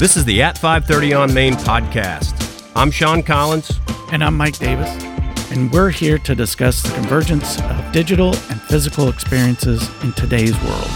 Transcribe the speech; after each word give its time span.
This 0.00 0.16
is 0.16 0.24
the 0.24 0.40
At 0.40 0.56
530 0.56 1.12
on 1.12 1.34
Main 1.34 1.52
podcast. 1.52 2.72
I'm 2.74 2.90
Sean 2.90 3.22
Collins. 3.22 3.70
And 4.12 4.24
I'm 4.24 4.34
Mike 4.34 4.56
Davis. 4.56 4.88
And 5.52 5.70
we're 5.70 5.90
here 5.90 6.16
to 6.20 6.34
discuss 6.34 6.82
the 6.82 6.88
convergence 6.94 7.60
of 7.60 7.92
digital 7.92 8.28
and 8.28 8.62
physical 8.62 9.10
experiences 9.10 9.90
in 10.02 10.14
today's 10.14 10.58
world. 10.62 10.90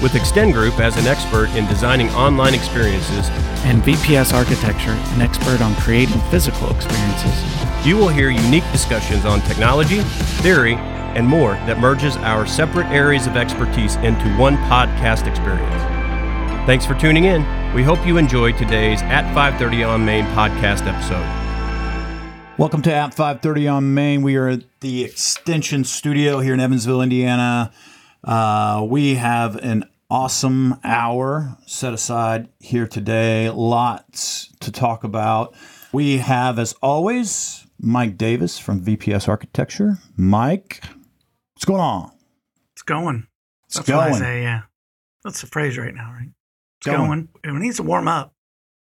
With 0.00 0.14
Extend 0.14 0.52
Group 0.52 0.78
as 0.78 0.96
an 0.98 1.08
expert 1.08 1.48
in 1.56 1.66
designing 1.66 2.10
online 2.10 2.54
experiences 2.54 3.28
and 3.64 3.82
VPS 3.82 4.32
Architecture, 4.32 4.92
an 5.14 5.20
expert 5.20 5.60
on 5.60 5.74
creating 5.80 6.20
physical 6.30 6.72
experiences, 6.72 7.84
you 7.84 7.96
will 7.96 8.06
hear 8.06 8.30
unique 8.30 8.70
discussions 8.70 9.24
on 9.24 9.40
technology, 9.40 9.98
theory, 10.44 10.74
and 10.74 11.26
more 11.26 11.54
that 11.66 11.80
merges 11.80 12.16
our 12.18 12.46
separate 12.46 12.86
areas 12.86 13.26
of 13.26 13.34
expertise 13.34 13.96
into 13.96 14.32
one 14.36 14.56
podcast 14.68 15.26
experience. 15.26 15.82
Thanks 16.66 16.86
for 16.86 16.94
tuning 16.94 17.24
in. 17.24 17.61
We 17.74 17.82
hope 17.82 18.06
you 18.06 18.18
enjoyed 18.18 18.58
today's 18.58 19.00
At 19.00 19.24
530 19.32 19.84
on 19.84 20.04
Main 20.04 20.26
podcast 20.26 20.86
episode. 20.86 21.26
Welcome 22.58 22.82
to 22.82 22.92
At 22.92 23.14
530 23.14 23.66
on 23.66 23.94
Main. 23.94 24.20
We 24.20 24.36
are 24.36 24.48
at 24.48 24.64
the 24.80 25.02
Extension 25.04 25.82
Studio 25.84 26.40
here 26.40 26.52
in 26.52 26.60
Evansville, 26.60 27.00
Indiana. 27.00 27.72
Uh, 28.22 28.86
we 28.86 29.14
have 29.14 29.56
an 29.56 29.84
awesome 30.10 30.80
hour 30.84 31.56
set 31.66 31.94
aside 31.94 32.50
here 32.60 32.86
today. 32.86 33.48
Lots 33.48 34.52
to 34.60 34.70
talk 34.70 35.02
about. 35.02 35.54
We 35.94 36.18
have, 36.18 36.58
as 36.58 36.74
always, 36.82 37.66
Mike 37.80 38.18
Davis 38.18 38.58
from 38.58 38.84
VPS 38.84 39.28
Architecture. 39.28 39.96
Mike, 40.14 40.82
what's 41.54 41.64
going 41.64 41.80
on? 41.80 42.12
It's 42.74 42.82
going. 42.82 43.28
It's 43.64 43.76
That's 43.76 43.88
going. 43.88 44.10
what 44.10 44.16
I 44.16 44.18
say, 44.18 44.42
yeah. 44.42 44.60
That's 45.24 45.40
the 45.40 45.46
phrase 45.46 45.78
right 45.78 45.94
now, 45.94 46.12
right? 46.12 46.28
Going. 46.84 47.06
going. 47.06 47.28
It 47.44 47.52
needs 47.60 47.76
to 47.76 47.82
warm 47.82 48.08
up. 48.08 48.32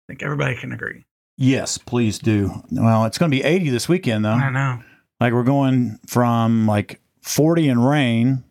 I 0.05 0.11
think 0.11 0.23
everybody 0.23 0.55
can 0.55 0.71
agree. 0.71 1.05
Yes, 1.37 1.77
please 1.77 2.19
do. 2.19 2.63
Well, 2.71 3.05
it's 3.05 3.17
going 3.17 3.29
to 3.29 3.37
be 3.37 3.43
80 3.43 3.69
this 3.69 3.89
weekend, 3.89 4.23
though. 4.23 4.29
I 4.29 4.49
know. 4.49 4.81
Like 5.19 5.33
we're 5.33 5.43
going 5.43 5.99
from 6.07 6.67
like 6.67 7.01
40 7.21 7.69
and 7.69 7.87
rain 7.87 8.43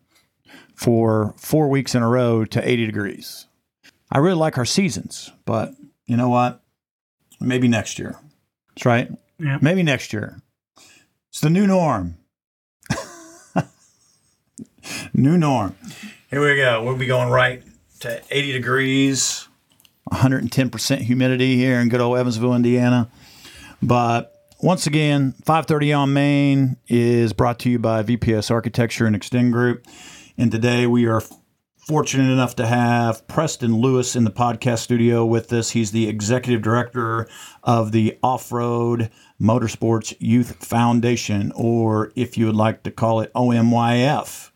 for 0.74 1.34
four 1.38 1.68
weeks 1.68 1.94
in 1.94 2.02
a 2.02 2.08
row 2.08 2.44
to 2.44 2.68
80 2.68 2.86
degrees. 2.86 3.46
I 4.10 4.18
really 4.18 4.36
like 4.36 4.58
our 4.58 4.64
seasons, 4.64 5.30
but 5.44 5.74
you 6.06 6.16
know 6.16 6.28
what? 6.28 6.62
Maybe 7.40 7.68
next 7.68 7.98
year. 7.98 8.16
That's 8.68 8.84
right. 8.84 9.10
Yeah. 9.38 9.58
Maybe 9.60 9.82
next 9.82 10.12
year. 10.12 10.40
It's 11.30 11.40
the 11.40 11.50
new 11.50 11.66
norm. 11.66 12.16
new 15.14 15.36
norm. 15.36 15.76
Here 16.30 16.40
we 16.40 16.56
go. 16.56 16.82
We'll 16.82 16.96
be 16.96 17.06
going 17.06 17.28
right 17.30 17.62
to 18.04 18.22
80 18.30 18.52
degrees, 18.52 19.48
110% 20.12 20.98
humidity 20.98 21.56
here 21.56 21.80
in 21.80 21.88
good 21.88 22.02
old 22.02 22.18
Evansville, 22.18 22.54
Indiana. 22.54 23.10
But 23.80 24.30
once 24.60 24.86
again, 24.86 25.32
530 25.46 25.92
on 25.94 26.12
Main 26.12 26.76
is 26.86 27.32
brought 27.32 27.58
to 27.60 27.70
you 27.70 27.78
by 27.78 28.02
VPS 28.02 28.50
Architecture 28.50 29.06
and 29.06 29.16
Extend 29.16 29.54
Group. 29.54 29.86
And 30.36 30.52
today 30.52 30.86
we 30.86 31.06
are 31.06 31.22
fortunate 31.78 32.30
enough 32.30 32.54
to 32.56 32.66
have 32.66 33.26
Preston 33.26 33.76
Lewis 33.78 34.14
in 34.14 34.24
the 34.24 34.30
podcast 34.30 34.80
studio 34.80 35.24
with 35.24 35.50
us. 35.54 35.70
He's 35.70 35.90
the 35.90 36.06
executive 36.06 36.60
director 36.60 37.26
of 37.62 37.92
the 37.92 38.18
Off 38.22 38.52
Road 38.52 39.10
Motorsports 39.40 40.14
Youth 40.18 40.62
Foundation, 40.62 41.52
or 41.54 42.12
if 42.14 42.36
you 42.36 42.44
would 42.44 42.56
like 42.56 42.82
to 42.82 42.90
call 42.90 43.20
it 43.20 43.32
OMYF. 43.32 44.50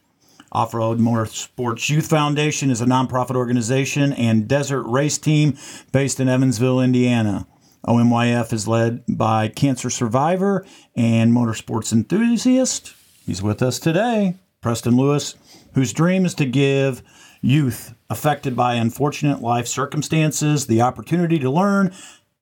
Off 0.51 0.73
Road 0.73 0.99
Motorsports 0.99 1.91
Youth 1.91 2.09
Foundation 2.09 2.71
is 2.71 2.81
a 2.81 2.87
nonprofit 2.87 3.37
organization 3.37 4.13
and 4.15 4.49
desert 4.49 4.83
race 4.85 5.19
team 5.19 5.57
based 5.93 6.21
in 6.21 6.29
Evansville, 6.29 6.81
Indiana. 6.81 7.47
OMYF 7.87 8.53
is 8.53 8.67
led 8.67 9.05
by 9.09 9.49
cancer 9.49 9.91
survivor 9.91 10.65
and 10.97 11.33
motorsports 11.33 11.93
enthusiast. 11.93 12.95
He's 13.27 13.43
with 13.43 13.63
us 13.63 13.79
today, 13.79 14.37
Preston 14.61 14.97
Lewis, 14.97 15.37
whose 15.75 15.93
dream 15.93 16.25
is 16.25 16.35
to 16.35 16.47
give 16.47 17.03
youth 17.43 17.95
affected 18.11 18.57
by 18.57 18.75
unfortunate 18.75 19.41
life 19.41 19.67
circumstances 19.67 20.67
the 20.67 20.81
opportunity 20.81 21.39
to 21.39 21.51
learn 21.51 21.93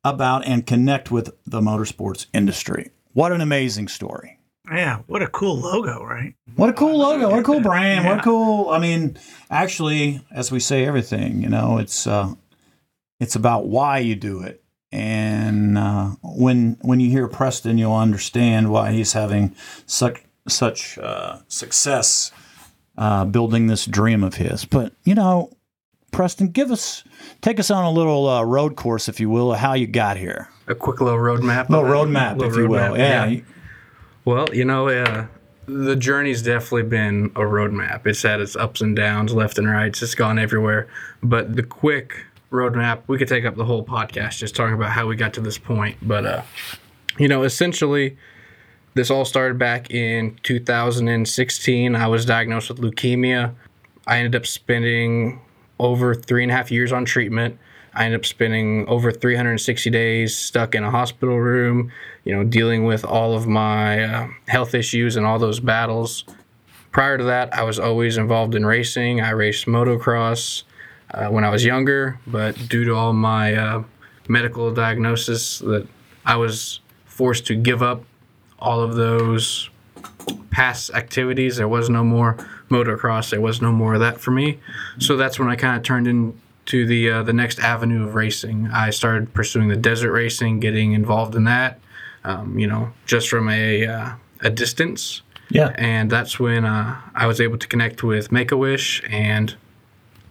about 0.04 0.46
and 0.46 0.66
connect 0.66 1.10
with 1.10 1.34
the 1.44 1.60
motorsports 1.60 2.26
industry. 2.32 2.90
What 3.12 3.32
an 3.32 3.40
amazing 3.40 3.88
story. 3.88 4.35
Yeah. 4.70 4.98
What 5.06 5.22
a 5.22 5.28
cool 5.28 5.58
logo, 5.60 6.02
right? 6.04 6.34
What 6.56 6.68
a 6.70 6.72
cool 6.72 6.98
logo! 6.98 7.30
What 7.30 7.40
a 7.40 7.42
cool 7.42 7.60
brand! 7.60 8.04
What 8.06 8.18
a 8.18 8.22
cool. 8.22 8.70
I 8.70 8.78
mean, 8.78 9.16
actually, 9.50 10.20
as 10.30 10.50
we 10.50 10.58
say 10.60 10.84
everything, 10.86 11.42
you 11.42 11.48
know, 11.48 11.78
it's 11.78 12.06
uh, 12.06 12.34
it's 13.20 13.36
about 13.36 13.66
why 13.66 13.98
you 13.98 14.14
do 14.16 14.40
it. 14.42 14.62
And 14.92 15.76
uh, 15.76 16.10
when 16.22 16.78
when 16.80 17.00
you 17.00 17.10
hear 17.10 17.28
Preston, 17.28 17.76
you'll 17.78 17.94
understand 17.94 18.70
why 18.70 18.92
he's 18.92 19.12
having 19.12 19.54
such 19.86 20.22
such 20.48 20.96
uh, 20.98 21.38
success 21.48 22.32
uh, 22.96 23.24
building 23.26 23.66
this 23.66 23.84
dream 23.84 24.24
of 24.24 24.34
his. 24.36 24.64
But 24.64 24.94
you 25.04 25.14
know, 25.14 25.52
Preston, 26.12 26.48
give 26.48 26.70
us 26.70 27.04
take 27.42 27.60
us 27.60 27.70
on 27.70 27.84
a 27.84 27.90
little 27.90 28.26
uh, 28.28 28.42
road 28.44 28.76
course, 28.76 29.08
if 29.08 29.20
you 29.20 29.28
will, 29.28 29.52
of 29.52 29.58
how 29.58 29.74
you 29.74 29.86
got 29.86 30.16
here. 30.16 30.48
a 30.66 30.74
quick 30.74 31.00
little 31.00 31.18
roadmap. 31.20 31.68
little 31.68 31.84
roadmap, 31.84 32.38
Little 32.38 32.50
if 32.52 32.56
you 32.56 32.68
will. 32.68 32.78
roadmap, 32.94 33.34
Yeah. 33.36 33.40
Well, 34.26 34.52
you 34.52 34.64
know, 34.64 34.88
uh, 34.88 35.26
the 35.66 35.94
journey's 35.94 36.42
definitely 36.42 36.82
been 36.82 37.26
a 37.36 37.42
roadmap. 37.42 38.08
It's 38.08 38.22
had 38.22 38.40
its 38.40 38.56
ups 38.56 38.80
and 38.80 38.96
downs, 38.96 39.32
left 39.32 39.56
and 39.56 39.70
right. 39.70 39.86
It's 39.86 40.14
gone 40.16 40.36
everywhere. 40.36 40.88
But 41.22 41.54
the 41.54 41.62
quick 41.62 42.24
roadmap, 42.50 43.02
we 43.06 43.18
could 43.18 43.28
take 43.28 43.44
up 43.44 43.54
the 43.54 43.64
whole 43.64 43.84
podcast 43.84 44.38
just 44.38 44.56
talking 44.56 44.74
about 44.74 44.90
how 44.90 45.06
we 45.06 45.14
got 45.14 45.32
to 45.34 45.40
this 45.40 45.58
point. 45.58 45.96
But, 46.02 46.26
uh, 46.26 46.42
you 47.18 47.28
know, 47.28 47.44
essentially, 47.44 48.16
this 48.94 49.12
all 49.12 49.24
started 49.24 49.60
back 49.60 49.92
in 49.92 50.36
2016. 50.42 51.94
I 51.94 52.08
was 52.08 52.26
diagnosed 52.26 52.68
with 52.68 52.80
leukemia. 52.80 53.54
I 54.08 54.18
ended 54.18 54.34
up 54.34 54.46
spending 54.46 55.40
over 55.78 56.16
three 56.16 56.42
and 56.42 56.50
a 56.50 56.54
half 56.54 56.72
years 56.72 56.90
on 56.90 57.04
treatment. 57.04 57.60
I 57.96 58.04
ended 58.04 58.20
up 58.20 58.26
spending 58.26 58.86
over 58.88 59.10
360 59.10 59.88
days 59.88 60.36
stuck 60.36 60.74
in 60.74 60.84
a 60.84 60.90
hospital 60.90 61.40
room, 61.40 61.90
you 62.24 62.36
know, 62.36 62.44
dealing 62.44 62.84
with 62.84 63.06
all 63.06 63.34
of 63.34 63.46
my 63.46 64.04
uh, 64.04 64.28
health 64.48 64.74
issues 64.74 65.16
and 65.16 65.24
all 65.24 65.38
those 65.38 65.60
battles. 65.60 66.24
Prior 66.92 67.16
to 67.16 67.24
that, 67.24 67.54
I 67.54 67.62
was 67.62 67.78
always 67.78 68.18
involved 68.18 68.54
in 68.54 68.66
racing. 68.66 69.22
I 69.22 69.30
raced 69.30 69.64
motocross 69.64 70.64
uh, 71.12 71.28
when 71.28 71.42
I 71.42 71.48
was 71.48 71.64
younger, 71.64 72.20
but 72.26 72.68
due 72.68 72.84
to 72.84 72.94
all 72.94 73.14
my 73.14 73.54
uh, 73.54 73.84
medical 74.28 74.70
diagnosis, 74.74 75.60
that 75.60 75.88
I 76.26 76.36
was 76.36 76.80
forced 77.06 77.46
to 77.46 77.54
give 77.54 77.82
up 77.82 78.04
all 78.58 78.80
of 78.82 78.94
those 78.94 79.70
past 80.50 80.90
activities. 80.92 81.56
There 81.56 81.68
was 81.68 81.88
no 81.88 82.04
more 82.04 82.34
motocross. 82.70 83.30
There 83.30 83.40
was 83.40 83.62
no 83.62 83.72
more 83.72 83.94
of 83.94 84.00
that 84.00 84.20
for 84.20 84.32
me. 84.32 84.58
So 84.98 85.16
that's 85.16 85.38
when 85.38 85.48
I 85.48 85.56
kind 85.56 85.76
of 85.76 85.82
turned 85.82 86.06
into 86.66 86.84
the 86.84 87.10
uh, 87.10 87.22
the 87.22 87.32
next 87.32 87.60
avenue 87.60 88.04
of 88.04 88.14
racing. 88.14 88.68
I 88.72 88.90
started 88.90 89.32
pursuing 89.32 89.68
the 89.68 89.76
desert 89.76 90.12
racing, 90.12 90.60
getting 90.60 90.92
involved 90.92 91.34
in 91.34 91.44
that. 91.44 91.78
Um, 92.24 92.58
you 92.58 92.66
know, 92.66 92.92
just 93.06 93.28
from 93.28 93.48
a 93.48 93.86
uh, 93.86 94.10
a 94.40 94.50
distance. 94.50 95.22
Yeah. 95.48 95.72
And 95.76 96.10
that's 96.10 96.40
when 96.40 96.64
uh, 96.64 97.00
I 97.14 97.28
was 97.28 97.40
able 97.40 97.56
to 97.58 97.68
connect 97.68 98.02
with 98.02 98.32
Make 98.32 98.50
a 98.50 98.56
Wish, 98.56 99.00
and 99.08 99.54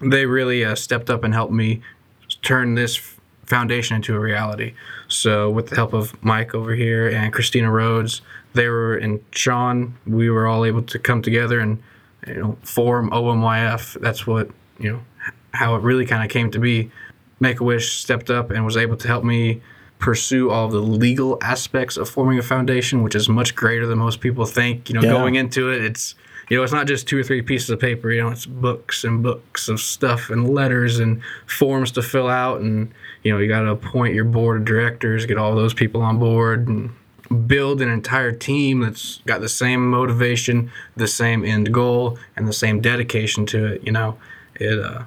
they 0.02 0.26
really 0.26 0.66
uh, 0.66 0.76
stepped 0.76 1.10
up 1.10 1.24
and 1.24 1.34
helped 1.34 1.54
me 1.54 1.82
turn 2.42 2.76
this 2.76 2.98
f- 2.98 3.22
foundation 3.46 3.96
into 3.96 4.14
a 4.14 4.20
reality. 4.20 4.74
So, 5.08 5.50
with 5.50 5.70
the 5.70 5.78
help 5.78 5.94
of 5.94 6.22
Mike 6.22 6.54
over 6.54 6.76
here 6.76 7.08
and 7.08 7.32
Christina 7.32 7.72
Rhodes, 7.72 8.22
they 8.54 8.68
were 8.68 8.98
and 8.98 9.24
Sean, 9.32 9.96
we 10.06 10.30
were 10.30 10.48
all 10.48 10.66
able 10.66 10.84
to 10.84 11.00
come 11.00 11.22
together 11.22 11.62
and 11.62 11.82
you 12.28 12.34
know 12.34 12.58
form 12.64 13.10
OMYF. 13.12 14.02
That's 14.02 14.28
what 14.28 14.50
you 14.80 14.92
know 14.92 15.02
how 15.56 15.76
it 15.76 15.82
really 15.82 16.06
kind 16.06 16.24
of 16.24 16.30
came 16.30 16.52
to 16.52 16.60
be. 16.60 16.92
Make 17.40 17.60
a 17.60 17.64
Wish 17.64 17.98
stepped 18.00 18.30
up 18.30 18.50
and 18.52 18.64
was 18.66 18.78
able 18.78 18.96
to 18.98 19.08
help 19.08 19.24
me 19.24 19.62
pursue 20.00 20.50
all 20.50 20.68
the 20.68 20.80
legal 20.80 21.38
aspects 21.42 21.98
of 21.98 22.10
forming 22.10 22.38
a 22.38 22.42
foundation, 22.44 23.02
which 23.04 23.16
is 23.16 23.28
much 23.28 23.56
greater 23.56 23.86
than 23.88 23.98
most 23.98 24.20
people 24.22 24.46
think. 24.46 24.90
You 24.90 24.96
know, 24.96 25.02
Yeah. 25.02 25.12
going 25.12 25.36
into 25.36 25.72
it, 25.72 25.84
it's 25.84 26.16
you 26.50 26.58
know, 26.58 26.64
it's 26.64 26.74
not 26.74 26.86
just 26.86 27.08
two 27.08 27.18
or 27.18 27.24
three 27.24 27.42
pieces 27.42 27.72
of 27.72 27.80
paper. 27.80 28.12
You 28.12 28.22
know, 28.22 28.30
it's 28.30 28.46
books 28.46 29.04
and 29.04 29.24
books 29.24 29.68
of 29.68 29.80
stuff 29.80 30.30
and 30.30 30.48
letters 30.48 31.00
and 31.00 31.22
forms 31.48 31.92
to 31.94 32.04
fill 32.04 32.30
out, 32.30 32.62
and 32.62 32.92
you 33.24 33.32
know, 33.34 33.40
you 33.40 33.48
got 33.48 33.62
to 33.62 33.72
appoint 33.72 34.14
your 34.14 34.26
board 34.26 34.58
of 34.58 34.66
directors, 34.66 35.26
get 35.26 35.38
all 35.38 35.56
those 35.56 35.74
people 35.74 36.02
on 36.02 36.20
board, 36.20 36.68
and 36.68 36.92
build 37.48 37.82
an 37.82 37.90
entire 37.90 38.32
team 38.32 38.82
that's 38.82 39.22
got 39.26 39.42
the 39.42 39.50
same 39.50 39.90
motivation, 39.90 40.72
the 40.96 41.08
same 41.08 41.44
end 41.44 41.74
goal, 41.74 42.20
and 42.36 42.48
the 42.48 42.54
same 42.54 42.80
dedication 42.80 43.48
to 43.48 43.66
it. 43.66 43.84
You 43.84 43.92
know, 43.92 44.18
it 44.56 44.78
uh, 44.80 45.04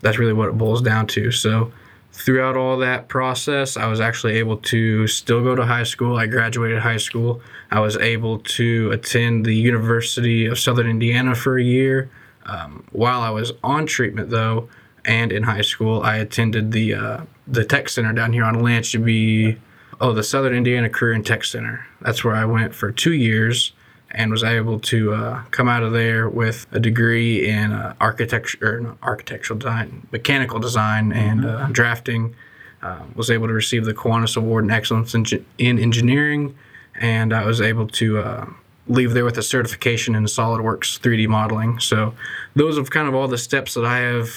that's 0.00 0.18
really 0.18 0.32
what 0.32 0.48
it 0.48 0.58
boils 0.58 0.82
down 0.82 1.06
to. 1.08 1.30
So 1.30 1.72
throughout 2.12 2.56
all 2.56 2.76
that 2.78 3.08
process, 3.08 3.76
I 3.76 3.86
was 3.86 4.00
actually 4.00 4.36
able 4.36 4.56
to 4.58 5.06
still 5.06 5.42
go 5.42 5.54
to 5.54 5.64
high 5.64 5.84
school. 5.84 6.16
I 6.16 6.26
graduated 6.26 6.80
high 6.80 6.96
school. 6.96 7.40
I 7.70 7.80
was 7.80 7.96
able 7.96 8.38
to 8.38 8.90
attend 8.90 9.46
the 9.46 9.54
University 9.54 10.46
of 10.46 10.58
Southern 10.58 10.88
Indiana 10.88 11.34
for 11.34 11.58
a 11.58 11.62
year. 11.62 12.10
Um, 12.46 12.84
while 12.92 13.20
I 13.20 13.30
was 13.30 13.52
on 13.62 13.86
treatment, 13.86 14.30
though, 14.30 14.68
and 15.04 15.32
in 15.32 15.44
high 15.44 15.60
school, 15.62 16.02
I 16.02 16.16
attended 16.16 16.72
the 16.72 16.94
uh, 16.94 17.20
the 17.46 17.64
tech 17.64 17.88
center 17.88 18.12
down 18.12 18.32
here 18.32 18.44
on 18.44 18.62
Lance 18.62 18.92
to 18.92 18.98
be 18.98 19.56
oh 20.00 20.12
the 20.12 20.22
Southern 20.22 20.54
Indiana 20.54 20.88
Career 20.88 21.12
and 21.12 21.24
Tech 21.24 21.44
Center. 21.44 21.86
That's 22.00 22.24
where 22.24 22.34
I 22.34 22.44
went 22.44 22.74
for 22.74 22.90
two 22.90 23.12
years 23.12 23.72
and 24.12 24.30
was 24.30 24.42
able 24.42 24.80
to 24.80 25.12
uh, 25.12 25.42
come 25.50 25.68
out 25.68 25.82
of 25.82 25.92
there 25.92 26.28
with 26.28 26.66
a 26.72 26.80
degree 26.80 27.48
in 27.48 27.72
uh, 27.72 27.94
architecture 28.00 28.58
or 28.62 28.96
architectural 29.02 29.58
design, 29.58 30.06
mechanical 30.10 30.58
design, 30.58 31.12
and 31.12 31.44
uh, 31.44 31.66
drafting. 31.70 32.34
Uh, 32.82 33.02
was 33.14 33.30
able 33.30 33.46
to 33.46 33.52
receive 33.52 33.84
the 33.84 33.92
Kiwanis 33.92 34.38
Award 34.38 34.64
in 34.64 34.70
Excellence 34.70 35.14
in, 35.14 35.26
in 35.58 35.78
Engineering, 35.78 36.56
and 36.94 37.34
I 37.34 37.44
was 37.44 37.60
able 37.60 37.86
to 37.88 38.18
uh, 38.18 38.46
leave 38.88 39.12
there 39.12 39.24
with 39.24 39.36
a 39.36 39.42
certification 39.42 40.14
in 40.14 40.24
SolidWorks 40.24 40.98
3D 40.98 41.28
modeling. 41.28 41.78
So 41.78 42.14
those 42.56 42.78
are 42.78 42.84
kind 42.84 43.06
of 43.06 43.14
all 43.14 43.28
the 43.28 43.36
steps 43.36 43.74
that 43.74 43.84
I 43.84 43.98
have 43.98 44.30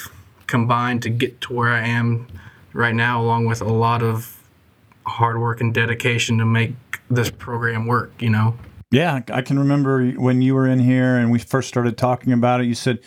combined 0.45 1.03
to 1.03 1.09
get 1.09 1.39
to 1.41 1.53
where 1.53 1.69
I 1.69 1.87
am 1.87 2.27
right 2.73 2.93
now, 2.93 3.21
along 3.21 3.45
with 3.45 3.61
a 3.61 3.71
lot 3.71 4.03
of 4.03 4.37
hard 5.05 5.39
work 5.39 5.61
and 5.61 5.73
dedication 5.73 6.37
to 6.39 6.45
make 6.45 6.73
this 7.09 7.31
program 7.31 7.87
work. 7.87 8.11
You 8.19 8.29
know. 8.29 8.57
Yeah, 8.93 9.21
I 9.33 9.41
can 9.41 9.57
remember 9.57 10.11
when 10.11 10.43
you 10.43 10.53
were 10.53 10.67
in 10.67 10.77
here 10.77 11.17
and 11.17 11.31
we 11.31 11.39
first 11.39 11.67
started 11.67 11.97
talking 11.97 12.31
about 12.31 12.61
it. 12.61 12.67
You 12.67 12.75
said, 12.75 12.99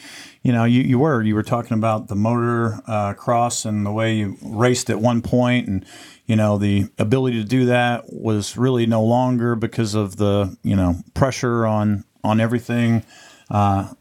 you 0.43 0.53
know, 0.53 0.65
you, 0.65 0.83
you 0.83 0.99
were 0.99 1.23
you 1.23 1.37
were 1.37 1.45
talking 1.45 1.75
about 1.79 2.09
the 2.09 2.17
motor 2.17 2.81
uh, 2.89 3.15
cross 3.15 3.65
and 3.65 3.87
the 3.87 3.93
way 3.93 4.17
you 4.17 4.37
raced 4.43 4.91
at 4.91 5.01
one 5.01 5.23
point, 5.23 5.69
and 5.69 5.87
you 6.27 6.35
know 6.35 6.59
the 6.59 6.89
ability 6.99 7.41
to 7.41 7.49
do 7.49 7.67
that 7.67 8.13
was 8.13 8.57
really 8.57 8.85
no 8.87 9.05
longer 9.05 9.55
because 9.55 9.95
of 9.95 10.17
the 10.17 10.59
you 10.65 10.75
know 10.75 10.97
pressure 11.15 11.65
on 11.65 12.05
on 12.25 12.41
everything. 12.41 13.05
Uh, 13.49 13.95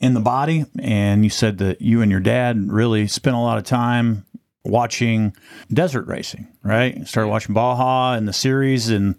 in 0.00 0.12
the 0.12 0.20
body, 0.20 0.66
and 0.80 1.24
you 1.24 1.30
said 1.30 1.56
that 1.58 1.80
you 1.80 2.02
and 2.02 2.10
your 2.10 2.20
dad 2.20 2.70
really 2.70 3.06
spent 3.06 3.36
a 3.36 3.38
lot 3.38 3.56
of 3.56 3.64
time 3.64 4.26
watching 4.64 5.34
desert 5.72 6.06
racing, 6.06 6.46
right? 6.62 7.06
Started 7.06 7.28
watching 7.28 7.54
Baja 7.54 8.12
and 8.14 8.28
the 8.28 8.32
series, 8.32 8.90
and 8.90 9.14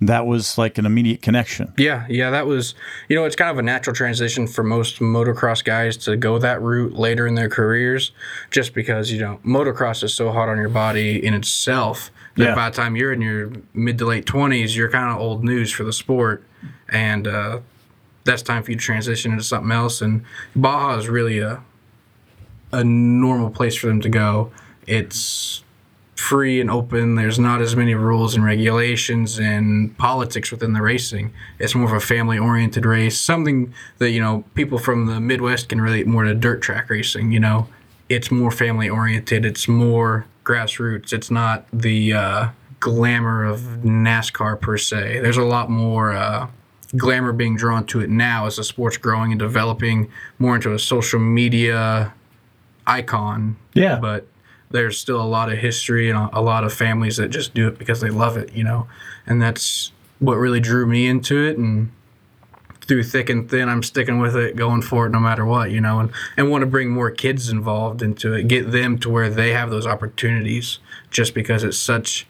that 0.00 0.26
was 0.26 0.58
like 0.58 0.78
an 0.78 0.86
immediate 0.86 1.22
connection. 1.22 1.72
Yeah, 1.78 2.06
yeah, 2.08 2.30
that 2.30 2.46
was, 2.46 2.74
you 3.08 3.16
know, 3.16 3.24
it's 3.24 3.36
kind 3.36 3.50
of 3.50 3.58
a 3.58 3.62
natural 3.62 3.94
transition 3.94 4.46
for 4.46 4.62
most 4.62 5.00
motocross 5.00 5.64
guys 5.64 5.96
to 5.98 6.16
go 6.16 6.38
that 6.38 6.60
route 6.60 6.94
later 6.94 7.26
in 7.26 7.34
their 7.34 7.48
careers, 7.48 8.12
just 8.50 8.74
because, 8.74 9.10
you 9.10 9.20
know, 9.20 9.40
motocross 9.44 10.02
is 10.02 10.12
so 10.12 10.30
hard 10.32 10.48
on 10.48 10.58
your 10.58 10.68
body 10.68 11.24
in 11.24 11.34
itself 11.34 12.10
that 12.36 12.44
yeah. 12.44 12.54
by 12.54 12.68
the 12.68 12.76
time 12.76 12.96
you're 12.96 13.12
in 13.12 13.22
your 13.22 13.52
mid 13.72 13.98
to 13.98 14.06
late 14.06 14.26
20s, 14.26 14.76
you're 14.76 14.90
kind 14.90 15.10
of 15.10 15.18
old 15.18 15.44
news 15.44 15.72
for 15.72 15.84
the 15.84 15.92
sport. 15.92 16.44
And, 16.88 17.26
uh, 17.26 17.60
that's 18.24 18.42
time 18.42 18.64
for 18.64 18.72
you 18.72 18.76
to 18.76 18.82
transition 18.82 19.30
into 19.30 19.44
something 19.44 19.70
else. 19.70 20.02
And 20.02 20.24
Baja 20.54 20.98
is 20.98 21.08
really 21.08 21.38
a 21.38 21.62
a 22.72 22.82
normal 22.82 23.48
place 23.48 23.76
for 23.76 23.86
them 23.86 24.00
to 24.00 24.08
go 24.08 24.50
it's 24.86 25.62
free 26.16 26.60
and 26.60 26.70
open. 26.70 27.14
There's 27.14 27.38
not 27.38 27.60
as 27.60 27.76
many 27.76 27.94
rules 27.94 28.34
and 28.34 28.44
regulations 28.44 29.38
and 29.38 29.96
politics 29.98 30.50
within 30.50 30.72
the 30.72 30.82
racing. 30.82 31.32
It's 31.58 31.74
more 31.74 31.86
of 31.86 31.92
a 31.92 32.00
family 32.00 32.38
oriented 32.38 32.84
race, 32.86 33.20
something 33.20 33.72
that, 33.98 34.10
you 34.10 34.20
know, 34.20 34.44
people 34.54 34.78
from 34.78 35.06
the 35.06 35.20
Midwest 35.20 35.68
can 35.68 35.80
relate 35.80 36.06
more 36.06 36.24
to 36.24 36.34
dirt 36.34 36.62
track 36.62 36.90
racing. 36.90 37.32
You 37.32 37.40
know, 37.40 37.68
it's 38.08 38.30
more 38.30 38.50
family 38.50 38.88
oriented, 38.88 39.44
it's 39.44 39.68
more 39.68 40.26
grassroots. 40.44 41.12
It's 41.12 41.30
not 41.30 41.66
the 41.72 42.12
uh, 42.12 42.48
glamour 42.80 43.44
of 43.44 43.60
NASCAR 43.84 44.60
per 44.60 44.78
se. 44.78 45.20
There's 45.20 45.36
a 45.36 45.44
lot 45.44 45.70
more. 45.70 46.12
Uh, 46.12 46.48
glamour 46.96 47.32
being 47.32 47.56
drawn 47.56 47.84
to 47.84 48.00
it 48.00 48.08
now 48.08 48.46
as 48.46 48.56
the 48.56 48.64
sport's 48.64 48.96
growing 48.96 49.32
and 49.32 49.40
developing 49.40 50.08
more 50.38 50.54
into 50.54 50.72
a 50.72 50.78
social 50.78 51.18
media 51.18 52.14
icon. 52.86 53.56
Yeah. 53.74 53.98
But 53.98 54.26
there's 54.70 54.98
still 54.98 55.20
a 55.20 55.24
lot 55.24 55.50
of 55.50 55.58
history 55.58 56.10
and 56.10 56.28
a, 56.32 56.40
lot 56.40 56.64
of 56.64 56.72
families 56.72 57.16
that 57.16 57.28
just 57.28 57.54
do 57.54 57.68
it 57.68 57.78
because 57.78 58.00
they 58.00 58.10
love 58.10 58.36
it, 58.36 58.52
you 58.52 58.64
know, 58.64 58.88
and 59.26 59.40
that's 59.40 59.92
what 60.18 60.34
really 60.34 60.60
drew 60.60 60.86
me 60.86 61.06
into 61.06 61.44
it. 61.44 61.56
And 61.56 61.92
through 62.82 63.04
thick 63.04 63.28
and 63.30 63.50
thin, 63.50 63.68
I'm 63.68 63.82
sticking 63.82 64.18
with 64.18 64.36
it, 64.36 64.56
going 64.56 64.82
for 64.82 65.06
it 65.06 65.10
no 65.10 65.20
matter 65.20 65.44
what, 65.44 65.70
you 65.70 65.80
know, 65.80 66.00
and, 66.00 66.10
and 66.36 66.50
want 66.50 66.62
to 66.62 66.66
bring 66.66 66.90
more 66.90 67.10
kids 67.10 67.48
involved 67.48 68.02
into 68.02 68.32
it, 68.32 68.48
get 68.48 68.70
them 68.70 68.98
to 68.98 69.10
where 69.10 69.28
they 69.28 69.52
have 69.52 69.70
those 69.70 69.86
opportunities 69.86 70.78
just 71.10 71.34
because 71.34 71.64
it's 71.64 71.78
such 71.78 72.26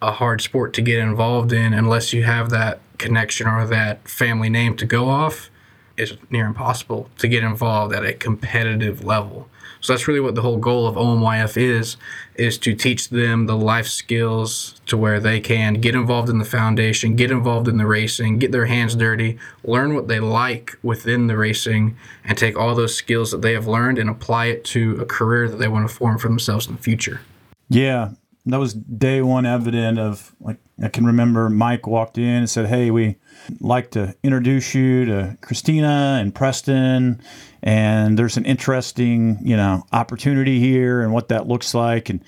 a 0.00 0.12
hard 0.12 0.40
sport 0.40 0.72
to 0.74 0.82
get 0.82 0.98
involved 0.98 1.52
in 1.52 1.72
unless 1.72 2.12
you 2.12 2.24
have 2.24 2.50
that 2.50 2.80
connection 2.98 3.46
or 3.46 3.66
that 3.66 4.06
family 4.08 4.48
name 4.48 4.76
to 4.76 4.84
go 4.84 5.08
off. 5.08 5.48
It's 5.96 6.14
near 6.30 6.46
impossible 6.46 7.08
to 7.18 7.28
get 7.28 7.44
involved 7.44 7.94
at 7.94 8.04
a 8.04 8.12
competitive 8.12 9.04
level. 9.04 9.48
So 9.82 9.92
that's 9.92 10.06
really 10.06 10.20
what 10.20 10.36
the 10.36 10.42
whole 10.42 10.58
goal 10.58 10.86
of 10.86 10.94
OMYF 10.94 11.56
is, 11.56 11.96
is 12.36 12.56
to 12.58 12.72
teach 12.72 13.08
them 13.08 13.46
the 13.46 13.56
life 13.56 13.88
skills 13.88 14.80
to 14.86 14.96
where 14.96 15.18
they 15.18 15.40
can 15.40 15.74
get 15.74 15.96
involved 15.96 16.30
in 16.30 16.38
the 16.38 16.44
foundation, 16.44 17.16
get 17.16 17.32
involved 17.32 17.66
in 17.66 17.78
the 17.78 17.86
racing, 17.86 18.38
get 18.38 18.52
their 18.52 18.66
hands 18.66 18.94
dirty, 18.94 19.38
learn 19.64 19.94
what 19.94 20.06
they 20.06 20.20
like 20.20 20.78
within 20.84 21.26
the 21.26 21.36
racing, 21.36 21.96
and 22.24 22.38
take 22.38 22.56
all 22.56 22.76
those 22.76 22.94
skills 22.94 23.32
that 23.32 23.42
they 23.42 23.52
have 23.52 23.66
learned 23.66 23.98
and 23.98 24.08
apply 24.08 24.46
it 24.46 24.64
to 24.66 24.96
a 25.00 25.04
career 25.04 25.48
that 25.48 25.56
they 25.56 25.68
want 25.68 25.88
to 25.88 25.92
form 25.92 26.16
for 26.16 26.28
themselves 26.28 26.68
in 26.68 26.76
the 26.76 26.82
future. 26.82 27.20
Yeah, 27.68 28.10
that 28.46 28.58
was 28.58 28.74
day 28.74 29.20
one 29.20 29.46
evident 29.46 29.98
of 29.98 30.32
like 30.40 30.58
I 30.80 30.88
can 30.88 31.06
remember 31.06 31.50
Mike 31.50 31.86
walked 31.88 32.18
in 32.18 32.24
and 32.24 32.50
said, 32.50 32.66
"Hey, 32.66 32.90
we 32.90 33.16
like 33.60 33.90
to 33.92 34.14
introduce 34.22 34.74
you 34.74 35.04
to 35.06 35.36
Christina 35.40 36.18
and 36.20 36.34
Preston, 36.34 37.20
and 37.62 38.18
there's 38.18 38.36
an 38.36 38.44
interesting, 38.44 39.38
you 39.42 39.56
know, 39.56 39.84
opportunity 39.92 40.60
here 40.60 41.02
and 41.02 41.12
what 41.12 41.28
that 41.28 41.46
looks 41.48 41.74
like." 41.74 42.08
And 42.08 42.24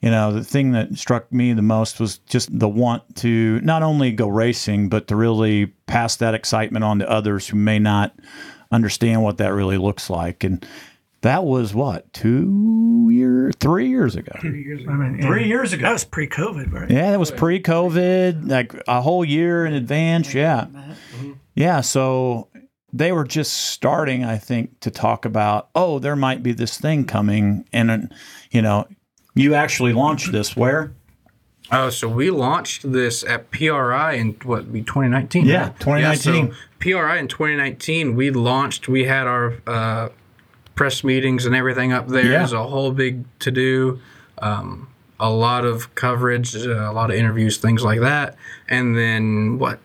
you 0.00 0.10
know, 0.10 0.32
the 0.32 0.44
thing 0.44 0.72
that 0.72 0.96
struck 0.96 1.32
me 1.32 1.52
the 1.52 1.62
most 1.62 1.98
was 1.98 2.18
just 2.18 2.56
the 2.56 2.68
want 2.68 3.16
to 3.16 3.60
not 3.62 3.82
only 3.82 4.12
go 4.12 4.28
racing, 4.28 4.88
but 4.88 5.08
to 5.08 5.16
really 5.16 5.66
pass 5.86 6.16
that 6.16 6.34
excitement 6.34 6.84
on 6.84 7.00
to 7.00 7.10
others 7.10 7.48
who 7.48 7.56
may 7.56 7.78
not 7.80 8.14
understand 8.70 9.22
what 9.22 9.38
that 9.38 9.52
really 9.52 9.78
looks 9.78 10.08
like. 10.08 10.44
And 10.44 10.64
that 11.22 11.44
was 11.44 11.74
what 11.74 12.12
two 12.12 13.08
years, 13.10 13.54
three 13.58 13.88
years 13.88 14.14
ago. 14.16 14.32
Three 14.40 14.62
years 14.62 14.82
ago. 14.82 14.92
I 14.92 14.96
mean, 14.96 15.22
three 15.22 15.46
years 15.46 15.72
ago. 15.72 15.82
That 15.82 15.92
was 15.92 16.04
pre-COVID, 16.04 16.72
right? 16.72 16.90
Yeah, 16.90 17.10
that 17.10 17.18
was 17.18 17.30
pre-COVID, 17.30 18.48
like 18.48 18.74
a 18.86 19.00
whole 19.00 19.24
year 19.24 19.66
in 19.66 19.74
advance. 19.74 20.32
Yeah, 20.32 20.66
yeah. 21.54 21.80
So 21.80 22.48
they 22.92 23.12
were 23.12 23.24
just 23.24 23.52
starting, 23.52 24.24
I 24.24 24.38
think, 24.38 24.80
to 24.80 24.90
talk 24.90 25.24
about, 25.24 25.68
oh, 25.74 25.98
there 25.98 26.16
might 26.16 26.42
be 26.42 26.52
this 26.52 26.78
thing 26.78 27.04
coming, 27.04 27.68
and 27.72 28.12
you 28.50 28.62
know, 28.62 28.86
you 29.34 29.54
actually 29.54 29.92
launched 29.92 30.32
this 30.32 30.56
where? 30.56 30.92
Oh, 31.70 31.90
so 31.90 32.08
we 32.08 32.30
launched 32.30 32.90
this 32.90 33.22
at 33.24 33.50
PRI 33.50 34.14
in 34.14 34.36
what 34.44 34.72
be 34.72 34.80
2019? 34.80 35.44
Yeah, 35.44 35.68
2019. 35.80 36.34
Yeah, 36.34 36.50
so 36.50 36.56
PRI 36.78 37.18
in 37.18 37.28
2019, 37.28 38.16
we 38.16 38.30
launched. 38.30 38.88
We 38.88 39.04
had 39.04 39.26
our 39.26 39.54
uh, 39.66 40.08
press 40.78 41.02
meetings 41.02 41.44
and 41.44 41.56
everything 41.56 41.92
up 41.92 42.06
there. 42.06 42.22
Yeah. 42.24 42.38
There's 42.38 42.52
a 42.52 42.62
whole 42.62 42.92
big 42.92 43.24
to 43.40 43.50
do. 43.50 44.00
Um, 44.38 44.88
a 45.18 45.28
lot 45.28 45.64
of 45.64 45.92
coverage, 45.96 46.54
uh, 46.54 46.88
a 46.88 46.92
lot 46.92 47.10
of 47.10 47.16
interviews, 47.16 47.58
things 47.58 47.82
like 47.82 48.00
that. 48.00 48.36
And 48.68 48.96
then 48.96 49.58
what? 49.58 49.80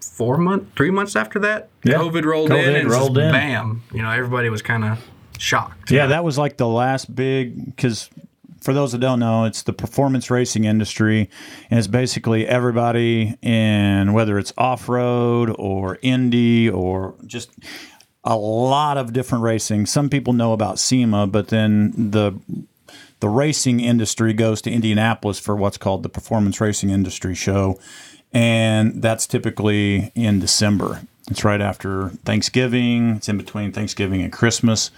Four 0.00 0.38
months, 0.38 0.66
three 0.76 0.90
months 0.90 1.16
after 1.16 1.38
that, 1.40 1.68
yeah. 1.84 1.94
COVID 1.94 2.24
rolled 2.24 2.50
COVID 2.50 2.68
in 2.68 2.76
and 2.76 2.90
rolled 2.90 3.16
in. 3.18 3.32
bam. 3.32 3.82
You 3.92 4.02
know, 4.02 4.10
everybody 4.10 4.50
was 4.50 4.60
kind 4.60 4.84
of 4.84 4.98
shocked. 5.38 5.90
Yeah, 5.90 6.06
that 6.06 6.24
was 6.24 6.36
like 6.38 6.56
the 6.56 6.66
last 6.66 7.14
big 7.14 7.64
because 7.66 8.10
for 8.60 8.72
those 8.72 8.92
that 8.92 8.98
don't 8.98 9.18
know, 9.18 9.44
it's 9.44 9.62
the 9.62 9.72
performance 9.72 10.30
racing 10.30 10.64
industry, 10.64 11.28
and 11.70 11.78
it's 11.78 11.88
basically 11.88 12.46
everybody 12.46 13.36
in 13.42 14.12
whether 14.12 14.38
it's 14.38 14.52
off 14.58 14.88
road 14.88 15.54
or 15.58 15.98
Indy 16.02 16.68
or 16.68 17.14
just 17.26 17.50
a 18.24 18.36
lot 18.36 18.98
of 18.98 19.12
different 19.12 19.42
racing. 19.44 19.86
Some 19.86 20.08
people 20.08 20.32
know 20.32 20.52
about 20.52 20.78
SEMA, 20.78 21.26
but 21.26 21.48
then 21.48 22.10
the 22.10 22.38
the 23.20 23.28
racing 23.28 23.80
industry 23.80 24.32
goes 24.32 24.60
to 24.62 24.70
Indianapolis 24.70 25.38
for 25.38 25.54
what's 25.54 25.78
called 25.78 26.02
the 26.02 26.08
Performance 26.08 26.60
Racing 26.60 26.90
Industry 26.90 27.34
Show, 27.34 27.78
and 28.32 29.00
that's 29.00 29.26
typically 29.26 30.10
in 30.14 30.40
December. 30.40 31.02
It's 31.30 31.44
right 31.44 31.60
after 31.60 32.08
Thanksgiving. 32.24 33.16
It's 33.16 33.28
in 33.28 33.38
between 33.38 33.70
Thanksgiving 33.70 34.22
and 34.22 34.32
Christmas, 34.32 34.90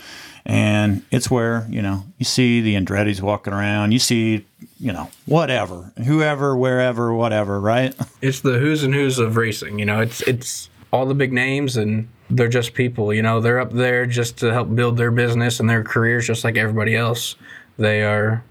and 0.46 1.02
it's 1.10 1.30
where 1.30 1.66
you 1.68 1.82
know 1.82 2.04
you 2.18 2.24
see 2.24 2.60
the 2.60 2.74
Andretti's 2.74 3.20
walking 3.22 3.52
around. 3.52 3.92
You 3.92 3.98
see, 3.98 4.46
you 4.78 4.92
know, 4.92 5.10
whatever, 5.26 5.92
whoever, 6.04 6.56
wherever, 6.56 7.12
whatever, 7.12 7.60
right? 7.60 7.94
It's 8.22 8.40
the 8.40 8.58
who's 8.58 8.82
and 8.82 8.94
who's 8.94 9.18
of 9.18 9.36
racing. 9.36 9.78
You 9.78 9.84
know, 9.84 10.00
it's 10.00 10.22
it's 10.22 10.70
all 10.92 11.04
the 11.04 11.14
big 11.14 11.32
names 11.32 11.76
and 11.76 12.08
they're 12.36 12.48
just 12.48 12.74
people, 12.74 13.12
you 13.12 13.22
know, 13.22 13.40
they're 13.40 13.60
up 13.60 13.72
there 13.72 14.06
just 14.06 14.38
to 14.38 14.52
help 14.52 14.74
build 14.74 14.96
their 14.96 15.10
business 15.10 15.60
and 15.60 15.68
their 15.68 15.82
careers 15.82 16.26
just 16.26 16.44
like 16.44 16.56
everybody 16.56 16.96
else. 16.96 17.36
They 17.76 18.02
are 18.02 18.44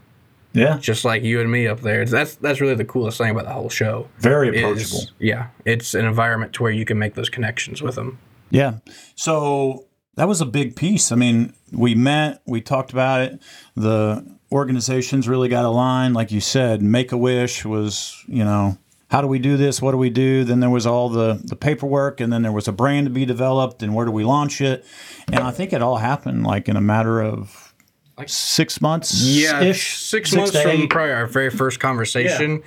yeah. 0.54 0.78
Just 0.78 1.04
like 1.04 1.24
you 1.24 1.42
and 1.42 1.52
me 1.52 1.68
up 1.68 1.82
there. 1.82 2.06
That's 2.06 2.36
that's 2.36 2.62
really 2.62 2.76
the 2.76 2.86
coolest 2.86 3.18
thing 3.18 3.32
about 3.32 3.46
the 3.46 3.54
whole 3.54 3.70
show. 3.70 4.08
Very 4.20 4.50
approachable. 4.50 5.00
Is, 5.00 5.12
yeah. 5.20 5.48
It's 5.66 5.96
an 5.96 6.06
environment 6.06 6.54
to 6.54 6.64
where 6.64 6.72
you 6.72 6.86
can 6.86 7.00
make 7.00 7.16
those 7.16 7.30
connections 7.30 7.82
with 7.82 7.96
them. 7.96 8.20
Yeah. 8.52 8.76
So 9.16 9.86
that 10.16 10.28
was 10.28 10.42
a 10.42 10.46
big 10.46 10.76
piece. 10.76 11.12
I 11.12 11.16
mean, 11.16 11.54
we 11.72 11.96
met, 11.96 12.42
we 12.46 12.62
talked 12.62 12.94
about 12.94 13.22
it. 13.22 13.42
The 13.76 14.24
organizations 14.52 15.28
really 15.28 15.50
got 15.50 15.66
aligned, 15.66 16.14
like 16.14 16.32
you 16.32 16.40
said. 16.40 16.84
Make 16.84 17.12
a 17.12 17.18
Wish 17.18 17.66
was, 17.66 18.24
you 18.28 18.44
know, 18.44 18.78
how 19.14 19.22
do 19.22 19.28
we 19.28 19.38
do 19.38 19.58
this? 19.58 19.80
What 19.80 19.92
do 19.92 19.98
we 20.00 20.10
do? 20.10 20.44
Then 20.44 20.60
there 20.60 20.72
was 20.72 20.88
all 20.88 21.08
the 21.08 21.40
the 21.44 21.56
paperwork, 21.56 22.20
and 22.20 22.34
then 22.34 22.42
there 22.42 22.52
was 22.52 22.68
a 22.68 22.72
brand 22.72 23.06
to 23.06 23.12
be 23.12 23.26
developed, 23.28 23.84
and 23.84 23.94
where 23.94 24.08
do 24.08 24.12
we 24.12 24.24
launch 24.24 24.60
it? 24.60 24.84
And 25.28 25.42
I 25.42 25.52
think 25.52 25.72
it 25.72 25.84
all 25.84 25.98
happened 25.98 26.44
like 26.48 26.68
in 26.68 26.76
a 26.76 26.82
matter 26.82 27.22
of 27.22 27.76
like 28.18 28.28
six 28.28 28.82
months. 28.82 29.22
Yeah, 29.22 29.62
ish, 29.62 29.98
six, 29.98 30.34
months 30.34 30.60
from 30.60 30.72
eight. 30.72 30.90
probably 30.90 31.14
our 31.14 31.28
very 31.28 31.52
first 31.52 31.80
conversation. 31.80 32.64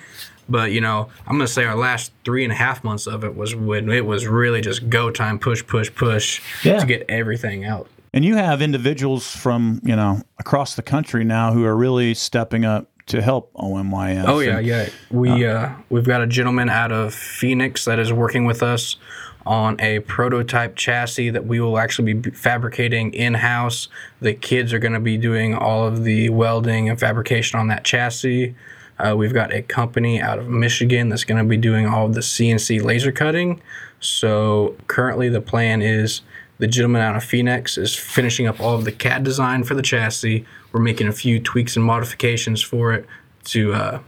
But 0.48 0.70
you 0.70 0.80
know, 0.80 1.08
I'm 1.26 1.32
gonna 1.36 1.48
say 1.48 1.64
our 1.64 1.76
last 1.76 2.12
three 2.24 2.44
and 2.44 2.52
a 2.52 2.56
half 2.56 2.84
months 2.84 3.08
of 3.08 3.24
it 3.24 3.34
was 3.34 3.56
when 3.56 3.90
it 3.90 4.06
was 4.06 4.28
really 4.28 4.60
just 4.60 4.88
go 4.88 5.10
time, 5.10 5.40
push, 5.40 5.66
push, 5.66 5.92
push 5.92 6.40
Yeah. 6.62 6.78
to 6.78 6.86
get 6.86 7.04
everything 7.08 7.64
out. 7.64 7.88
And 8.14 8.24
you 8.24 8.36
have 8.36 8.62
individuals 8.62 9.34
from 9.34 9.80
you 9.82 9.96
know 9.96 10.22
across 10.38 10.76
the 10.76 10.82
country 10.82 11.24
now 11.24 11.52
who 11.52 11.64
are 11.64 11.76
really 11.76 12.14
stepping 12.14 12.64
up 12.64 12.86
to 13.06 13.22
help 13.22 13.52
OMYF. 13.54 14.24
Oh 14.26 14.40
yeah, 14.40 14.58
And- 14.58 14.66
yeah. 14.66 14.88
We 15.10 15.46
uh, 15.46 15.70
we've 15.90 16.04
got 16.06 16.22
a 16.22 16.26
gentleman 16.26 16.68
out 16.68 16.92
of 16.92 17.14
Phoenix 17.14 17.84
that 17.84 17.98
is 17.98 18.12
working 18.12 18.44
with 18.44 18.62
us 18.62 18.96
on 19.44 19.80
a 19.80 20.00
prototype 20.00 20.74
chassis 20.74 21.30
that 21.30 21.46
we 21.46 21.60
will 21.60 21.78
actually 21.78 22.14
be 22.14 22.30
fabricating 22.32 23.14
in 23.14 23.34
house. 23.34 23.86
The 24.20 24.34
kids 24.34 24.72
are 24.72 24.80
going 24.80 24.94
to 24.94 25.00
be 25.00 25.16
doing 25.16 25.54
all 25.54 25.86
of 25.86 26.02
the 26.02 26.30
welding 26.30 26.88
and 26.88 26.98
fabrication 26.98 27.60
on 27.60 27.68
that 27.68 27.84
chassis. 27.84 28.56
Uh, 28.98 29.14
we've 29.16 29.34
got 29.34 29.52
a 29.52 29.62
company 29.62 30.20
out 30.20 30.40
of 30.40 30.48
Michigan 30.48 31.10
that's 31.10 31.22
going 31.22 31.38
to 31.38 31.48
be 31.48 31.56
doing 31.58 31.86
all 31.86 32.06
of 32.06 32.14
the 32.14 32.22
CNC 32.22 32.82
laser 32.82 33.12
cutting. 33.12 33.60
So 34.00 34.74
currently, 34.88 35.28
the 35.28 35.40
plan 35.40 35.80
is 35.80 36.22
the 36.58 36.66
gentleman 36.66 37.02
out 37.02 37.14
of 37.14 37.22
Phoenix 37.22 37.78
is 37.78 37.94
finishing 37.94 38.46
up 38.48 38.58
all 38.60 38.74
of 38.74 38.84
the 38.84 38.92
CAD 38.92 39.22
design 39.22 39.62
for 39.62 39.74
the 39.74 39.82
chassis. 39.82 40.44
We're 40.76 40.82
making 40.82 41.08
a 41.08 41.12
few 41.12 41.40
tweaks 41.40 41.74
and 41.76 41.82
modifications 41.86 42.60
for 42.60 42.92
it 42.92 43.06
to 43.44 43.72
uh, 43.72 44.00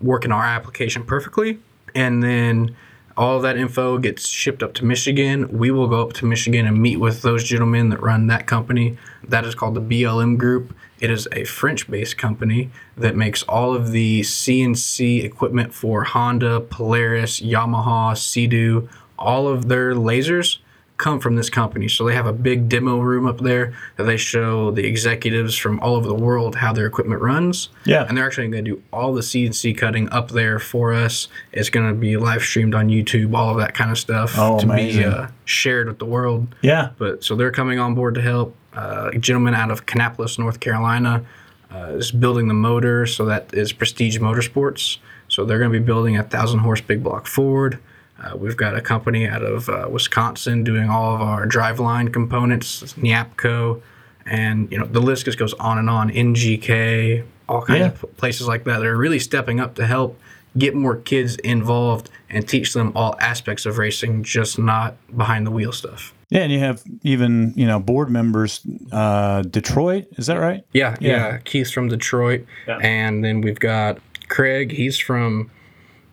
work 0.00 0.24
in 0.24 0.32
our 0.32 0.42
application 0.42 1.04
perfectly. 1.04 1.60
And 1.94 2.24
then 2.24 2.74
all 3.16 3.36
of 3.36 3.42
that 3.42 3.56
info 3.56 3.98
gets 3.98 4.26
shipped 4.26 4.64
up 4.64 4.74
to 4.74 4.84
Michigan. 4.84 5.56
We 5.56 5.70
will 5.70 5.86
go 5.86 6.02
up 6.02 6.14
to 6.14 6.26
Michigan 6.26 6.66
and 6.66 6.82
meet 6.82 6.96
with 6.96 7.22
those 7.22 7.44
gentlemen 7.44 7.90
that 7.90 8.02
run 8.02 8.26
that 8.26 8.48
company. 8.48 8.98
That 9.22 9.44
is 9.44 9.54
called 9.54 9.76
the 9.76 9.80
BLM 9.80 10.38
Group. 10.38 10.74
It 10.98 11.08
is 11.08 11.28
a 11.30 11.44
French 11.44 11.88
based 11.88 12.18
company 12.18 12.72
that 12.96 13.14
makes 13.14 13.44
all 13.44 13.72
of 13.72 13.92
the 13.92 14.22
CNC 14.22 15.22
equipment 15.22 15.72
for 15.72 16.02
Honda, 16.02 16.58
Polaris, 16.62 17.38
Yamaha, 17.38 18.18
Sea-Doo. 18.18 18.88
All 19.16 19.46
of 19.46 19.68
their 19.68 19.94
lasers 19.94 20.58
come 20.98 21.20
from 21.20 21.36
this 21.36 21.48
company. 21.48 21.88
So 21.88 22.04
they 22.04 22.14
have 22.14 22.26
a 22.26 22.32
big 22.32 22.68
demo 22.68 22.98
room 22.98 23.26
up 23.26 23.38
there 23.38 23.72
that 23.96 24.02
they 24.02 24.16
show 24.16 24.70
the 24.72 24.84
executives 24.84 25.56
from 25.56 25.78
all 25.80 25.94
over 25.94 26.08
the 26.08 26.14
world 26.14 26.56
how 26.56 26.72
their 26.72 26.86
equipment 26.86 27.22
runs. 27.22 27.68
Yeah. 27.86 28.04
And 28.08 28.18
they're 28.18 28.26
actually 28.26 28.48
going 28.48 28.64
to 28.64 28.70
do 28.72 28.82
all 28.92 29.14
the 29.14 29.20
CNC 29.22 29.78
cutting 29.78 30.08
up 30.10 30.30
there 30.32 30.58
for 30.58 30.92
us. 30.92 31.28
It's 31.52 31.70
going 31.70 31.88
to 31.88 31.94
be 31.94 32.16
live 32.16 32.42
streamed 32.42 32.74
on 32.74 32.88
YouTube, 32.88 33.34
all 33.36 33.50
of 33.50 33.58
that 33.58 33.74
kind 33.74 33.90
of 33.90 33.98
stuff 33.98 34.34
Oh, 34.36 34.58
to 34.58 34.66
amazing. 34.66 35.02
be 35.02 35.06
uh, 35.08 35.28
shared 35.44 35.86
with 35.88 35.98
the 36.00 36.04
world. 36.06 36.48
yeah. 36.62 36.90
But 36.98 37.22
so 37.24 37.36
they're 37.36 37.52
coming 37.52 37.78
on 37.78 37.94
board 37.94 38.14
to 38.16 38.20
help. 38.22 38.54
Uh, 38.74 39.10
a 39.12 39.18
gentleman 39.18 39.54
out 39.54 39.70
of 39.70 39.86
Kannapolis, 39.86 40.38
North 40.38 40.60
Carolina, 40.60 41.24
uh, 41.72 41.92
is 41.94 42.10
building 42.12 42.48
the 42.48 42.54
motor. 42.54 43.06
So 43.06 43.24
that 43.26 43.52
is 43.54 43.72
Prestige 43.72 44.18
Motorsports. 44.18 44.98
So 45.28 45.44
they're 45.44 45.58
going 45.58 45.72
to 45.72 45.78
be 45.78 45.84
building 45.84 46.16
a 46.16 46.22
thousand 46.22 46.60
horse 46.60 46.80
big 46.80 47.02
block 47.02 47.26
Ford. 47.26 47.78
Uh, 48.22 48.36
we've 48.36 48.56
got 48.56 48.74
a 48.74 48.80
company 48.80 49.26
out 49.28 49.42
of 49.42 49.68
uh, 49.68 49.86
Wisconsin 49.90 50.64
doing 50.64 50.90
all 50.90 51.14
of 51.14 51.20
our 51.20 51.46
driveline 51.46 52.12
components, 52.12 52.82
it's 52.82 52.94
Nyapco, 52.94 53.80
and 54.26 54.70
you 54.72 54.78
know 54.78 54.86
the 54.86 55.00
list 55.00 55.24
just 55.26 55.38
goes 55.38 55.54
on 55.54 55.78
and 55.78 55.88
on. 55.88 56.10
NGK, 56.10 57.24
all 57.48 57.62
kinds 57.62 57.78
Yeah. 57.80 57.86
of 57.86 58.16
places 58.16 58.48
like 58.48 58.64
that. 58.64 58.80
They're 58.80 58.96
really 58.96 59.18
stepping 59.20 59.60
up 59.60 59.74
to 59.76 59.86
help 59.86 60.18
get 60.56 60.74
more 60.74 60.96
kids 60.96 61.36
involved 61.36 62.10
and 62.28 62.46
teach 62.48 62.72
them 62.72 62.90
all 62.96 63.16
aspects 63.20 63.66
of 63.66 63.78
racing, 63.78 64.24
just 64.24 64.58
not 64.58 64.96
behind 65.16 65.46
the 65.46 65.50
wheel 65.50 65.70
stuff. 65.72 66.12
Yeah, 66.30 66.40
and 66.40 66.52
you 66.52 66.58
have 66.58 66.82
even 67.04 67.52
you 67.56 67.66
know 67.66 67.78
board 67.78 68.10
members. 68.10 68.60
Uh, 68.90 69.42
Detroit, 69.42 70.06
is 70.16 70.26
that 70.26 70.36
right? 70.40 70.64
Yeah, 70.72 70.96
Yeah. 71.00 71.10
yeah. 71.16 71.38
Keith's 71.44 71.70
from 71.70 71.88
Detroit, 71.88 72.44
Yeah. 72.66 72.78
and 72.82 73.24
then 73.24 73.40
we've 73.42 73.60
got 73.60 73.98
Craig. 74.28 74.72
He's 74.72 74.98
from 74.98 75.50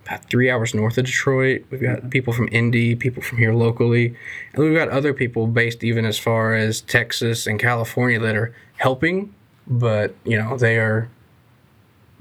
about 0.05 0.29
three 0.29 0.49
hours 0.49 0.73
north 0.73 0.97
of 0.97 1.05
Detroit. 1.05 1.65
We've 1.69 1.81
got 1.81 1.99
mm-hmm. 1.99 2.09
people 2.09 2.33
from 2.33 2.47
Indy, 2.51 2.95
people 2.95 3.23
from 3.23 3.37
here 3.39 3.53
locally, 3.53 4.15
and 4.53 4.63
we've 4.63 4.75
got 4.75 4.89
other 4.89 5.13
people 5.13 5.47
based 5.47 5.83
even 5.83 6.05
as 6.05 6.19
far 6.19 6.53
as 6.53 6.81
Texas 6.81 7.47
and 7.47 7.59
California 7.59 8.19
that 8.19 8.35
are 8.35 8.53
helping. 8.77 9.33
But 9.67 10.15
you 10.23 10.37
know, 10.37 10.57
they 10.57 10.77
are 10.77 11.09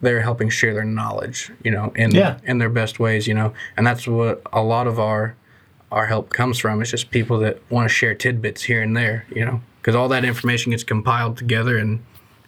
they're 0.00 0.20
helping 0.20 0.48
share 0.48 0.74
their 0.74 0.84
knowledge, 0.84 1.50
you 1.62 1.70
know, 1.70 1.92
in 1.94 2.14
Yeah. 2.14 2.38
in 2.44 2.58
their 2.58 2.68
best 2.68 2.98
ways, 2.98 3.26
you 3.26 3.34
know, 3.34 3.52
and 3.76 3.86
that's 3.86 4.06
what 4.06 4.42
a 4.52 4.62
lot 4.62 4.86
of 4.86 4.98
our 4.98 5.34
our 5.92 6.06
help 6.06 6.30
comes 6.30 6.58
from. 6.58 6.80
It's 6.80 6.90
just 6.90 7.10
people 7.10 7.38
that 7.40 7.60
want 7.70 7.88
to 7.88 7.94
share 7.94 8.14
tidbits 8.14 8.64
here 8.64 8.82
and 8.82 8.96
there, 8.96 9.26
you 9.34 9.44
know, 9.44 9.60
because 9.80 9.94
all 9.94 10.08
that 10.08 10.24
information 10.24 10.70
gets 10.70 10.82
compiled 10.82 11.36
together, 11.36 11.76
and 11.78 12.00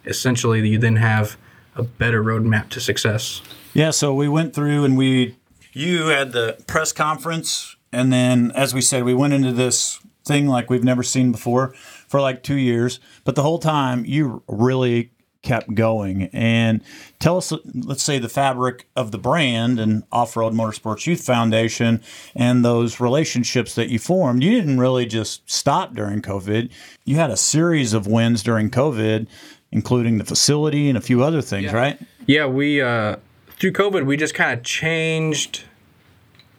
essentially 0.05 0.67
you 0.67 0.77
then 0.77 0.97
have 0.97 1.37
a 1.75 1.83
better 1.83 2.23
roadmap 2.23 2.69
to 2.69 2.79
success. 2.81 3.41
Yeah, 3.77 3.91
so 3.91 4.11
we 4.11 4.27
went 4.27 4.55
through 4.55 4.85
and 4.85 4.97
we 4.97 5.35
you 5.71 6.07
had 6.07 6.31
the 6.31 6.57
press 6.65 6.91
conference 6.91 7.75
and 7.91 8.11
then 8.11 8.51
as 8.55 8.73
we 8.73 8.81
said 8.81 9.03
we 9.03 9.13
went 9.13 9.33
into 9.33 9.51
this 9.51 9.99
thing 10.25 10.47
like 10.47 10.71
we've 10.71 10.83
never 10.83 11.03
seen 11.03 11.31
before 11.31 11.75
for 12.07 12.19
like 12.19 12.41
2 12.41 12.55
years, 12.55 12.99
but 13.23 13.35
the 13.35 13.43
whole 13.43 13.59
time 13.59 14.03
you 14.03 14.41
really 14.47 15.11
kept 15.43 15.75
going 15.75 16.23
and 16.33 16.81
tell 17.19 17.37
us 17.37 17.53
let's 17.75 18.01
say 18.01 18.17
the 18.17 18.27
fabric 18.27 18.87
of 18.95 19.11
the 19.11 19.19
brand 19.19 19.79
and 19.79 20.01
Off-Road 20.11 20.53
Motorsports 20.53 21.05
Youth 21.05 21.23
Foundation 21.23 22.01
and 22.33 22.65
those 22.65 22.99
relationships 22.99 23.75
that 23.75 23.89
you 23.89 23.99
formed. 23.99 24.41
You 24.41 24.59
didn't 24.59 24.79
really 24.79 25.05
just 25.05 25.47
stop 25.47 25.93
during 25.93 26.23
COVID. 26.23 26.71
You 27.05 27.17
had 27.17 27.29
a 27.29 27.37
series 27.37 27.93
of 27.93 28.07
wins 28.07 28.41
during 28.41 28.71
COVID 28.71 29.27
including 29.71 30.17
the 30.17 30.25
facility 30.25 30.89
and 30.89 30.97
a 30.97 31.01
few 31.01 31.23
other 31.23 31.41
things, 31.41 31.73
right? 31.73 31.99
Yeah, 32.25 32.45
we 32.45 32.81
uh, 32.81 33.17
through 33.59 33.71
COVID 33.73 34.05
we 34.05 34.17
just 34.17 34.33
kind 34.33 34.57
of 34.57 34.63
changed 34.63 35.63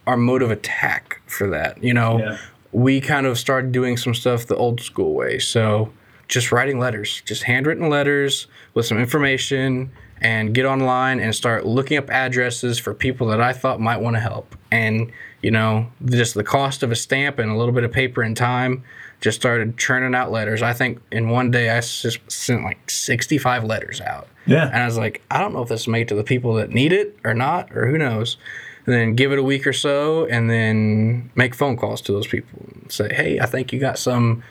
our 0.07 0.17
mode 0.17 0.41
of 0.41 0.51
attack 0.51 1.21
for 1.27 1.47
that. 1.49 1.81
You 1.83 1.93
know, 1.93 2.19
Yeah. 2.19 2.37
we 2.71 2.99
kind 3.01 3.25
of 3.25 3.37
started 3.37 3.71
doing 3.71 3.95
some 3.97 4.13
stuff 4.13 4.45
the 4.45 4.55
old 4.55 4.81
school 4.81 5.13
way. 5.13 5.39
So 5.39 5.91
just 6.27 6.51
writing 6.51 6.79
letters, 6.79 7.21
just 7.25 7.43
handwritten 7.43 7.89
letters 7.89 8.47
with 8.73 8.85
some 8.85 8.97
information, 8.99 9.91
and 10.21 10.53
get 10.53 10.65
online 10.65 11.19
and 11.19 11.33
start 11.33 11.65
looking 11.65 11.97
up 11.97 12.09
addresses 12.09 12.77
for 12.77 12.93
people 12.93 13.27
that 13.27 13.39
I 13.39 13.53
thought 13.53 13.79
might 13.79 13.97
want 14.01 14.15
to 14.15 14.19
help. 14.19 14.55
And 14.71 15.11
you 15.41 15.51
know, 15.51 15.89
just 16.05 16.33
the 16.33 16.43
cost 16.43 16.83
of 16.83 16.91
a 16.91 16.95
stamp 16.95 17.39
and 17.39 17.49
a 17.49 17.55
little 17.55 17.73
bit 17.73 17.85
of 17.85 17.91
paper 17.93 18.21
and 18.21 18.35
time. 18.35 18.83
Just 19.21 19.39
started 19.39 19.77
churning 19.77 20.13
out 20.15 20.31
letters. 20.31 20.61
I 20.61 20.73
think 20.73 20.99
in 21.11 21.29
one 21.29 21.49
day 21.51 21.69
I 21.69 21.79
just 21.81 22.19
sent 22.31 22.63
like 22.63 22.89
65 22.89 23.63
letters 23.63 24.01
out. 24.01 24.27
Yeah. 24.49 24.67
And 24.67 24.77
I 24.77 24.85
was 24.85 24.97
like, 24.97 25.21
I 25.29 25.39
don't 25.39 25.53
know 25.53 25.61
if 25.61 25.69
this 25.69 25.81
is 25.81 25.87
made 25.87 26.07
to 26.09 26.15
the 26.15 26.23
people 26.23 26.55
that 26.55 26.71
need 26.71 26.91
it 26.91 27.17
or 27.23 27.33
not, 27.33 27.75
or 27.75 27.87
who 27.87 27.97
knows. 27.97 28.37
And 28.85 28.95
then 28.95 29.15
give 29.15 29.31
it 29.31 29.37
a 29.37 29.43
week 29.43 29.67
or 29.67 29.73
so, 29.73 30.25
and 30.25 30.49
then 30.49 31.29
make 31.35 31.53
phone 31.53 31.77
calls 31.77 32.01
to 32.01 32.11
those 32.11 32.25
people 32.25 32.65
and 32.73 32.91
say, 32.91 33.13
Hey, 33.13 33.39
I 33.39 33.45
think 33.45 33.71
you 33.71 33.79
got 33.79 33.99
some 33.99 34.43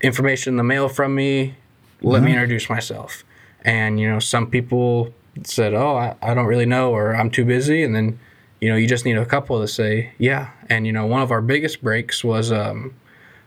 information 0.00 0.52
in 0.52 0.56
the 0.56 0.64
mail 0.64 0.88
from 0.88 1.14
me. 1.14 1.56
Let 2.00 2.22
me 2.22 2.32
introduce 2.32 2.68
myself. 2.68 3.24
And 3.64 3.98
you 3.98 4.08
know, 4.08 4.18
some 4.18 4.48
people 4.48 5.12
said, 5.44 5.74
Oh, 5.74 5.96
I, 5.96 6.14
I 6.22 6.34
don't 6.34 6.46
really 6.46 6.66
know, 6.66 6.92
or 6.92 7.14
I'm 7.16 7.30
too 7.30 7.44
busy. 7.44 7.82
And 7.82 7.94
then, 7.94 8.18
you 8.60 8.68
know, 8.68 8.76
you 8.76 8.86
just 8.86 9.04
need 9.04 9.16
a 9.16 9.26
couple 9.26 9.60
to 9.60 9.66
say, 9.68 10.12
Yeah. 10.18 10.50
And 10.68 10.86
you 10.86 10.92
know, 10.92 11.06
one 11.06 11.22
of 11.22 11.30
our 11.32 11.40
biggest 11.40 11.82
breaks 11.82 12.22
was 12.22 12.52
um, 12.52 12.94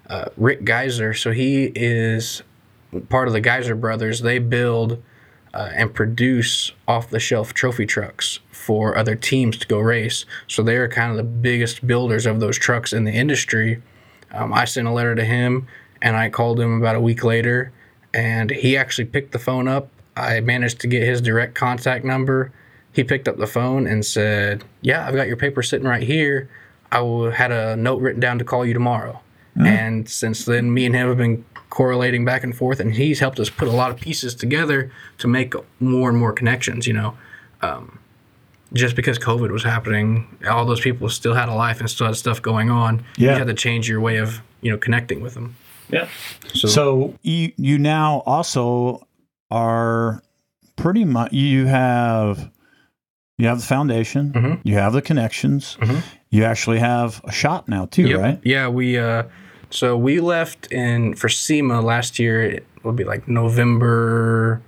uh, 0.10 0.26
Rick 0.36 0.66
Geiser. 0.66 1.14
So 1.14 1.32
he 1.32 1.72
is 1.76 2.44
part 3.10 3.28
of 3.28 3.34
the 3.34 3.42
Geiser 3.42 3.76
brothers. 3.76 4.22
They 4.22 4.40
build 4.40 5.02
uh, 5.56 5.70
and 5.74 5.94
produce 5.94 6.74
off 6.88 7.10
the 7.10 7.20
shelf 7.20 7.54
trophy 7.54 7.86
trucks 7.86 8.40
for 8.52 8.98
other 8.98 9.16
teams 9.16 9.58
to 9.58 9.68
go 9.68 9.80
race. 9.80 10.26
So 10.48 10.62
they're 10.62 10.90
kind 10.90 11.12
of 11.12 11.18
the 11.18 11.24
biggest 11.24 11.88
builders 11.88 12.26
of 12.26 12.42
those 12.42 12.58
trucks 12.58 12.92
in 12.92 13.06
the 13.06 13.14
industry. 13.14 13.82
Um, 14.32 14.54
I 14.54 14.66
sent 14.66 14.88
a 14.88 14.92
letter 14.92 15.16
to 15.16 15.24
him 15.24 15.68
and 16.02 16.18
I 16.18 16.30
called 16.30 16.60
him 16.60 16.80
about 16.80 16.96
a 16.98 17.00
week 17.00 17.24
later 17.24 17.72
and 18.14 18.50
he 18.52 18.76
actually 18.76 19.06
picked 19.06 19.32
the 19.32 19.40
phone 19.40 19.68
up. 19.70 19.90
I 20.18 20.42
managed 20.42 20.82
to 20.82 20.88
get 20.88 21.04
his 21.04 21.22
direct 21.22 21.56
contact 21.56 22.04
number. 22.04 22.52
He 22.92 23.04
picked 23.04 23.28
up 23.28 23.38
the 23.38 23.48
phone 23.48 23.88
and 23.88 24.06
said, 24.06 24.64
Yeah, 24.82 25.08
I've 25.08 25.16
got 25.16 25.28
your 25.28 25.38
paper 25.38 25.64
sitting 25.64 25.88
right 25.88 26.04
here. 26.04 26.50
I 26.92 27.00
will- 27.00 27.32
had 27.32 27.52
a 27.52 27.76
note 27.76 28.02
written 28.02 28.20
down 28.22 28.40
to 28.40 28.46
call 28.46 28.66
you 28.66 28.74
tomorrow. 28.74 29.22
And 29.58 30.10
since 30.10 30.44
then, 30.44 30.74
me 30.74 30.86
and 30.86 30.94
him 30.94 31.08
have 31.08 31.18
been 31.18 31.46
correlating 31.80 32.24
back 32.26 32.42
and 32.44 32.56
forth, 32.56 32.80
and 32.80 32.94
he's 32.96 33.20
helped 33.20 33.40
us 33.40 33.50
put 33.50 33.68
a 33.68 33.72
lot 33.72 33.92
of 33.92 33.98
pieces 34.00 34.34
together 34.34 34.90
to 35.20 35.28
make 35.28 35.54
more 35.82 36.10
and 36.10 36.18
more 36.18 36.32
connections. 36.34 36.88
You 36.88 36.94
know, 36.94 37.14
um, 37.62 38.00
just 38.74 38.96
because 38.96 39.20
COVID 39.20 39.52
was 39.52 39.64
happening, 39.64 40.26
all 40.50 40.66
those 40.66 40.82
people 40.82 41.10
still 41.10 41.34
had 41.36 41.50
a 41.50 41.54
life 41.54 41.80
and 41.82 41.90
still 41.90 42.08
had 42.08 42.16
stuff 42.16 42.42
going 42.42 42.70
on. 42.72 43.04
Yeah. 43.18 43.34
You 43.34 43.38
had 43.40 43.48
to 43.48 43.54
change 43.54 43.88
your 43.90 44.00
way 44.02 44.18
of 44.18 44.42
you 44.62 44.72
know 44.72 44.78
connecting 44.78 45.22
with 45.22 45.34
them. 45.34 45.56
Yeah. 45.90 46.08
So, 46.54 46.68
So 46.68 47.14
you 47.22 47.52
you 47.58 47.78
now 47.78 48.24
also 48.26 49.06
are 49.52 50.24
pretty 50.78 51.06
much 51.06 51.32
you 51.34 51.66
have 51.68 52.50
you 53.38 53.48
have 53.48 53.60
the 53.60 53.66
foundation, 53.68 54.32
Mhm. 54.32 54.60
you 54.64 54.76
have 54.76 54.94
the 54.94 55.02
connections, 55.02 55.78
Mhm. 55.82 56.02
you 56.30 56.46
actually 56.46 56.80
have 56.80 57.20
a 57.26 57.32
shop 57.34 57.68
now 57.68 57.86
too, 57.86 58.08
Yep. 58.08 58.20
right? 58.20 58.40
Yeah, 58.44 58.70
we 58.70 58.98
uh 58.98 59.24
so 59.70 59.98
we 59.98 60.20
left 60.20 60.72
in 60.72 61.16
for 61.16 61.30
SEMA 61.30 61.82
last 61.82 62.20
year. 62.20 62.44
It 62.44 62.66
would 62.84 62.96
be 62.96 63.04
like 63.04 63.28
November. 63.28 64.62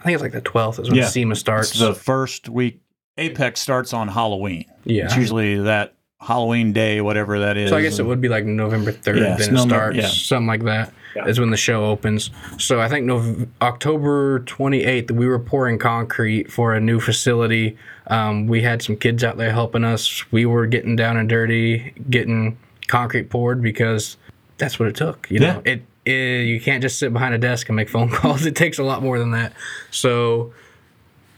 I 0.00 0.04
think 0.04 0.14
it's 0.14 0.22
like 0.22 0.32
the 0.32 0.40
twelfth 0.40 0.78
is 0.78 0.88
when 0.88 0.98
Yeah. 0.98 1.06
SEMA 1.06 1.36
starts. 1.36 1.70
It's 1.70 1.80
the 1.80 1.94
first 1.94 2.48
week. 2.48 2.80
AAPEX 3.18 3.58
starts 3.58 3.92
on 3.92 4.08
Halloween. 4.08 4.64
yeah. 4.84 5.04
It's 5.04 5.16
usually 5.16 5.56
that 5.62 5.94
Halloween 6.20 6.72
day, 6.72 7.00
whatever 7.00 7.40
that 7.40 7.56
is. 7.56 7.68
So 7.70 7.76
I 7.76 7.82
guess 7.82 7.98
it 7.98 8.06
would 8.06 8.20
be 8.20 8.28
like 8.28 8.44
November 8.44 8.90
third. 8.92 9.16
Yeah, 9.18 9.36
then 9.36 9.48
it 9.48 9.52
November- 9.52 9.74
starts 9.74 9.96
yeah. 9.98 10.06
something 10.08 10.46
like 10.46 10.64
that. 10.64 10.88
Is 10.88 10.94
Yeah. 11.16 11.26
Is 11.26 11.40
when 11.40 11.50
the 11.50 11.56
show 11.58 11.84
opens. 11.84 12.30
So 12.58 12.80
I 12.80 12.88
think 12.88 13.04
Nov- 13.04 13.46
October 13.60 14.38
twenty 14.40 14.82
eighth, 14.84 15.10
we 15.10 15.26
were 15.26 15.38
pouring 15.38 15.78
concrete 15.78 16.50
for 16.50 16.72
a 16.74 16.80
new 16.80 17.00
facility. 17.00 17.76
Um, 18.06 18.46
we 18.46 18.62
had 18.62 18.80
some 18.82 18.96
kids 18.96 19.22
out 19.22 19.36
there 19.36 19.52
helping 19.52 19.84
us. 19.84 20.24
We 20.32 20.46
were 20.46 20.66
getting 20.66 20.96
down 20.96 21.16
and 21.18 21.28
dirty, 21.28 21.92
getting 22.08 22.56
concrete 22.92 23.30
poured 23.30 23.62
because 23.62 24.18
that's 24.58 24.78
what 24.78 24.86
it 24.86 24.94
took. 24.94 25.26
You 25.30 25.40
know, 25.40 25.62
it, 25.64 25.82
it 26.04 26.46
you 26.46 26.60
can't 26.60 26.82
just 26.82 26.98
sit 26.98 27.10
behind 27.10 27.34
a 27.34 27.38
desk 27.38 27.70
and 27.70 27.74
make 27.74 27.88
phone 27.88 28.10
calls. 28.18 28.44
It 28.44 28.54
takes 28.54 28.78
a 28.78 28.82
lot 28.82 29.02
more 29.02 29.18
than 29.18 29.30
that. 29.30 29.54
So 29.90 30.52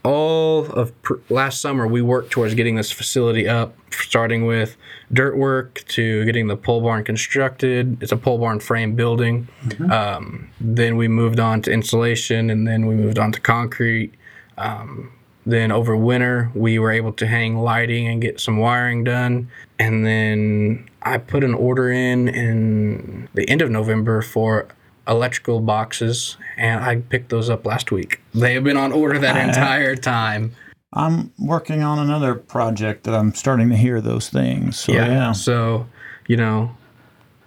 all 0.03 0.67
of 0.67 1.01
pr- 1.03 1.15
last 1.31 1.61
summer 1.61 1.87
we 1.87 2.03
worked 2.03 2.31
towards 2.31 2.55
getting 2.55 2.75
this 2.75 2.91
facility 2.93 3.49
up 3.49 3.75
starting 3.91 4.45
with 4.45 4.77
dirt 5.13 5.35
work 5.35 5.83
to 5.89 6.27
getting 6.27 6.47
the 6.47 6.57
pole 6.57 6.83
barn 6.83 7.03
constructed 7.03 7.97
it's 8.03 8.13
a 8.13 8.17
pole 8.17 8.37
barn 8.37 8.61
frame 8.61 8.95
building 8.95 9.49
um, 9.91 10.51
then 10.61 10.99
we 10.99 11.09
moved 11.09 11.41
on 11.41 11.63
to 11.63 11.73
insulation 11.73 12.51
and 12.51 12.69
then 12.69 12.85
we 12.85 12.95
moved 12.95 13.19
on 13.19 13.33
to 13.33 13.41
concrete 13.41 14.13
um, 14.59 15.11
then 15.47 15.73
over 15.73 15.97
winter 15.97 16.51
we 16.55 16.79
were 16.79 16.93
able 16.93 17.13
to 17.13 17.27
hang 17.27 17.57
lighting 17.57 18.07
and 18.07 18.21
get 18.21 18.39
some 18.39 18.59
wiring 18.59 19.05
done 19.05 19.49
and 19.79 20.05
then 20.05 20.87
i 21.05 21.19
put 21.19 21.45
an 21.45 21.55
order 21.55 21.91
in 21.91 22.29
in 22.29 23.29
the 23.35 23.49
end 23.49 23.63
of 23.63 23.71
november 23.71 24.23
for 24.23 24.69
electrical 25.07 25.61
boxes 25.61 26.37
and 26.57 26.85
i 26.85 26.97
picked 26.97 27.29
those 27.29 27.51
up 27.51 27.67
last 27.67 27.93
week 27.93 28.21
they 28.35 28.55
have 28.55 28.65
been 28.65 28.77
on 28.77 28.93
order 28.93 29.19
that 29.19 29.37
entire 29.49 29.95
time 29.97 30.55
I'm 30.97 31.33
working 31.41 31.83
on 31.83 31.99
another 31.99 32.37
project 32.37 33.03
that 33.03 33.15
I'm 33.15 33.35
starting 33.35 33.69
to 33.71 33.77
hear 33.77 34.01
those 34.01 34.29
things. 34.29 34.79
So 34.79 34.93
yeah. 34.93 35.33
so 35.33 35.89
you 36.29 36.37
know 36.37 36.77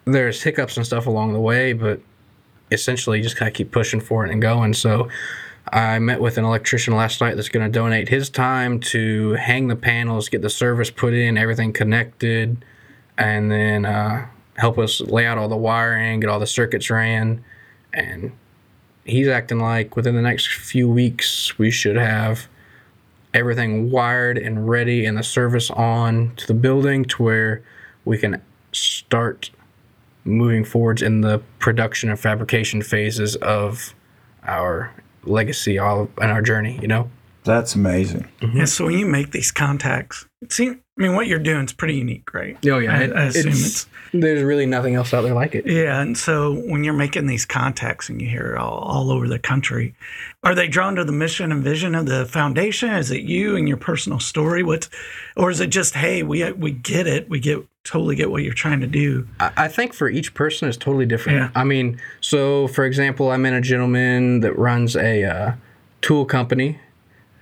there's 0.06 0.44
hiccups 0.44 0.78
and 0.78 0.86
stuff 0.86 1.06
along 1.06 1.34
the 1.34 1.40
way 1.40 1.74
but 1.74 2.00
essentially 2.72 3.18
you 3.18 3.24
just 3.24 3.38
kind 3.38 3.48
of 3.48 3.54
keep 3.54 3.72
pushing 3.72 4.00
for 4.00 4.26
it 4.26 4.32
and 4.32 4.42
going 4.42 4.74
so 4.74 5.10
I 5.72 6.00
met 6.00 6.22
with 6.22 6.38
an 6.38 6.46
electrician 6.46 6.96
last 6.96 7.20
night 7.20 7.36
that's 7.36 7.50
going 7.50 7.66
to 7.66 7.72
donate 7.72 8.08
his 8.08 8.30
time 8.30 8.80
to 8.82 9.34
hang 9.34 9.68
the 9.68 9.76
panels, 9.76 10.30
get 10.30 10.42
the 10.42 10.50
service 10.50 10.90
put 10.90 11.14
in, 11.14 11.38
everything 11.38 11.74
connected, 11.74 12.64
and 13.18 13.52
then 13.52 13.86
uh, 13.86 14.28
help 14.58 14.78
us 14.78 15.02
lay 15.02 15.26
out 15.26 15.38
all 15.38 15.48
the 15.48 15.58
wiring, 15.58 16.20
get 16.20 16.30
all 16.30 16.40
the 16.40 16.48
circuits 16.48 16.90
ran. 16.90 17.44
And 17.94 18.32
he's 19.06 19.28
acting 19.28 19.60
like 19.60 19.96
within 19.96 20.16
the 20.16 20.22
next 20.22 20.48
few 20.48 20.90
weeks 20.90 21.58
we 21.58 21.72
should 21.72 21.96
have 21.96 22.48
everything 23.34 23.92
wired 23.92 24.38
and 24.38 24.68
ready 24.68 25.06
and 25.06 25.18
the 25.18 25.24
service 25.24 25.70
on 25.72 26.34
to 26.36 26.48
the 26.48 26.54
building 26.54 27.06
to 27.06 27.24
where 27.24 27.64
we 28.06 28.18
can 28.18 28.42
start 28.72 29.50
moving 30.26 30.64
forwards 30.64 31.02
in 31.02 31.22
the 31.22 31.40
production 31.60 32.10
and 32.10 32.20
fabrication 32.20 32.82
phases 32.82 33.36
of 33.38 33.94
our 34.44 34.94
legacy 35.24 35.78
all 35.78 36.10
in 36.22 36.30
our 36.30 36.42
journey 36.42 36.78
you 36.82 36.88
know 36.88 37.10
That's 37.46 37.76
amazing. 37.76 38.28
Yeah, 38.42 38.66
so 38.66 38.86
when 38.86 38.98
you 39.00 39.06
make 39.06 39.32
these 39.32 39.52
contacts, 39.54 40.26
it 40.42 40.52
seems, 40.52 40.78
I 40.98 41.01
mean, 41.04 41.13
what 41.16 41.27
you're 41.27 41.38
doing 41.39 41.65
is 41.65 41.74
pretty 41.74 41.95
unique, 41.95 42.34
right? 42.34 42.58
oh 42.65 42.80
yeah 42.80 42.91
I, 42.98 43.02
I 43.04 43.24
assume 43.26 43.48
it's- 43.52 43.65
it's, 43.65 43.88
there's 44.13 44.41
really 44.41 44.65
nothing 44.65 44.95
else 44.95 45.13
out 45.13 45.22
there 45.22 45.34
like 45.34 45.54
it 45.54 45.65
yeah. 45.67 46.02
And 46.02 46.17
so 46.17 46.54
when 46.54 46.84
you're 46.84 46.93
making 46.93 47.28
these 47.28 47.45
contacts 47.45 48.08
and 48.10 48.22
you 48.22 48.28
hear 48.28 48.54
it 48.54 48.58
all, 48.58 48.80
all 48.80 49.12
over 49.12 49.28
the 49.28 49.38
country, 49.38 49.93
are 50.43 50.56
they 50.56 50.67
drawn 50.67 50.95
to 50.95 51.04
the 51.04 51.12
mission 51.12 51.52
and 51.52 51.62
vision 51.63 51.93
of 51.93 52.06
the 52.06 52.26
foundation? 52.26 52.89
Is 52.89 53.12
it 53.12 53.22
you 53.24 53.56
and 53.58 53.67
your 53.67 53.78
personal 53.78 54.19
story? 54.19 54.63
What's, 54.63 54.89
or 55.36 55.52
is 55.52 55.60
it 55.60 55.67
just, 55.67 55.93
hey, 55.93 56.24
we 56.24 56.50
we 56.54 56.72
get 56.72 57.06
it, 57.06 57.30
we 57.30 57.39
get 57.41 57.60
totally 57.84 58.15
get 58.15 58.32
what 58.32 58.43
you're 58.43 58.54
trying 58.54 58.80
to 58.80 58.88
do? 58.88 59.28
I 59.41 59.52
I 59.58 59.67
think 59.67 59.93
for 59.93 60.10
each 60.10 60.34
person 60.34 60.69
is 60.69 60.78
totally 60.78 61.06
different. 61.06 61.38
Yeah. 61.39 61.50
I 61.54 61.65
mean, 61.65 62.00
so 62.22 62.67
for 62.69 62.86
example, 62.86 63.30
I 63.30 63.38
met 63.38 63.54
a 63.54 63.62
gentleman 63.62 64.39
that 64.39 64.58
runs 64.58 64.95
a 64.95 65.24
uh, 65.26 65.52
tool 66.02 66.26
company. 66.26 66.80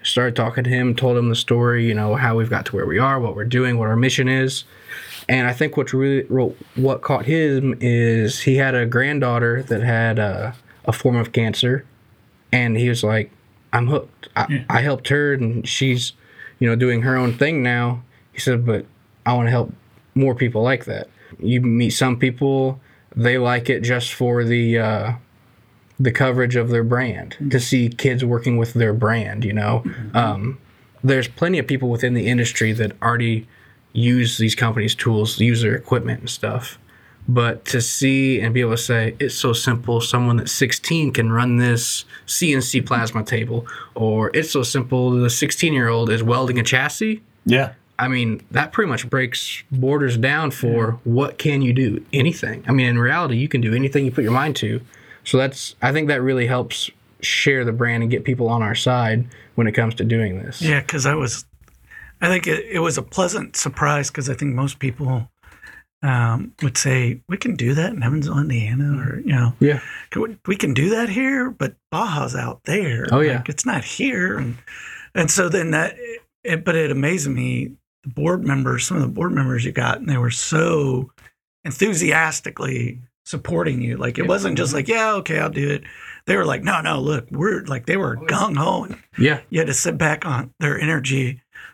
Started 0.05 0.35
talking 0.35 0.63
to 0.63 0.69
him, 0.69 0.95
told 0.95 1.17
him 1.17 1.29
the 1.29 1.35
story, 1.35 1.87
you 1.87 1.93
know, 1.93 2.15
how 2.15 2.35
we've 2.35 2.49
got 2.49 2.65
to 2.67 2.75
where 2.75 2.85
we 2.85 2.99
are, 2.99 3.19
what 3.19 3.35
we're 3.35 3.43
doing, 3.43 3.77
what 3.77 3.89
our 3.89 3.95
mission 3.95 4.29
is. 4.29 4.63
And 5.27 5.47
I 5.47 5.53
think 5.53 5.75
what's 5.75 5.93
really 5.93 6.23
what 6.75 7.01
caught 7.01 7.25
him 7.25 7.75
is 7.81 8.41
he 8.41 8.57
had 8.57 8.75
a 8.75 8.85
granddaughter 8.85 9.63
that 9.63 9.81
had 9.81 10.19
a, 10.19 10.55
a 10.85 10.93
form 10.93 11.15
of 11.15 11.31
cancer, 11.31 11.85
and 12.51 12.77
he 12.77 12.87
was 12.87 13.03
like, 13.03 13.31
"I'm 13.73 13.87
hooked. 13.87 14.29
I, 14.35 14.65
I 14.69 14.81
helped 14.81 15.07
her, 15.09 15.33
and 15.33 15.67
she's, 15.67 16.13
you 16.59 16.69
know, 16.69 16.75
doing 16.75 17.01
her 17.01 17.15
own 17.15 17.33
thing 17.37 17.63
now." 17.63 18.03
He 18.31 18.39
said, 18.39 18.65
"But 18.65 18.85
I 19.25 19.33
want 19.33 19.47
to 19.47 19.51
help 19.51 19.73
more 20.13 20.35
people 20.35 20.61
like 20.61 20.85
that. 20.85 21.09
You 21.39 21.61
meet 21.61 21.89
some 21.89 22.17
people, 22.17 22.79
they 23.15 23.37
like 23.37 23.69
it 23.69 23.81
just 23.81 24.13
for 24.13 24.43
the 24.43 24.79
uh, 24.79 25.13
the 25.99 26.11
coverage 26.11 26.55
of 26.55 26.69
their 26.69 26.83
brand 26.83 27.31
to 27.31 27.43
mm-hmm. 27.43 27.57
see 27.57 27.89
kids 27.89 28.23
working 28.23 28.57
with 28.57 28.73
their 28.73 28.93
brand. 28.93 29.45
You 29.45 29.53
know, 29.53 29.83
mm-hmm. 29.85 30.17
um, 30.17 30.57
there's 31.03 31.27
plenty 31.27 31.59
of 31.59 31.67
people 31.67 31.89
within 31.89 32.13
the 32.13 32.27
industry 32.27 32.71
that 32.73 33.01
already 33.01 33.47
use 33.93 34.37
these 34.37 34.55
companies' 34.55 34.95
tools, 34.95 35.39
use 35.39 35.61
their 35.61 35.75
equipment 35.75 36.19
and 36.19 36.29
stuff. 36.29 36.77
But 37.27 37.65
to 37.65 37.81
see 37.81 38.39
and 38.39 38.53
be 38.53 38.61
able 38.61 38.71
to 38.71 38.77
say 38.77 39.15
it's 39.19 39.33
so 39.33 39.51
simple, 39.51 39.99
someone 39.99 40.37
that's 40.37 40.51
16 40.51 41.11
can 41.13 41.31
run 41.31 41.57
this 41.57 42.05
CNC 42.27 42.79
mm-hmm. 42.79 42.87
plasma 42.87 43.23
table, 43.23 43.65
or 43.95 44.29
it's 44.35 44.51
so 44.51 44.61
simple, 44.61 45.11
the 45.11 45.29
16 45.29 45.73
year 45.73 45.87
old 45.87 46.09
is 46.09 46.21
welding 46.21 46.59
a 46.59 46.63
chassis. 46.63 47.23
Yeah. 47.45 47.73
I 47.97 48.09
mean, 48.09 48.45
that 48.51 48.73
pretty 48.73 48.89
much 48.89 49.09
breaks 49.09 49.63
borders 49.71 50.17
down 50.17 50.51
for 50.51 50.99
what 51.03 51.37
can 51.37 51.61
you 51.61 51.71
do? 51.71 52.05
Anything. 52.11 52.63
I 52.67 52.73
mean, 52.73 52.87
in 52.87 52.99
reality, 52.99 53.37
you 53.37 53.47
can 53.47 53.61
do 53.61 53.73
anything 53.73 54.05
you 54.05 54.11
put 54.11 54.23
your 54.23 54.33
mind 54.33 54.57
to. 54.57 54.81
So 55.25 55.37
that's, 55.37 55.75
I 55.81 55.91
think 55.91 56.07
that 56.07 56.21
really 56.21 56.47
helps 56.47 56.89
share 57.21 57.65
the 57.65 57.71
brand 57.73 58.03
and 58.03 58.11
get 58.11 58.23
people 58.23 58.47
on 58.47 58.61
our 58.61 58.75
side 58.75 59.25
when 59.55 59.67
it 59.67 59.71
comes 59.73 59.95
to 59.95 60.03
doing 60.03 60.37
this. 60.39 60.61
Yeah, 60.61 60.79
because 60.81 61.05
I 61.05 61.15
was, 61.15 61.45
I 62.21 62.27
think 62.27 62.47
it, 62.47 62.65
it 62.69 62.79
was 62.79 62.97
a 62.97 63.01
pleasant 63.01 63.55
surprise 63.55 64.09
because 64.09 64.29
I 64.29 64.33
think 64.35 64.53
most 64.53 64.79
people 64.79 65.29
um, 66.03 66.53
would 66.61 66.77
say 66.77 67.21
we 67.27 67.37
can 67.37 67.55
do 67.55 67.73
that 67.73 67.93
in 67.93 68.03
Evansville, 68.03 68.37
Indiana, 68.39 69.01
or 69.01 69.19
you 69.21 69.33
know, 69.33 69.53
Yeah. 69.59 69.79
we, 70.15 70.37
we 70.45 70.55
can 70.55 70.73
do 70.75 70.89
that 70.91 71.09
here, 71.09 71.49
but 71.49 71.73
Baja's 71.91 72.35
out 72.35 72.61
there. 72.65 73.07
Oh, 73.11 73.21
yeah. 73.21 73.37
Like, 73.37 73.49
it's 73.49 73.65
not 73.65 73.83
here, 73.83 74.37
and 74.37 74.55
and 75.15 75.31
so 75.31 75.49
then 75.49 75.71
that, 75.71 75.95
it, 76.43 76.63
but 76.63 76.75
it 76.75 76.91
amazed 76.91 77.27
me 77.29 77.71
the 78.03 78.09
board 78.09 78.43
members, 78.45 78.85
some 78.85 78.97
of 78.97 79.03
the 79.03 79.09
board 79.09 79.31
members 79.31 79.65
you 79.65 79.71
got, 79.71 79.97
and 79.99 80.07
they 80.07 80.17
were 80.17 80.29
so 80.29 81.09
enthusiastically 81.63 82.99
supporting 83.25 83.81
you. 83.81 83.97
Like 83.97 84.17
it 84.17 84.27
wasn't 84.27 84.57
just 84.57 84.73
like, 84.73 84.87
yeah, 84.87 85.13
okay, 85.15 85.39
I'll 85.39 85.49
do 85.49 85.69
it. 85.71 85.83
They 86.25 86.37
were 86.37 86.45
like, 86.45 86.63
no, 86.63 86.81
no, 86.81 86.99
look, 87.01 87.27
we're 87.31 87.63
like 87.65 87.85
they 87.85 87.97
were 87.97 88.15
gung 88.17 88.55
ho, 88.57 88.87
Yeah. 89.17 89.41
you 89.49 89.59
had 89.59 89.67
to 89.67 89.73
sit 89.73 89.97
back 89.97 90.25
on 90.25 90.51
their 90.59 90.79
energy. 90.79 91.29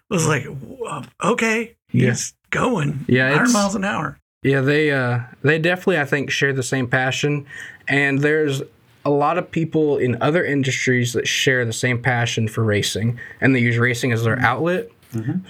It 0.10 0.14
was 0.14 0.28
like, 0.28 0.44
"Whoa, 0.46 1.04
okay, 1.24 1.76
he's 1.88 2.34
going, 2.50 3.06
Yeah, 3.08 3.26
100 3.30 3.36
it's- 3.44 3.54
miles 3.54 3.76
an 3.76 3.86
hour. 3.86 4.18
Yeah, 4.44 4.62
they 4.62 4.90
uh, 4.92 5.20
they 5.44 5.60
definitely 5.60 6.00
I 6.00 6.06
think 6.06 6.32
share 6.32 6.52
the 6.52 6.64
same 6.64 6.88
passion, 6.88 7.46
and 7.88 8.20
there's 8.22 8.64
a 9.06 9.12
lot 9.12 9.38
of 9.38 9.52
people 9.52 9.98
in 9.98 10.18
other 10.20 10.44
industries 10.44 11.14
that 11.14 11.28
share 11.28 11.64
the 11.64 11.72
same 11.74 12.02
passion 12.02 12.48
for 12.48 12.64
racing, 12.64 13.20
and 13.40 13.56
they 13.56 13.60
use 13.60 13.78
racing 13.78 14.12
as 14.12 14.24
their 14.24 14.40
outlet. 14.40 14.90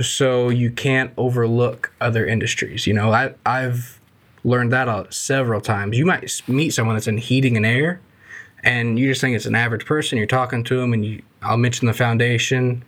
So 0.02 0.50
you 0.50 0.72
can't 0.72 1.12
overlook 1.16 1.94
other 2.02 2.26
industries. 2.26 2.86
You 2.86 2.94
know, 2.96 3.14
I 3.14 3.34
I've 3.46 4.01
learned 4.44 4.72
that 4.74 4.88
out 4.90 5.14
several 5.14 5.62
times. 5.62 5.98
You 5.98 6.06
might 6.06 6.42
meet 6.48 6.72
someone 6.72 6.96
that's 6.96 7.08
in 7.08 7.18
heating 7.18 7.56
and 7.58 7.66
air, 7.66 8.00
and 8.64 8.98
you 9.00 9.08
just 9.08 9.22
think 9.22 9.36
it's 9.36 9.46
an 9.46 9.56
average 9.56 9.86
person. 9.86 10.18
You're 10.18 10.28
talking 10.28 10.64
to 10.66 10.78
them, 10.80 10.94
and 10.94 11.06
you 11.06 11.22
I'll 11.42 11.58
mention 11.58 11.88
the 11.88 11.94
foundation, 11.94 12.84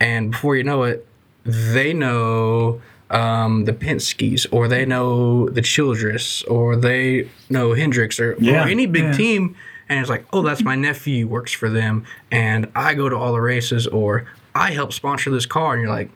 and 0.00 0.30
before 0.32 0.56
you 0.56 0.64
know 0.64 0.82
it, 0.84 1.06
they 1.44 1.92
know 1.94 2.80
um, 3.10 3.64
the 3.66 3.72
Penske's, 3.72 4.46
or 4.46 4.66
they 4.68 4.84
know 4.84 5.48
the 5.48 5.62
Childress, 5.62 6.42
or 6.44 6.74
they 6.76 7.28
know 7.48 7.72
Hendricks, 7.72 8.18
or, 8.18 8.36
Yeah. 8.40 8.64
or 8.64 8.68
any 8.68 8.86
big 8.86 9.04
Yeah. 9.04 9.12
team. 9.12 9.56
And 9.88 10.00
it's 10.00 10.10
like, 10.10 10.26
oh, 10.32 10.42
that's 10.42 10.64
my 10.64 10.74
nephew 10.74 11.28
works 11.28 11.52
for 11.52 11.68
them, 11.70 12.04
and 12.32 12.66
I 12.74 12.94
go 12.94 13.08
to 13.08 13.16
all 13.16 13.32
the 13.32 13.40
races, 13.40 13.86
or 13.86 14.24
I 14.56 14.72
help 14.72 14.92
sponsor 14.92 15.30
this 15.30 15.46
car. 15.46 15.74
And 15.74 15.82
you're 15.82 15.90
like, 15.92 16.10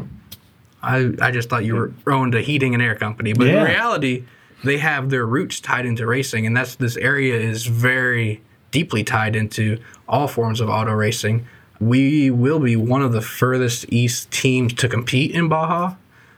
I, 0.82 1.12
I 1.22 1.30
just 1.30 1.48
thought 1.48 1.64
you 1.64 1.76
were 1.76 1.92
owned 2.08 2.34
a 2.34 2.40
heating 2.40 2.74
and 2.74 2.82
air 2.82 2.96
company, 2.96 3.32
but 3.34 3.46
Yeah. 3.46 3.60
in 3.60 3.64
reality, 3.64 4.24
they 4.64 4.78
have 4.78 5.10
their 5.10 5.26
roots 5.26 5.60
tied 5.60 5.86
into 5.86 6.06
racing, 6.06 6.46
and 6.46 6.56
that's 6.56 6.74
this 6.74 6.96
area 6.96 7.34
is 7.34 7.66
very 7.66 8.42
deeply 8.70 9.02
tied 9.02 9.34
into 9.34 9.78
all 10.08 10.28
forms 10.28 10.60
of 10.60 10.68
auto 10.68 10.92
racing. 10.92 11.46
We 11.80 12.30
will 12.30 12.60
be 12.60 12.76
one 12.76 13.02
of 13.02 13.12
the 13.12 13.22
furthest 13.22 13.86
east 13.90 14.30
teams 14.30 14.74
to 14.74 14.88
compete 14.88 15.32
in 15.32 15.48
Baja. 15.48 15.94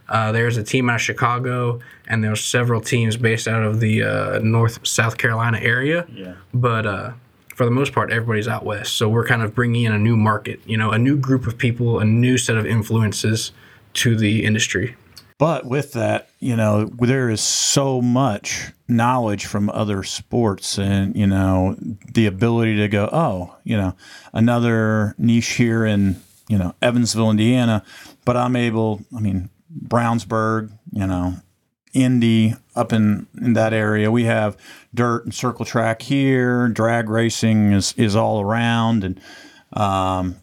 Uh, 0.09 0.31
there's 0.31 0.57
a 0.57 0.63
team 0.63 0.89
out 0.91 0.97
of 0.97 1.01
Chicago, 1.01 1.81
and 2.07 2.23
there's 2.23 2.45
several 2.45 2.81
teams 2.81 3.17
based 3.17 3.49
out 3.49 3.63
of 3.63 3.81
the 3.81 4.03
uh, 4.03 4.39
North 4.41 4.87
South 4.87 5.19
Carolina 5.19 5.59
area. 5.61 6.07
Yeah. 6.13 6.35
But 6.53 6.87
uh, 6.87 7.13
for 7.55 7.65
the 7.65 7.71
most 7.71 7.93
part, 7.93 8.13
everybody's 8.13 8.49
out 8.49 8.65
west. 8.65 8.95
So 8.97 9.09
we're 9.09 9.27
kind 9.27 9.43
of 9.43 9.55
bringing 9.55 9.85
in 9.85 9.93
a 9.93 9.99
new 9.99 10.17
market, 10.17 10.61
you 10.67 10.77
know, 10.77 10.91
a 10.91 10.99
new 10.99 11.17
group 11.17 11.47
of 11.47 11.59
people, 11.59 11.99
a 11.99 12.05
new 12.05 12.39
set 12.39 12.57
of 12.57 12.67
influences 12.67 13.53
to 13.95 14.17
the 14.17 14.45
industry. 14.45 14.97
But 15.43 15.67
with 15.67 15.95
that, 15.95 16.29
you 16.39 16.55
know, 16.55 16.85
there 16.85 17.29
is 17.29 17.41
so 17.41 18.01
much 18.01 18.71
knowledge 18.87 19.47
from 19.47 19.71
other 19.71 20.05
sports 20.05 20.79
and, 20.79 21.17
you 21.17 21.27
know, 21.27 21.75
the 22.15 22.27
ability 22.27 22.77
to 22.77 22.87
go, 22.87 23.09
oh, 23.13 23.57
you 23.65 23.77
know, 23.77 23.97
another 24.33 25.17
niche 25.19 25.55
here 25.55 25.85
in, 25.85 26.23
you 26.49 26.59
know, 26.59 26.77
Evansville, 26.81 27.29
Indiana, 27.29 27.83
but 28.25 28.37
I'm 28.37 28.55
able, 28.55 29.03
I 29.17 29.19
mean, 29.19 29.51
Brownsburg, 29.85 30.71
you 30.93 31.09
know, 31.09 31.35
Indy 31.93 32.55
up 32.77 32.93
in, 32.93 33.27
in 33.37 33.55
that 33.55 33.73
area. 33.73 34.13
We 34.13 34.23
have 34.27 34.57
dirt 34.95 35.25
and 35.25 35.35
circle 35.35 35.65
track 35.65 36.03
here. 36.03 36.69
Drag 36.69 37.09
racing 37.09 37.73
is, 37.73 37.95
is 37.97 38.15
all 38.15 38.41
around. 38.41 39.03
And 39.03 39.21
um, 39.73 40.37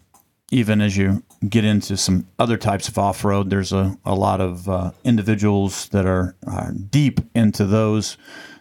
even 0.50 0.82
as 0.82 0.94
you 0.98 1.22
get 1.48 1.64
into 1.64 1.96
some 1.96 2.26
other 2.38 2.56
types 2.56 2.88
of 2.88 2.98
off 2.98 3.24
road, 3.24 3.50
there's 3.50 3.72
a, 3.72 3.96
a 4.04 4.14
lot 4.14 4.40
of 4.40 4.68
uh, 4.68 4.90
individuals 5.04 5.88
that 5.88 6.06
are 6.06 6.34
uh, 6.46 6.70
deep 6.90 7.20
into 7.34 7.64
those 7.64 8.16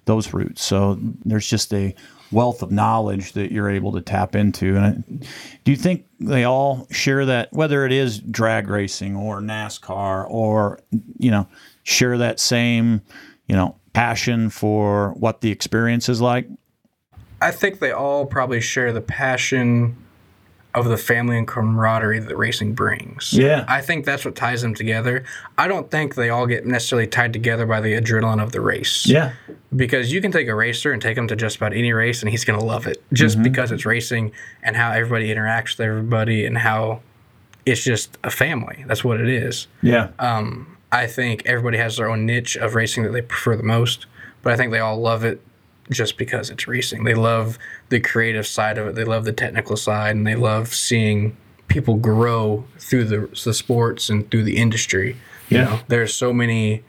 those 0.06 0.34
routes. 0.34 0.64
So 0.64 0.98
there's 1.24 1.48
just 1.48 1.72
a 1.74 1.94
wealth 2.32 2.64
of 2.64 2.72
knowledge 2.72 3.34
that 3.34 3.52
you're 3.52 3.70
able 3.70 3.92
to 3.92 4.02
tap 4.02 4.36
into. 4.36 4.76
And 4.76 4.86
I, 4.86 5.28
do 5.64 5.72
you 5.72 5.78
think 5.78 6.06
they 6.20 6.46
all 6.46 6.88
share 6.90 7.26
that, 7.26 7.52
whether 7.54 7.86
it 7.86 7.92
is 7.92 8.20
drag 8.20 8.70
racing 8.70 9.16
or 9.16 9.40
NASCAR, 9.40 10.26
or 10.30 10.80
you 11.18 11.32
know, 11.32 11.48
share 11.84 12.18
that 12.18 12.40
same 12.40 13.02
you 13.48 13.56
know 13.56 13.76
passion 13.94 14.50
for 14.50 15.14
what 15.14 15.42
the 15.42 15.52
experience 15.52 16.08
is 16.08 16.22
like? 16.22 16.48
I 17.42 17.52
think 17.52 17.80
they 17.80 17.92
all 17.92 18.26
probably 18.26 18.62
share 18.62 18.92
the 18.92 19.02
passion 19.02 19.96
of 20.76 20.86
the 20.86 20.98
family 20.98 21.38
and 21.38 21.48
camaraderie 21.48 22.20
that 22.20 22.38
racing 22.38 22.74
brings. 22.74 23.34
Yeah. 23.34 23.66
I 23.68 23.82
think 23.82 24.06
that's 24.06 24.24
what 24.24 24.36
ties 24.36 24.62
them 24.62 24.76
together. 24.76 25.24
I 25.58 25.68
don't 25.68 25.90
think 25.90 26.14
they 26.14 26.30
all 26.30 26.46
get 26.46 26.66
necessarily 26.66 27.08
tied 27.08 27.34
together 27.34 27.66
by 27.66 27.82
the 27.82 27.94
adrenaline 27.94 28.42
of 28.42 28.52
the 28.52 28.62
race. 28.62 29.08
Yeah. 29.08 29.34
Because 29.76 30.12
you 30.12 30.22
can 30.22 30.32
take 30.32 30.48
a 30.48 30.54
racer 30.54 30.92
and 30.92 31.02
take 31.02 31.18
him 31.18 31.28
to 31.28 31.36
just 31.36 31.58
about 31.58 31.74
any 31.74 31.92
race 31.92 32.22
and 32.22 32.30
he's 32.30 32.46
going 32.46 32.60
to 32.60 32.66
love 32.66 32.86
it 32.86 33.04
just 33.14 33.42
because 33.42 33.72
it's 33.72 33.86
racing 33.86 34.32
and 34.62 34.76
how 34.76 34.92
everybody 34.92 35.34
interacts 35.34 35.78
with 35.78 35.82
everybody 35.82 36.46
and 36.46 36.60
how 36.60 37.02
it's 37.66 37.84
just 37.84 38.18
a 38.24 38.30
family. 38.30 38.86
That's 38.88 39.04
what 39.04 39.20
it 39.20 39.28
is. 39.28 39.68
Yeah. 39.82 40.10
Um, 40.20 40.78
I 40.92 41.08
think 41.08 41.44
everybody 41.46 41.78
has 41.78 41.98
their 41.98 42.10
own 42.10 42.28
niche 42.28 42.56
of 42.56 42.76
racing 42.76 43.04
that 43.04 43.12
they 43.12 43.22
prefer 43.22 43.56
the 43.56 43.64
most, 43.64 44.06
but 44.44 44.54
I 44.54 44.56
think 44.56 44.72
they 44.72 44.80
all 44.80 45.00
love 45.00 45.24
it 45.24 45.42
just 45.90 46.18
because 46.18 46.50
it's 46.50 46.68
racing. 46.68 47.04
They 47.04 47.16
love 47.16 47.58
the 47.90 48.00
creative 48.00 48.46
side 48.46 48.78
of 48.78 48.88
it. 48.88 48.96
They 48.96 49.04
love 49.04 49.26
the 49.26 49.34
technical 49.34 49.76
side, 49.76 50.16
and 50.16 50.26
they 50.28 50.36
love 50.36 50.74
seeing 50.74 51.36
people 51.68 51.96
grow 51.96 52.66
through 52.78 53.06
the, 53.06 53.30
the 53.44 53.54
sports 53.54 54.10
and 54.10 54.30
through 54.32 54.44
the 54.44 54.58
industry. 54.58 55.16
You 55.50 55.58
Yeah. 55.58 55.64
know, 55.66 55.80
there's 55.88 56.14
so 56.14 56.32
many 56.34 56.84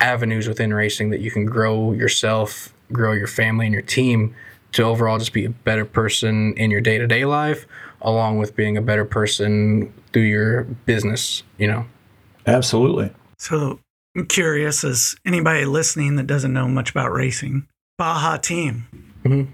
avenues 0.00 0.46
within 0.48 0.72
racing 0.72 1.10
that 1.10 1.20
you 1.20 1.30
can 1.30 1.44
grow 1.44 1.92
yourself, 1.92 2.72
grow 2.92 3.12
your 3.12 3.26
family 3.26 3.66
and 3.66 3.72
your 3.72 3.82
team 3.82 4.34
to 4.72 4.82
overall 4.82 5.18
just 5.18 5.32
be 5.32 5.44
a 5.46 5.50
better 5.50 5.84
person 5.84 6.52
in 6.54 6.70
your 6.70 6.80
day 6.80 6.98
to 6.98 7.06
day 7.06 7.24
life, 7.24 7.66
along 8.02 8.38
with 8.38 8.54
being 8.54 8.76
a 8.76 8.82
better 8.82 9.04
person 9.04 9.92
through 10.12 10.22
your 10.22 10.64
business. 10.86 11.42
You 11.58 11.66
know. 11.68 11.86
Absolutely. 12.46 13.10
So 13.38 13.78
I'm 14.16 14.26
curious, 14.26 14.84
as 14.84 15.16
anybody 15.26 15.64
listening 15.64 16.16
that 16.16 16.26
doesn't 16.26 16.52
know 16.52 16.68
much 16.68 16.90
about 16.90 17.12
racing, 17.12 17.66
Baja 17.98 18.36
team. 18.38 18.86
Mhm. 19.24 19.48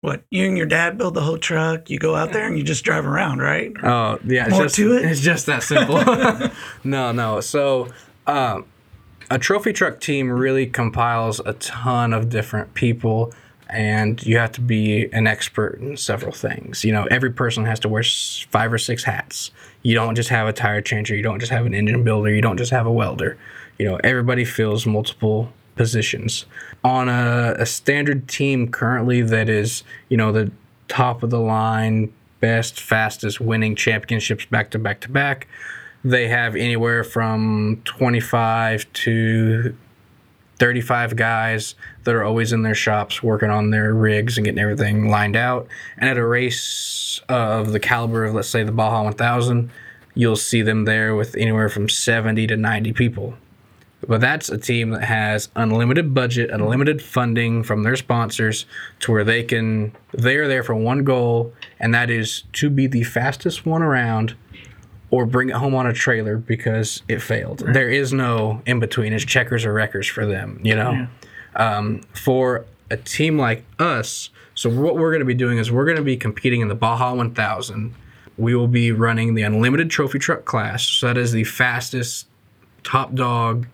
What 0.00 0.24
you 0.30 0.46
and 0.46 0.56
your 0.56 0.66
dad 0.66 0.98
build 0.98 1.14
the 1.14 1.20
whole 1.20 1.38
truck? 1.38 1.88
You 1.88 1.98
go 1.98 2.16
out 2.16 2.32
there 2.32 2.46
and 2.46 2.58
you 2.58 2.64
just 2.64 2.84
drive 2.84 3.06
around, 3.06 3.38
right? 3.38 3.70
Oh 3.84 4.18
yeah, 4.24 4.48
More 4.48 4.64
just, 4.64 4.74
to 4.76 4.96
it? 4.96 5.04
It's 5.04 5.20
just 5.20 5.46
that 5.46 5.62
simple. 5.62 6.02
no, 6.84 7.12
no. 7.12 7.40
So, 7.40 7.88
um, 8.26 8.64
a 9.30 9.38
trophy 9.38 9.72
truck 9.72 10.00
team 10.00 10.28
really 10.30 10.66
compiles 10.66 11.40
a 11.44 11.52
ton 11.54 12.12
of 12.12 12.30
different 12.30 12.74
people, 12.74 13.32
and 13.68 14.20
you 14.26 14.38
have 14.38 14.52
to 14.52 14.60
be 14.60 15.08
an 15.12 15.26
expert 15.28 15.78
in 15.80 15.96
several 15.96 16.32
things. 16.32 16.84
You 16.84 16.92
know, 16.92 17.04
every 17.10 17.30
person 17.30 17.64
has 17.66 17.78
to 17.80 17.88
wear 17.88 18.02
five 18.50 18.72
or 18.72 18.78
six 18.78 19.04
hats. 19.04 19.52
You 19.82 19.94
don't 19.94 20.14
just 20.16 20.30
have 20.30 20.48
a 20.48 20.52
tire 20.52 20.80
changer. 20.80 21.14
You 21.14 21.22
don't 21.22 21.38
just 21.38 21.52
have 21.52 21.64
an 21.66 21.74
engine 21.74 22.02
builder. 22.02 22.30
You 22.30 22.42
don't 22.42 22.56
just 22.56 22.72
have 22.72 22.86
a 22.86 22.92
welder. 22.92 23.36
You 23.78 23.86
know, 23.86 24.00
everybody 24.02 24.44
fills 24.44 24.84
multiple 24.86 25.52
positions. 25.76 26.46
On 26.84 27.08
a, 27.08 27.54
a 27.58 27.66
standard 27.66 28.28
team 28.28 28.70
currently 28.70 29.22
that 29.22 29.48
is 29.48 29.84
you 30.08 30.16
know 30.16 30.32
the 30.32 30.50
top 30.88 31.22
of 31.22 31.30
the 31.30 31.40
line 31.40 32.12
best 32.40 32.80
fastest 32.80 33.40
winning 33.40 33.76
championships 33.76 34.44
back 34.46 34.70
to 34.70 34.78
back 34.78 35.00
to 35.00 35.08
back 35.08 35.46
they 36.04 36.28
have 36.28 36.56
anywhere 36.56 37.04
from 37.04 37.80
25 37.84 38.92
to 38.92 39.76
35 40.58 41.16
guys 41.16 41.74
that 42.04 42.14
are 42.14 42.24
always 42.24 42.52
in 42.52 42.62
their 42.62 42.74
shops 42.74 43.22
working 43.22 43.50
on 43.50 43.70
their 43.70 43.94
rigs 43.94 44.36
and 44.36 44.44
getting 44.44 44.60
everything 44.60 45.08
lined 45.08 45.36
out. 45.36 45.66
And 45.98 46.10
at 46.10 46.16
a 46.16 46.26
race 46.26 47.20
of 47.28 47.72
the 47.72 47.80
caliber 47.80 48.24
of 48.24 48.34
let's 48.34 48.48
say 48.48 48.62
the 48.62 48.72
baja 48.72 49.02
1000 49.02 49.70
you'll 50.14 50.36
see 50.36 50.60
them 50.60 50.84
there 50.84 51.14
with 51.14 51.34
anywhere 51.36 51.68
from 51.68 51.88
70 51.88 52.46
to 52.48 52.56
90 52.56 52.92
people 52.92 53.34
but 54.06 54.20
that's 54.20 54.48
a 54.48 54.58
team 54.58 54.90
that 54.90 55.04
has 55.04 55.48
unlimited 55.56 56.14
budget, 56.14 56.50
unlimited 56.50 57.00
funding 57.00 57.62
from 57.62 57.82
their 57.82 57.96
sponsors 57.96 58.66
to 59.00 59.12
where 59.12 59.24
they 59.24 59.42
can 59.42 59.92
they're 60.12 60.48
there 60.48 60.62
for 60.62 60.74
one 60.74 61.04
goal 61.04 61.52
and 61.78 61.94
that 61.94 62.10
is 62.10 62.44
to 62.54 62.68
be 62.68 62.86
the 62.86 63.04
fastest 63.04 63.64
one 63.64 63.82
around 63.82 64.34
or 65.10 65.26
bring 65.26 65.50
it 65.50 65.56
home 65.56 65.74
on 65.74 65.86
a 65.86 65.92
trailer 65.92 66.38
because 66.38 67.02
it 67.06 67.20
failed. 67.20 67.58
There 67.58 67.90
is 67.90 68.12
no 68.12 68.62
in 68.64 68.80
between. 68.80 69.12
It's 69.12 69.24
checkers 69.24 69.64
or 69.64 69.72
wreckers 69.72 70.06
for 70.06 70.24
them, 70.26 70.58
you 70.62 70.74
know. 70.74 71.06
Um, 71.54 72.00
for 72.14 72.64
a 72.90 72.96
team 72.96 73.38
like 73.38 73.62
us, 73.78 74.30
so 74.54 74.70
what 74.70 74.96
we're 74.96 75.10
going 75.10 75.20
to 75.20 75.26
be 75.26 75.34
doing 75.34 75.58
is 75.58 75.70
we're 75.70 75.84
going 75.84 75.98
to 75.98 76.02
be 76.02 76.16
competing 76.16 76.62
in 76.62 76.68
the 76.68 76.74
Baja 76.74 77.14
1000. 77.14 77.94
We 78.38 78.54
will 78.54 78.68
be 78.68 78.90
running 78.90 79.34
the 79.34 79.42
unlimited 79.42 79.90
trophy 79.90 80.18
truck 80.18 80.46
class. 80.46 80.84
So 80.84 81.06
that 81.06 81.18
is 81.18 81.32
the 81.32 81.44
fastest 81.44 82.26
top 82.82 83.14
dog 83.14 83.66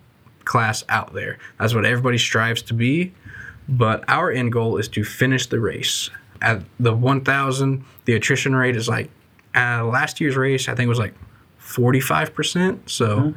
class 0.49 0.83
out 0.89 1.13
there. 1.13 1.37
That's 1.59 1.75
what 1.75 1.85
everybody 1.85 2.17
strives 2.17 2.63
to 2.63 2.73
be. 2.73 3.13
But 3.69 4.03
our 4.07 4.31
end 4.31 4.51
goal 4.51 4.77
is 4.77 4.87
to 4.89 5.03
finish 5.03 5.45
the 5.45 5.59
race. 5.59 6.09
At 6.41 6.63
the 6.79 6.91
1000, 6.91 7.85
the 8.05 8.15
attrition 8.15 8.55
rate 8.55 8.75
is 8.75 8.89
like, 8.89 9.11
uh, 9.55 9.85
last 9.85 10.19
year's 10.19 10.35
race, 10.35 10.67
I 10.67 10.73
think 10.73 10.87
it 10.87 10.89
was 10.89 10.99
like 10.99 11.13
45%. 11.61 12.89
So 12.89 13.35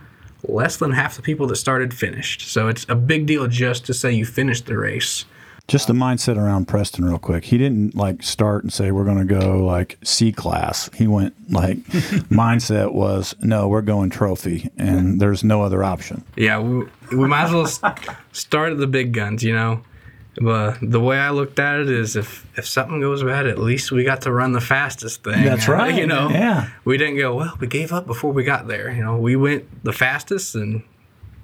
less 0.48 0.78
than 0.78 0.92
half 0.92 1.16
the 1.16 1.22
people 1.22 1.46
that 1.48 1.56
started 1.56 1.92
finished. 1.92 2.48
So 2.48 2.68
it's 2.68 2.86
a 2.88 2.94
big 2.94 3.26
deal 3.26 3.46
just 3.46 3.84
to 3.86 3.94
say 3.94 4.10
you 4.12 4.24
finished 4.24 4.64
the 4.64 4.78
race. 4.78 5.26
Just 5.72 5.86
the 5.86 5.94
mindset 5.94 6.36
around 6.36 6.68
Preston, 6.68 7.02
real 7.06 7.18
quick. 7.18 7.44
He 7.46 7.56
didn't 7.56 7.94
like 7.94 8.22
start 8.22 8.62
and 8.62 8.70
say 8.70 8.90
we're 8.90 9.06
going 9.06 9.26
to 9.26 9.34
go 9.40 9.64
like 9.64 9.96
C 10.04 10.30
class. 10.30 10.90
He 10.94 11.06
went 11.06 11.32
like 11.50 11.78
mindset 12.28 12.92
was 12.92 13.34
no, 13.40 13.68
we're 13.68 13.80
going 13.80 14.10
trophy, 14.10 14.70
and 14.76 15.18
there's 15.18 15.42
no 15.42 15.62
other 15.62 15.82
option. 15.82 16.24
Yeah, 16.36 16.58
we, 16.58 16.84
we 17.16 17.26
might 17.26 17.44
as 17.44 17.52
well 17.52 17.96
start 18.32 18.72
at 18.72 18.76
the 18.76 18.86
big 18.86 19.12
guns, 19.12 19.42
you 19.42 19.54
know. 19.54 19.82
But 20.38 20.76
the 20.82 21.00
way 21.00 21.16
I 21.16 21.30
looked 21.30 21.58
at 21.58 21.80
it 21.80 21.88
is, 21.88 22.16
if 22.16 22.46
if 22.58 22.66
something 22.66 23.00
goes 23.00 23.22
bad, 23.24 23.46
at 23.46 23.58
least 23.58 23.92
we 23.92 24.04
got 24.04 24.20
to 24.22 24.30
run 24.30 24.52
the 24.52 24.60
fastest 24.60 25.24
thing. 25.24 25.42
That's 25.42 25.68
right. 25.78 25.94
You 25.94 26.06
know, 26.06 26.28
Yeah. 26.28 26.68
we 26.84 26.98
didn't 26.98 27.16
go 27.16 27.34
well. 27.34 27.56
We 27.60 27.66
gave 27.66 27.92
up 27.94 28.06
before 28.06 28.32
we 28.34 28.44
got 28.44 28.68
there. 28.68 28.92
You 28.92 29.02
know, 29.02 29.16
we 29.16 29.36
went 29.36 29.84
the 29.84 29.94
fastest 29.94 30.54
and 30.54 30.82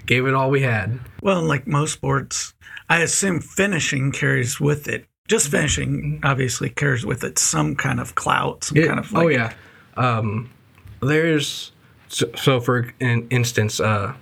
gave 0.04 0.26
it 0.26 0.34
all 0.34 0.50
we 0.50 0.60
had. 0.60 1.00
Well, 1.22 1.40
like 1.42 1.66
most 1.66 1.92
sports, 1.94 2.52
I 2.88 3.00
assume 3.02 3.40
finishing 3.40 4.12
carries 4.12 4.58
with 4.60 4.88
it. 4.88 5.06
Just 5.28 5.48
finishing 5.48 6.20
obviously 6.22 6.70
carries 6.70 7.04
with 7.04 7.22
it 7.22 7.38
some 7.38 7.76
kind 7.76 8.00
of 8.00 8.14
clout, 8.14 8.64
some 8.64 8.78
It- 8.78 8.86
kind 8.86 8.98
of 8.98 9.12
like, 9.12 9.24
oh 9.24 9.28
yeah. 9.28 9.52
Um, 9.96 10.50
there's 11.00 11.72
so, 12.08 12.30
so 12.36 12.60
for 12.60 12.92
an 13.00 13.26
instance, 13.30 13.78
uh, 13.80 14.14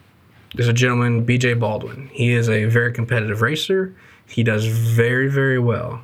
there's 0.54 0.68
a 0.68 0.72
gentleman, 0.72 1.24
B.J. 1.24 1.54
Baldwin. 1.54 2.08
He 2.12 2.32
is 2.32 2.48
a 2.48 2.64
very 2.64 2.92
competitive 2.92 3.42
racer. 3.42 3.94
He 4.26 4.42
does 4.42 4.66
very 4.66 5.28
very 5.28 5.58
well. 5.58 6.02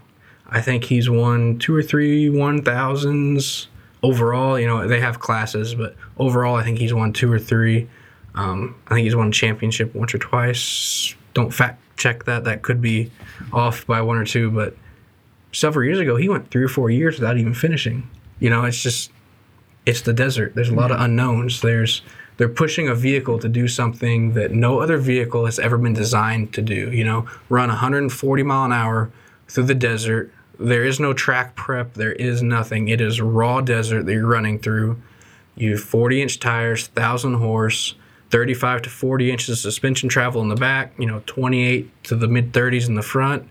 I 0.48 0.60
think 0.60 0.84
he's 0.84 1.08
won 1.10 1.58
two 1.58 1.74
or 1.74 1.82
three 1.82 2.28
one 2.30 2.62
thousands 2.62 3.68
overall. 4.02 4.58
You 4.60 4.66
know 4.68 4.86
they 4.86 5.00
have 5.00 5.18
classes, 5.18 5.74
but 5.74 5.96
overall 6.18 6.54
I 6.54 6.62
think 6.62 6.78
he's 6.78 6.94
won 6.94 7.12
two 7.12 7.32
or 7.32 7.38
three. 7.40 7.88
Um, 8.34 8.76
I 8.86 8.94
think 8.94 9.04
he's 9.04 9.16
won 9.16 9.28
a 9.28 9.32
championship 9.32 9.94
once 9.94 10.14
or 10.14 10.18
twice. 10.18 11.14
Don't 11.34 11.50
fact 11.50 11.80
check 11.96 12.24
that. 12.24 12.44
That 12.44 12.62
could 12.62 12.80
be 12.80 13.10
off 13.52 13.86
by 13.86 14.00
one 14.02 14.16
or 14.16 14.24
two, 14.24 14.50
but 14.50 14.76
several 15.52 15.84
years 15.84 15.98
ago, 15.98 16.16
he 16.16 16.28
went 16.28 16.50
three 16.50 16.64
or 16.64 16.68
four 16.68 16.90
years 16.90 17.18
without 17.18 17.38
even 17.38 17.54
finishing. 17.54 18.08
You 18.40 18.50
know, 18.50 18.64
it's 18.64 18.82
just 18.82 19.10
it's 19.86 20.02
the 20.02 20.12
desert. 20.12 20.54
There's 20.54 20.68
a 20.68 20.74
lot 20.74 20.90
of 20.90 21.00
unknowns. 21.00 21.60
There's 21.60 22.02
they're 22.36 22.48
pushing 22.48 22.88
a 22.88 22.94
vehicle 22.94 23.38
to 23.38 23.48
do 23.48 23.68
something 23.68 24.32
that 24.34 24.52
no 24.52 24.80
other 24.80 24.96
vehicle 24.98 25.44
has 25.44 25.58
ever 25.58 25.78
been 25.78 25.92
designed 25.92 26.52
to 26.54 26.62
do. 26.62 26.90
You 26.90 27.04
know, 27.04 27.28
run 27.48 27.68
140 27.68 28.42
mile 28.42 28.64
an 28.64 28.72
hour 28.72 29.10
through 29.48 29.64
the 29.64 29.74
desert. 29.74 30.32
There 30.58 30.84
is 30.84 30.98
no 30.98 31.12
track 31.12 31.54
prep. 31.54 31.94
There 31.94 32.12
is 32.12 32.42
nothing. 32.42 32.88
It 32.88 33.00
is 33.00 33.20
raw 33.20 33.60
desert 33.60 34.06
that 34.06 34.12
you're 34.12 34.26
running 34.26 34.58
through. 34.58 35.00
You 35.54 35.72
have 35.72 35.80
40 35.80 36.22
inch 36.22 36.40
tires, 36.40 36.86
thousand 36.86 37.34
horse, 37.34 37.94
35 38.32 38.82
to 38.82 38.90
40 38.90 39.30
inches 39.30 39.48
of 39.50 39.58
suspension 39.58 40.08
travel 40.08 40.42
in 40.42 40.48
the 40.48 40.56
back. 40.56 40.92
You 40.98 41.06
know, 41.06 41.22
28 41.26 42.04
to 42.04 42.16
the 42.16 42.26
mid 42.26 42.52
30s 42.52 42.88
in 42.88 42.94
the 42.94 43.02
front, 43.02 43.48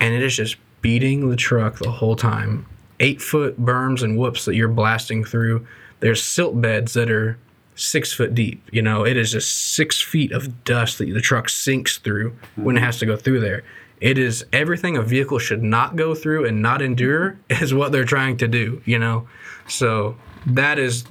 and 0.00 0.14
it 0.14 0.22
is 0.22 0.34
just 0.34 0.56
beating 0.80 1.30
the 1.30 1.36
truck 1.36 1.78
the 1.78 1.90
whole 1.90 2.16
time. 2.16 2.66
Eight 3.00 3.20
foot 3.22 3.60
berms 3.60 4.02
and 4.02 4.18
whoops 4.18 4.44
that 4.46 4.54
you're 4.54 4.68
blasting 4.68 5.24
through. 5.24 5.66
There's 6.00 6.22
silt 6.22 6.60
beds 6.60 6.94
that 6.94 7.10
are 7.10 7.38
six 7.76 8.12
foot 8.12 8.34
deep. 8.34 8.66
You 8.72 8.82
know, 8.82 9.04
it 9.04 9.16
is 9.16 9.32
just 9.32 9.72
six 9.74 10.00
feet 10.00 10.32
of 10.32 10.64
dust 10.64 10.98
that 10.98 11.12
the 11.12 11.20
truck 11.20 11.48
sinks 11.48 11.98
through 11.98 12.36
when 12.56 12.76
it 12.76 12.78
mm-hmm. 12.78 12.86
has 12.86 12.98
to 12.98 13.06
go 13.06 13.16
through 13.16 13.40
there. 13.40 13.62
It 14.00 14.18
is 14.18 14.44
everything 14.52 14.96
a 14.96 15.02
vehicle 15.02 15.38
should 15.38 15.62
not 15.62 15.96
go 15.96 16.14
through 16.14 16.46
and 16.46 16.60
not 16.60 16.82
endure 16.82 17.38
is 17.50 17.74
what 17.74 17.92
they're 17.92 18.04
trying 18.04 18.36
to 18.38 18.48
do, 18.48 18.82
you 18.84 18.98
know? 18.98 19.28
So 19.68 20.16
that 20.46 20.78
is 20.78 21.04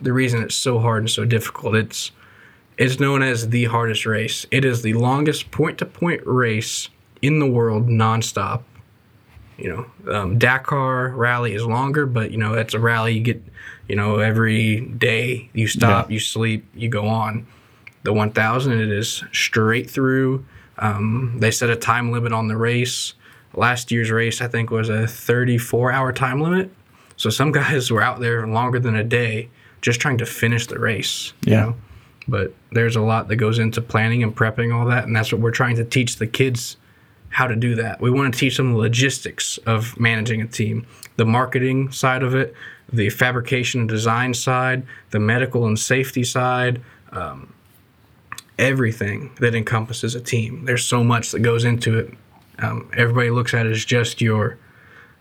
the 0.00 0.12
reason 0.12 0.42
it's 0.42 0.54
so 0.54 0.78
hard 0.78 1.02
and 1.02 1.10
so 1.10 1.24
difficult. 1.24 1.74
It's 1.74 2.10
it's 2.76 2.98
known 3.00 3.22
as 3.22 3.48
the 3.50 3.64
hardest 3.66 4.06
race. 4.06 4.46
It 4.50 4.64
is 4.64 4.82
the 4.82 4.94
longest 4.94 5.50
point 5.50 5.78
to 5.78 5.86
point 5.86 6.22
race 6.24 6.88
in 7.22 7.38
the 7.38 7.46
world 7.46 7.88
nonstop. 7.88 8.62
You 9.56 9.86
know, 10.04 10.12
um, 10.12 10.38
Dakar 10.38 11.10
rally 11.10 11.54
is 11.54 11.64
longer, 11.64 12.06
but 12.06 12.32
you 12.32 12.38
know 12.38 12.54
that's 12.54 12.74
a 12.74 12.78
rally 12.80 13.14
you 13.14 13.20
get. 13.20 13.42
You 13.88 13.96
know, 13.96 14.16
every 14.18 14.80
day 14.80 15.50
you 15.52 15.66
stop, 15.68 16.10
you 16.10 16.18
sleep, 16.18 16.66
you 16.74 16.88
go 16.88 17.06
on. 17.06 17.46
The 18.02 18.14
1000, 18.14 18.72
it 18.80 18.90
is 18.90 19.22
straight 19.30 19.90
through. 19.90 20.44
Um, 20.78 21.36
they 21.38 21.50
set 21.50 21.68
a 21.68 21.76
time 21.76 22.10
limit 22.10 22.32
on 22.32 22.48
the 22.48 22.56
race. 22.56 23.12
Last 23.52 23.92
year's 23.92 24.10
race, 24.10 24.40
I 24.40 24.48
think, 24.48 24.70
was 24.70 24.88
a 24.88 25.06
34 25.06 25.92
hour 25.92 26.12
time 26.14 26.40
limit. 26.40 26.70
So 27.16 27.28
some 27.28 27.52
guys 27.60 27.90
were 27.90 28.00
out 28.02 28.20
there 28.20 28.46
longer 28.46 28.80
than 28.80 28.96
a 28.96 29.04
day 29.04 29.50
just 29.82 30.00
trying 30.00 30.16
to 30.18 30.26
finish 30.26 30.66
the 30.66 30.78
race. 30.78 31.34
You 31.44 31.52
Yeah. 31.52 31.60
know? 31.60 31.76
But 32.26 32.54
there's 32.72 32.96
a 32.96 33.02
lot 33.02 33.28
that 33.28 33.36
goes 33.36 33.58
into 33.58 33.82
planning 33.82 34.22
and 34.22 34.34
prepping 34.34 34.74
all 34.74 34.86
that, 34.86 35.04
and 35.04 35.14
that's 35.14 35.32
what 35.32 35.40
we're 35.40 35.50
trying 35.50 35.76
to 35.76 35.84
teach 35.84 36.16
the 36.16 36.26
kids 36.26 36.76
how 37.28 37.48
to 37.48 37.56
do 37.56 37.74
that. 37.74 38.00
We 38.00 38.10
want 38.10 38.32
to 38.32 38.38
teach 38.38 38.56
them 38.56 38.72
the 38.72 38.78
logistics 38.78 39.58
of 39.66 39.98
managing 39.98 40.40
a 40.40 40.46
team, 40.46 40.86
the 41.16 41.24
marketing 41.24 41.90
side 41.90 42.22
of 42.22 42.34
it, 42.34 42.54
the 42.92 43.10
fabrication 43.10 43.80
and 43.80 43.88
design 43.88 44.34
side, 44.34 44.86
the 45.10 45.18
medical 45.18 45.66
and 45.66 45.78
safety 45.78 46.22
side, 46.22 46.80
um, 47.10 47.52
everything 48.58 49.32
that 49.40 49.54
encompasses 49.54 50.14
a 50.14 50.20
team. 50.20 50.64
There's 50.64 50.84
so 50.84 51.02
much 51.02 51.32
that 51.32 51.40
goes 51.40 51.64
into 51.64 51.98
it. 51.98 52.14
Um, 52.60 52.88
everybody 52.96 53.30
looks 53.30 53.52
at 53.52 53.66
it 53.66 53.72
as 53.72 53.84
just 53.84 54.20
your 54.20 54.58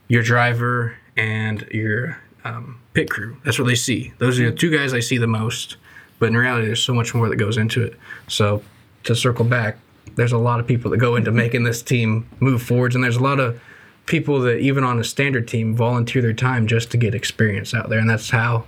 your 0.07 0.21
driver 0.21 0.95
and 1.17 1.67
your 1.71 2.21
um, 2.43 2.79
pit 2.93 3.09
crew. 3.09 3.37
That's 3.43 3.57
what 3.57 3.65
they 3.65 3.75
see. 3.75 4.13
Those 4.19 4.39
are 4.39 4.51
the 4.51 4.55
two 4.55 4.69
guys 4.69 4.93
I 4.93 4.99
see 4.99 5.17
the 5.17 5.27
most. 5.27 5.77
But 6.23 6.27
in 6.29 6.37
reality, 6.37 6.67
there's 6.67 6.81
so 6.81 6.93
much 6.93 7.13
more 7.13 7.27
that 7.27 7.35
goes 7.35 7.57
into 7.57 7.83
it. 7.83 7.95
So 8.29 8.63
to 9.03 9.13
circle 9.13 9.43
back, 9.43 9.77
there's 10.15 10.31
a 10.31 10.37
lot 10.37 10.61
of 10.61 10.65
people 10.65 10.89
that 10.91 10.97
go 10.97 11.17
into 11.17 11.33
making 11.33 11.63
this 11.65 11.81
team 11.81 12.25
move 12.39 12.61
forwards, 12.63 12.95
and 12.95 13.03
there's 13.03 13.17
a 13.17 13.21
lot 13.23 13.41
of 13.41 13.59
people 14.05 14.39
that 14.39 14.59
even 14.59 14.85
on 14.85 14.97
a 14.99 15.03
standard 15.03 15.49
team 15.49 15.75
volunteer 15.75 16.21
their 16.21 16.31
time 16.31 16.65
just 16.65 16.91
to 16.91 16.97
get 16.97 17.13
experience 17.13 17.73
out 17.73 17.89
there, 17.89 17.99
and 17.99 18.09
that's 18.09 18.29
how 18.29 18.63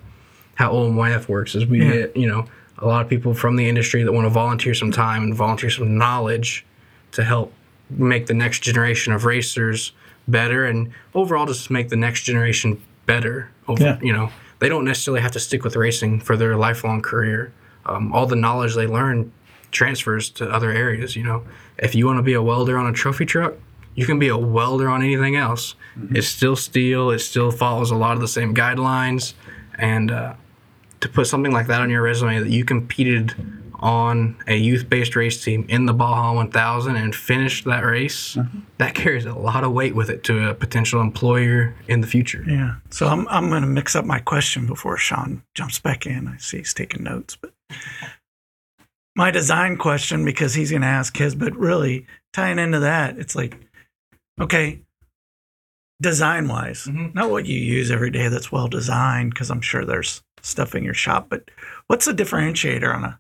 how 0.56 0.74
OMYF 0.74 1.30
works. 1.30 1.56
Is 1.56 1.66
we 1.66 1.80
Yeah. 1.82 1.92
get 1.94 2.18
you 2.18 2.28
know 2.28 2.46
a 2.78 2.86
lot 2.86 3.02
of 3.02 3.08
people 3.10 3.34
from 3.34 3.56
the 3.56 3.70
industry 3.70 4.04
that 4.04 4.12
want 4.12 4.26
to 4.26 4.30
volunteer 4.30 4.74
some 4.74 4.92
time 4.92 5.24
and 5.24 5.34
volunteer 5.34 5.70
some 5.70 5.98
knowledge 5.98 6.66
to 7.14 7.24
help 7.24 7.54
make 7.90 8.26
the 8.26 8.34
next 8.34 8.64
generation 8.64 9.14
of 9.14 9.24
racers 9.24 9.94
better 10.28 10.66
and 10.66 10.90
overall 11.14 11.46
just 11.46 11.72
make 11.72 11.88
the 11.88 11.96
next 11.96 12.24
generation 12.24 12.82
better 13.06 13.50
over 13.70 13.82
Yeah. 13.82 13.98
you 14.02 14.12
know 14.12 14.30
they 14.60 14.70
don't 14.70 14.86
necessarily 14.86 15.22
have 15.22 15.32
to 15.34 15.40
stick 15.40 15.64
with 15.64 15.76
racing 15.76 16.20
for 16.20 16.38
their 16.38 16.56
lifelong 16.56 17.02
career. 17.02 17.54
Um, 17.86 18.14
all 18.14 18.26
the 18.26 18.36
knowledge 18.36 18.76
they 18.76 18.88
learn 18.88 19.32
transfers 19.72 20.30
to 20.30 20.50
other 20.50 20.72
areas 20.72 21.16
you 21.16 21.24
know. 21.24 21.44
If 21.78 21.96
you 21.96 22.06
want 22.06 22.18
to 22.18 22.24
be 22.24 22.34
a 22.34 22.42
welder 22.42 22.78
on 22.78 22.88
a 22.88 22.94
trophy 22.94 23.26
truck 23.26 23.56
you 23.96 24.06
can 24.06 24.20
be 24.20 24.28
a 24.28 24.38
welder 24.38 24.90
on 24.90 25.02
anything 25.02 25.38
else. 25.38 25.76
It's 26.12 26.28
still 26.28 26.56
steel 26.56 27.12
it 27.12 27.20
still 27.20 27.52
follows 27.52 27.92
a 27.92 27.96
lot 27.96 28.14
of 28.14 28.22
the 28.22 28.28
same 28.28 28.54
guidelines 28.54 29.34
and 29.78 30.12
uh, 30.12 30.34
to 31.02 31.10
put 31.10 31.28
something 31.28 31.52
like 31.52 31.68
that 31.68 31.82
on 31.82 31.90
your 31.90 32.02
resume 32.02 32.40
that 32.40 32.50
you 32.50 32.66
competed 32.66 33.34
on 33.80 34.36
a 34.48 34.56
youth-based 34.56 35.16
race 35.16 35.44
team 35.44 35.66
in 35.70 35.86
the 35.86 35.94
Baja 35.94 36.34
1000 36.34 36.96
and 36.96 37.16
finished 37.16 37.66
that 37.66 37.86
race, 37.86 38.38
that 38.78 38.96
carries 38.96 39.26
a 39.26 39.34
lot 39.34 39.64
of 39.64 39.72
weight 39.74 39.96
with 39.96 40.10
it 40.10 40.24
to 40.26 40.50
a 40.50 40.54
potential 40.54 41.02
employer 41.02 41.76
in 41.88 42.02
the 42.02 42.08
future. 42.08 42.44
Yeah. 42.48 42.76
So 42.90 43.08
I'm 43.08 43.28
I'm 43.30 43.50
going 43.50 43.62
to 43.62 43.68
mix 43.68 43.96
up 43.96 44.06
my 44.06 44.20
question 44.20 44.66
before 44.68 44.98
Sean 44.98 45.44
jumps 45.54 45.80
back 45.80 46.06
in. 46.06 46.28
I 46.28 46.38
see 46.38 46.58
he's 46.58 46.74
taking 46.74 47.04
notes, 47.04 47.36
but 47.36 47.52
my 49.16 49.32
design 49.32 49.78
question 49.78 50.26
because 50.26 50.54
he's 50.54 50.70
going 50.72 50.82
to 50.82 50.88
ask 50.88 51.16
his, 51.18 51.36
but 51.36 51.56
really 51.56 52.06
tying 52.34 52.60
into 52.60 52.80
that, 52.82 53.18
it's 53.18 53.36
like, 53.36 53.58
okay, 54.42 54.82
design 56.02 56.48
wise, 56.50 56.86
Mhm. 56.86 57.16
not 57.16 57.32
what 57.32 57.46
you 57.46 57.58
use 57.58 57.90
every 57.90 58.10
day 58.12 58.28
that's 58.28 58.52
well 58.52 58.68
designed, 58.68 59.34
because 59.34 59.50
I'm 59.50 59.62
sure 59.62 59.86
there's 59.86 60.22
stuff 60.42 60.76
in 60.76 60.84
your 60.84 60.94
shop, 60.94 61.28
but 61.30 61.50
what's 61.88 62.06
the 62.06 62.14
differentiator 62.14 62.94
on 62.94 63.04
a 63.06 63.20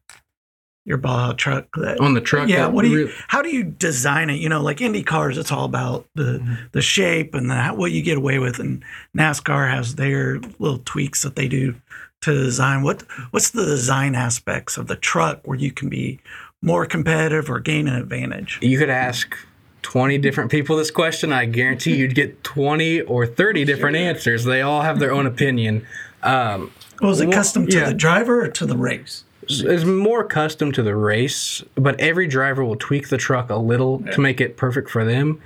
your 0.86 0.98
Baja 0.98 1.34
truck 1.34 1.66
that 1.78 2.00
On 2.00 2.14
the 2.14 2.22
truck, 2.22 2.48
yeah 2.48 2.68
what 2.68 2.84
do 2.84 2.90
you 2.90 3.08
re- 3.08 3.14
how 3.28 3.42
do 3.42 3.50
you 3.50 3.64
design 3.64 4.30
it 4.30 4.36
you 4.36 4.48
know 4.50 4.62
like 4.62 4.82
indy 4.82 5.02
cars 5.04 5.38
it's 5.38 5.52
all 5.52 5.66
about 5.66 6.06
the 6.16 6.24
Mm-hmm. 6.40 6.54
the 6.74 6.82
shape 6.82 7.34
and 7.34 7.50
the, 7.50 7.68
what 7.70 7.92
you 7.92 8.02
get 8.04 8.18
away 8.18 8.38
with 8.40 8.60
and 8.60 8.84
nascar 9.18 9.70
has 9.72 9.96
their 9.96 10.40
little 10.60 10.80
tweaks 10.86 11.24
that 11.24 11.36
they 11.36 11.48
do 11.48 11.76
to 12.22 12.34
design 12.34 12.84
what 12.84 13.02
what's 13.32 13.50
the 13.52 13.66
design 13.66 14.16
aspects 14.16 14.78
of 14.78 14.88
the 14.88 14.96
truck 14.96 15.40
where 15.46 15.58
you 15.58 15.72
can 15.72 15.90
be 15.90 16.20
more 16.62 16.86
competitive 16.86 17.50
or 17.50 17.60
gain 17.60 17.88
an 17.88 17.96
advantage 17.96 18.60
you 18.62 18.78
could 18.78 18.90
ask 18.90 19.36
20 19.82 20.18
different 20.18 20.50
people 20.50 20.76
this 20.78 20.90
question. 20.90 21.32
I 21.32 21.46
guarantee 21.46 21.96
you'd 21.96 22.16
get 22.16 22.44
20 22.44 23.02
or 23.02 23.28
30 23.28 23.66
different 23.66 23.96
answers. 23.96 24.44
They 24.44 24.64
all 24.64 24.82
have 24.82 24.98
their 24.98 25.12
own 25.14 25.28
opinion. 25.28 25.86
Um, 26.24 26.72
well 27.04 27.12
is 27.12 27.22
it 27.22 27.28
Well, 27.28 27.38
custom 27.38 27.68
to 27.68 27.78
yeah. 27.78 27.86
the 27.90 27.94
driver 27.94 28.42
or 28.46 28.48
to 28.48 28.66
the 28.66 28.76
race 28.76 29.26
is 29.50 29.86
more 29.86 30.24
custom 30.24 30.72
to 30.74 30.84
the 30.84 30.96
race, 30.96 31.64
but 31.76 32.00
every 32.00 32.28
driver 32.28 32.64
will 32.64 32.76
tweak 32.76 33.10
the 33.10 33.18
truck 33.18 33.50
a 33.50 33.56
little 33.56 34.00
to 34.12 34.22
make 34.22 34.42
it 34.42 34.58
perfect 34.58 34.90
for 34.90 35.06
them. 35.06 35.42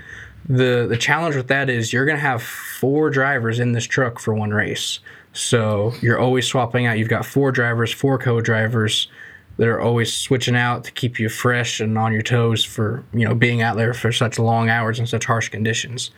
The 0.48 0.88
the 0.90 0.98
challenge 0.98 1.36
with 1.36 1.48
that 1.48 1.70
is 1.70 1.94
you're 1.94 2.06
gonna 2.06 2.20
have 2.20 2.42
four 2.42 3.10
drivers 3.10 3.60
in 3.60 3.74
this 3.74 3.86
truck 3.86 4.20
for 4.20 4.34
one 4.34 4.52
race. 4.52 5.00
So 5.34 5.94
you're 6.02 6.20
always 6.20 6.48
swapping 6.48 6.86
out. 6.86 6.98
You've 6.98 7.10
got 7.10 7.26
four 7.26 7.52
drivers, 7.52 7.92
four 7.92 8.18
co-drivers 8.18 9.08
that 9.58 9.68
are 9.68 9.82
always 9.82 10.12
switching 10.12 10.56
out 10.56 10.86
to 10.86 10.92
keep 10.92 11.20
you 11.20 11.30
fresh 11.30 11.82
and 11.82 11.98
on 11.98 12.14
your 12.14 12.22
toes 12.22 12.64
for, 12.64 13.04
you 13.14 13.28
know, 13.28 13.36
being 13.36 13.62
out 13.62 13.76
there 13.76 13.94
for 13.94 14.12
such 14.12 14.40
long 14.40 14.70
hours 14.70 15.00
in 15.00 15.06
such 15.06 15.26
harsh 15.26 15.50
conditions 15.50 16.12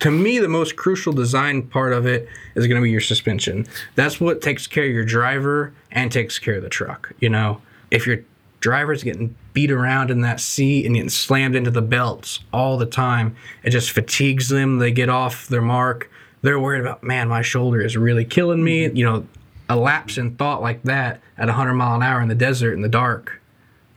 to 0.00 0.10
me, 0.10 0.38
the 0.38 0.48
most 0.48 0.76
crucial 0.76 1.12
design 1.12 1.62
part 1.62 1.92
of 1.92 2.06
it 2.06 2.28
is 2.54 2.66
going 2.66 2.80
to 2.80 2.82
be 2.82 2.90
your 2.90 3.00
suspension. 3.00 3.66
That's 3.94 4.20
what 4.20 4.42
takes 4.42 4.66
care 4.66 4.84
of 4.84 4.90
your 4.90 5.04
driver 5.04 5.72
and 5.90 6.10
takes 6.10 6.38
care 6.38 6.56
of 6.56 6.62
the 6.62 6.68
truck. 6.68 7.12
You 7.20 7.28
know, 7.28 7.60
if 7.90 8.06
your 8.06 8.18
driver's 8.60 9.02
getting 9.02 9.34
beat 9.52 9.70
around 9.70 10.10
in 10.10 10.20
that 10.22 10.40
seat 10.40 10.86
and 10.86 10.94
getting 10.94 11.10
slammed 11.10 11.54
into 11.54 11.70
the 11.70 11.82
belts 11.82 12.40
all 12.52 12.76
the 12.76 12.86
time, 12.86 13.36
it 13.62 13.70
just 13.70 13.90
fatigues 13.90 14.48
them. 14.48 14.78
They 14.78 14.90
get 14.90 15.08
off 15.08 15.46
their 15.48 15.62
mark. 15.62 16.10
They're 16.42 16.60
worried 16.60 16.80
about, 16.80 17.02
man, 17.02 17.28
my 17.28 17.42
shoulder 17.42 17.80
is 17.80 17.96
really 17.96 18.24
killing 18.24 18.62
me. 18.62 18.86
Mm-hmm. 18.86 18.96
You 18.96 19.04
know, 19.04 19.26
a 19.68 19.76
lapse 19.76 20.18
in 20.18 20.36
thought 20.36 20.60
like 20.60 20.82
that 20.82 21.20
at 21.38 21.46
100 21.46 21.74
mile 21.74 21.96
an 21.96 22.02
hour 22.02 22.20
in 22.20 22.28
the 22.28 22.34
desert 22.34 22.74
in 22.74 22.82
the 22.82 22.88
dark 22.88 23.40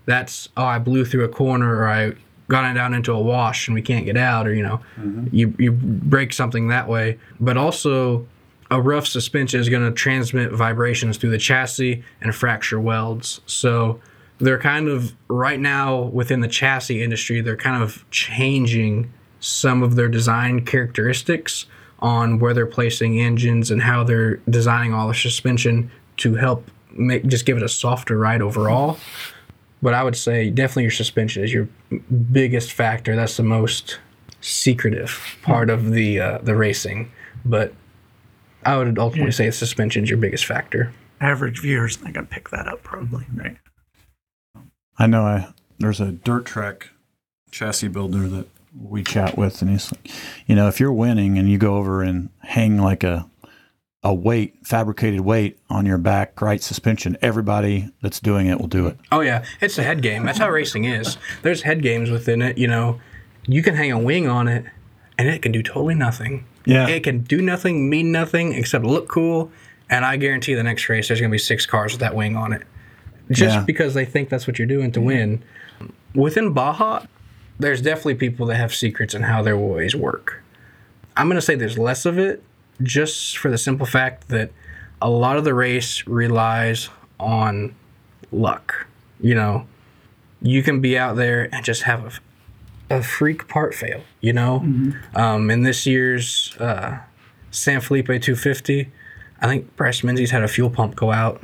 that's 0.07 0.49
oh 0.57 0.63
I 0.63 0.79
blew 0.79 1.05
through 1.05 1.25
a 1.25 1.29
corner 1.29 1.75
or 1.75 1.87
I 1.87 2.13
got 2.47 2.73
down 2.73 2.93
into 2.93 3.11
a 3.11 3.19
wash 3.19 3.67
and 3.67 3.75
we 3.75 3.81
can't 3.81 4.05
get 4.05 4.17
out 4.17 4.47
or 4.47 4.53
you 4.53 4.63
know 4.63 4.79
mm-hmm. 4.97 5.27
you 5.31 5.53
you 5.57 5.71
break 5.71 6.33
something 6.33 6.67
that 6.69 6.87
way. 6.87 7.17
But 7.39 7.57
also 7.57 8.25
a 8.69 8.81
rough 8.81 9.07
suspension 9.07 9.59
is 9.59 9.69
going 9.69 9.83
to 9.83 9.91
transmit 9.91 10.51
vibrations 10.51 11.17
through 11.17 11.29
the 11.29 11.37
chassis 11.37 12.03
and 12.21 12.35
fracture 12.35 12.79
welds. 12.79 13.39
So 13.45 14.01
they're 14.39 14.59
kind 14.59 14.87
of 14.87 15.13
right 15.27 15.59
now 15.59 16.01
within 16.01 16.41
the 16.41 16.47
chassis 16.47 17.01
industry 17.01 17.41
they're 17.41 17.57
kind 17.57 17.81
of 17.81 18.05
changing 18.11 19.11
some 19.39 19.83
of 19.83 19.95
their 19.95 20.07
design 20.07 20.65
characteristics 20.65 21.65
on 21.99 22.39
where 22.39 22.53
they're 22.53 22.65
placing 22.65 23.19
engines 23.19 23.71
and 23.71 23.81
how 23.81 24.03
they're 24.03 24.35
designing 24.49 24.93
all 24.93 25.07
the 25.07 25.13
suspension 25.13 25.91
to 26.17 26.35
help 26.35 26.69
make 26.91 27.25
just 27.27 27.45
give 27.45 27.57
it 27.57 27.63
a 27.63 27.69
softer 27.69 28.17
ride 28.17 28.41
overall 28.41 28.97
But 29.81 29.93
I 29.93 30.03
would 30.03 30.15
say 30.15 30.49
definitely 30.49 30.83
your 30.83 30.91
suspension 30.91 31.43
is 31.43 31.53
your 31.53 31.67
biggest 32.31 32.71
factor. 32.71 33.15
That's 33.15 33.37
the 33.37 33.43
most 33.43 33.99
secretive 34.41 35.37
part 35.43 35.69
of 35.69 35.91
the 35.91 36.19
uh, 36.19 36.37
the 36.39 36.55
racing. 36.55 37.11
But 37.45 37.73
I 38.65 38.77
would 38.77 38.97
ultimately 38.97 39.31
say 39.31 39.49
suspension 39.51 40.03
is 40.03 40.09
your 40.09 40.19
biggest 40.19 40.45
factor. 40.45 40.93
Average 41.21 41.61
viewer's 41.61 42.01
not 42.03 42.13
gonna 42.13 42.27
pick 42.27 42.49
that 42.49 42.67
up 42.67 42.83
probably, 42.83 43.25
right? 43.35 43.57
I 44.97 45.07
know 45.07 45.23
I 45.23 45.53
there's 45.79 46.01
a 46.01 46.11
dirt 46.11 46.45
track 46.45 46.89
chassis 47.51 47.87
builder 47.87 48.27
that 48.27 48.47
we 48.79 49.03
chat 49.03 49.37
with, 49.37 49.61
and 49.61 49.71
he's 49.71 49.91
like, 49.91 50.11
you 50.45 50.55
know, 50.55 50.67
if 50.67 50.79
you're 50.79 50.91
winning 50.91 51.37
and 51.37 51.49
you 51.49 51.57
go 51.57 51.77
over 51.77 52.01
and 52.01 52.29
hang 52.39 52.77
like 52.77 53.03
a 53.03 53.29
a 54.07 54.13
weight, 54.13 54.55
fabricated 54.65 55.19
weight 55.19 55.59
on 55.69 55.85
your 55.85 55.97
back 55.97 56.39
right 56.41 56.63
suspension, 56.63 57.17
everybody 57.21 57.89
that's 58.01 58.21
doing 58.21 58.47
it 58.47 58.57
will 58.57 58.67
do 58.69 58.87
it. 58.87 58.97
Oh 59.11 59.19
yeah, 59.19 59.43
it's 59.59 59.77
a 59.77 59.83
head 59.83 60.01
game. 60.01 60.23
That's 60.25 60.37
how 60.37 60.49
racing 60.49 60.85
is. 60.85 61.17
There's 61.41 61.63
head 61.63 61.81
games 61.83 62.09
within 62.09 62.41
it. 62.41 62.57
You 62.57 62.67
know, 62.67 63.01
you 63.47 63.61
can 63.61 63.75
hang 63.75 63.91
a 63.91 63.99
wing 63.99 64.25
on 64.29 64.47
it, 64.47 64.63
and 65.17 65.27
it 65.27 65.41
can 65.41 65.51
do 65.51 65.61
totally 65.61 65.93
nothing. 65.93 66.45
Yeah. 66.63 66.87
It 66.87 67.03
can 67.03 67.19
do 67.23 67.41
nothing, 67.41 67.89
mean 67.89 68.13
nothing, 68.13 68.53
except 68.53 68.85
look 68.85 69.09
cool. 69.09 69.51
And 69.89 70.05
I 70.05 70.15
guarantee 70.15 70.53
the 70.53 70.63
next 70.63 70.87
race, 70.87 71.09
there's 71.09 71.19
gonna 71.19 71.29
be 71.31 71.37
six 71.37 71.65
cars 71.65 71.91
with 71.91 71.99
that 71.99 72.15
wing 72.15 72.37
on 72.37 72.53
it, 72.53 72.61
just 73.29 73.55
Yeah. 73.57 73.63
because 73.63 73.93
they 73.93 74.05
think 74.05 74.29
that's 74.29 74.47
what 74.47 74.57
you're 74.57 74.69
doing 74.69 74.93
to 74.93 75.01
win. 75.01 75.43
Within 76.15 76.53
Baja, 76.53 77.01
there's 77.59 77.81
definitely 77.81 78.15
people 78.15 78.45
that 78.45 78.55
have 78.55 78.73
secrets 78.73 79.13
in 79.13 79.23
how 79.23 79.41
their 79.41 79.57
ways 79.57 79.97
work. 79.97 80.43
I'm 81.17 81.27
gonna 81.27 81.41
say 81.41 81.55
there's 81.55 81.77
less 81.77 82.05
of 82.05 82.17
it, 82.17 82.41
just 82.83 83.37
for 83.37 83.49
the 83.51 83.57
simple 83.57 83.85
fact 83.85 84.27
that 84.29 84.51
a 85.01 85.09
lot 85.09 85.37
of 85.37 85.43
the 85.43 85.53
race 85.53 86.05
relies 86.07 86.89
on 87.19 87.75
luck. 88.31 88.85
You 89.19 89.35
know, 89.35 89.67
you 90.41 90.61
can 90.63 90.79
be 90.81 90.97
out 90.97 91.15
there 91.15 91.49
and 91.53 91.63
just 91.65 91.83
have 91.83 92.21
a, 92.89 92.97
a 92.97 93.03
freak 93.03 93.47
part 93.47 93.73
fail. 93.73 94.01
You 94.21 94.33
know, 94.33 94.93
um, 95.15 95.49
in 95.49 95.63
this 95.63 95.85
year's 95.85 96.55
uh, 96.59 96.99
San 97.51 97.81
Felipe 97.81 98.07
250, 98.07 98.91
I 99.41 99.47
think 99.47 99.75
Bryce 99.75 100.03
Menzies 100.03 100.31
had 100.31 100.43
a 100.43 100.47
fuel 100.47 100.69
pump 100.69 100.95
go 100.95 101.11
out, 101.11 101.41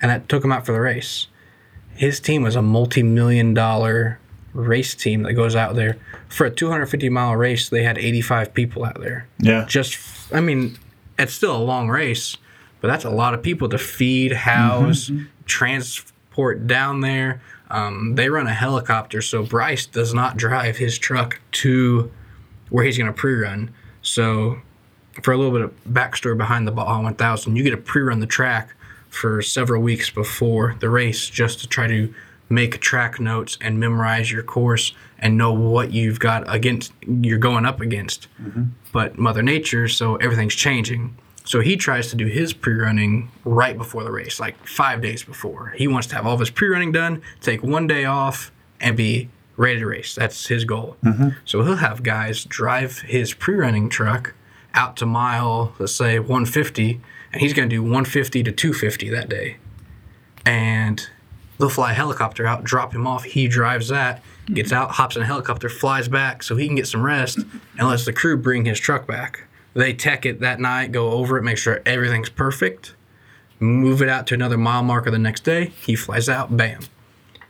and 0.00 0.10
that 0.10 0.28
took 0.28 0.44
him 0.44 0.52
out 0.52 0.66
for 0.66 0.72
the 0.72 0.80
race. 0.80 1.26
His 1.94 2.18
team 2.20 2.42
was 2.42 2.56
a 2.56 2.62
multi-million 2.62 3.52
dollar 3.52 4.18
race 4.54 4.94
team 4.94 5.22
that 5.22 5.34
goes 5.34 5.54
out 5.54 5.76
there 5.76 5.96
for 6.28 6.46
a 6.46 6.50
250 6.50 7.08
mile 7.10 7.36
race. 7.36 7.68
They 7.68 7.82
had 7.84 7.98
85 7.98 8.52
people 8.54 8.84
out 8.84 8.98
there 9.00 9.26
Yeah. 9.38 9.64
just 9.68 9.96
I 10.32 10.40
mean, 10.40 10.78
it's 11.18 11.34
still 11.34 11.56
a 11.56 11.58
long 11.58 11.88
race, 11.88 12.36
but 12.80 12.88
that's 12.88 13.04
a 13.04 13.10
lot 13.10 13.34
of 13.34 13.42
people 13.42 13.68
to 13.68 13.78
feed, 13.78 14.32
house, 14.32 15.10
transport 15.46 16.66
down 16.66 17.00
there. 17.00 17.42
Um, 17.70 18.14
they 18.16 18.28
run 18.28 18.46
a 18.46 18.54
helicopter, 18.54 19.22
so 19.22 19.44
Bryce 19.44 19.86
does 19.86 20.12
not 20.12 20.36
drive 20.36 20.78
his 20.78 20.98
truck 20.98 21.40
to 21.52 22.10
where 22.68 22.84
he's 22.84 22.98
going 22.98 23.12
to 23.12 23.16
pre-run. 23.16 23.72
So, 24.02 24.58
for 25.22 25.32
a 25.32 25.36
little 25.36 25.52
bit 25.52 25.62
of 25.62 25.84
backstory 25.84 26.36
behind 26.36 26.66
the 26.66 26.72
Baja 26.72 27.00
1000, 27.02 27.56
you 27.56 27.62
get 27.62 27.70
to 27.70 27.76
pre-run 27.76 28.20
the 28.20 28.26
track 28.26 28.74
for 29.08 29.42
several 29.42 29.82
weeks 29.82 30.08
before 30.08 30.76
the 30.80 30.88
race 30.88 31.28
just 31.28 31.60
to 31.60 31.68
try 31.68 31.86
to 31.86 32.14
make 32.50 32.80
track 32.80 33.18
notes 33.20 33.56
and 33.60 33.78
memorize 33.78 34.30
your 34.30 34.42
course 34.42 34.92
and 35.18 35.38
know 35.38 35.52
what 35.52 35.92
you've 35.92 36.18
got 36.18 36.52
against 36.52 36.92
you're 37.06 37.38
going 37.38 37.64
up 37.64 37.80
against 37.80 38.26
mm-hmm. 38.42 38.64
but 38.92 39.18
Mother 39.18 39.42
Nature, 39.42 39.88
so 39.88 40.16
everything's 40.16 40.54
changing. 40.54 41.16
So 41.44 41.60
he 41.60 41.76
tries 41.76 42.10
to 42.10 42.16
do 42.16 42.26
his 42.26 42.52
pre-running 42.52 43.30
right 43.44 43.76
before 43.76 44.04
the 44.04 44.10
race, 44.10 44.38
like 44.38 44.66
five 44.66 45.00
days 45.00 45.22
before. 45.22 45.70
He 45.76 45.88
wants 45.88 46.06
to 46.08 46.16
have 46.16 46.26
all 46.26 46.34
of 46.34 46.40
his 46.40 46.50
pre-running 46.50 46.92
done, 46.92 47.22
take 47.40 47.62
one 47.62 47.86
day 47.86 48.04
off, 48.04 48.52
and 48.78 48.96
be 48.96 49.30
ready 49.56 49.80
to 49.80 49.86
race. 49.86 50.14
That's 50.14 50.46
his 50.48 50.64
goal. 50.64 50.96
Mm-hmm. 51.04 51.30
So 51.44 51.62
he'll 51.62 51.76
have 51.76 52.02
guys 52.02 52.44
drive 52.44 53.00
his 53.00 53.32
pre-running 53.32 53.88
truck 53.88 54.34
out 54.74 54.96
to 54.98 55.06
mile, 55.06 55.74
let's 55.78 55.94
say 55.94 56.18
150, 56.18 57.00
and 57.32 57.40
he's 57.40 57.52
going 57.52 57.68
to 57.68 57.76
do 57.76 57.82
150 57.82 58.42
to 58.42 58.52
250 58.52 59.10
that 59.10 59.28
day. 59.28 59.56
And 60.44 61.08
they'll 61.60 61.68
fly 61.68 61.92
a 61.92 61.94
helicopter 61.94 62.46
out, 62.46 62.64
drop 62.64 62.94
him 62.94 63.06
off. 63.06 63.24
He 63.24 63.46
drives 63.46 63.88
that, 63.88 64.22
gets 64.52 64.72
out, 64.72 64.92
hops 64.92 65.16
in 65.16 65.22
a 65.22 65.26
helicopter, 65.26 65.68
flies 65.68 66.08
back 66.08 66.42
so 66.42 66.56
he 66.56 66.66
can 66.66 66.76
get 66.76 66.86
some 66.86 67.02
rest, 67.02 67.38
and 67.78 67.88
lets 67.88 68.04
the 68.04 68.12
crew 68.12 68.36
bring 68.36 68.64
his 68.64 68.80
truck 68.80 69.06
back. 69.06 69.44
They 69.74 69.92
tech 69.92 70.26
it 70.26 70.40
that 70.40 70.58
night, 70.58 70.90
go 70.90 71.10
over 71.12 71.38
it, 71.38 71.42
make 71.42 71.58
sure 71.58 71.80
everything's 71.86 72.30
perfect, 72.30 72.94
move 73.60 74.02
it 74.02 74.08
out 74.08 74.26
to 74.28 74.34
another 74.34 74.58
mile 74.58 74.82
marker 74.82 75.10
the 75.10 75.18
next 75.18 75.44
day. 75.44 75.66
He 75.66 75.94
flies 75.94 76.28
out, 76.28 76.56
bam. 76.56 76.80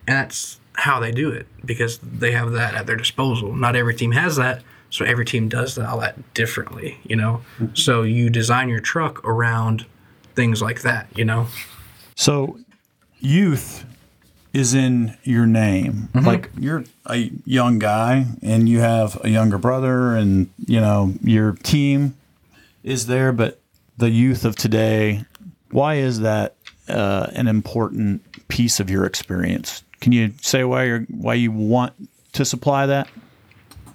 And 0.07 0.17
that's 0.17 0.61
how 0.75 1.01
they 1.01 1.13
do 1.13 1.31
it 1.31 1.47
because 1.65 1.99
they 1.99 2.33
have 2.33 2.53
that 2.53 2.75
at 2.75 2.87
their 2.87 2.97
disposal. 2.97 3.55
Not 3.55 3.77
every 3.77 3.95
team 3.95 4.13
has 4.13 4.37
that, 4.37 4.63
so 4.91 5.05
every 5.05 5.25
team 5.25 5.49
does 5.49 5.79
all 5.79 6.01
that 6.01 6.35
differently, 6.35 6.99
you 7.05 7.17
know? 7.17 7.43
Mm-hmm. 7.59 7.75
So 7.75 8.03
you 8.03 8.29
design 8.29 8.69
your 8.69 8.81
truck 8.81 9.25
around 9.25 9.87
things 10.35 10.61
like 10.61 10.83
that, 10.83 11.07
you 11.15 11.25
know? 11.25 11.47
So, 12.17 12.59
youth 13.19 13.85
is 14.53 14.75
in 14.75 15.17
your 15.23 15.47
name. 15.47 16.09
Like 16.15 16.51
you're 16.59 16.85
a 17.07 17.31
young 17.45 17.79
guy 17.79 18.27
and 18.43 18.69
you 18.69 18.81
have 18.81 19.23
a 19.25 19.29
younger 19.29 19.59
brother, 19.59 20.15
and 20.17 20.51
you 20.67 20.81
know 20.81 21.15
your 21.23 21.53
team 21.53 22.17
is 22.83 23.07
there, 23.07 23.33
but 23.33 23.61
the 23.97 24.11
youth 24.11 24.45
of 24.45 24.57
today. 24.57 25.25
Why 25.71 25.97
is 25.97 26.21
that 26.21 26.57
uh, 26.89 27.29
an 27.33 27.47
important 27.47 28.49
piece 28.49 28.81
of 28.81 28.91
your 28.91 29.05
experience? 29.05 29.85
Can 30.01 30.13
you 30.13 30.33
say 30.41 30.65
why 30.65 30.85
you 30.85 31.07
why 31.11 31.35
you 31.35 31.53
want 31.53 31.93
to 32.33 32.45
supply 32.45 32.87
that? 32.87 33.09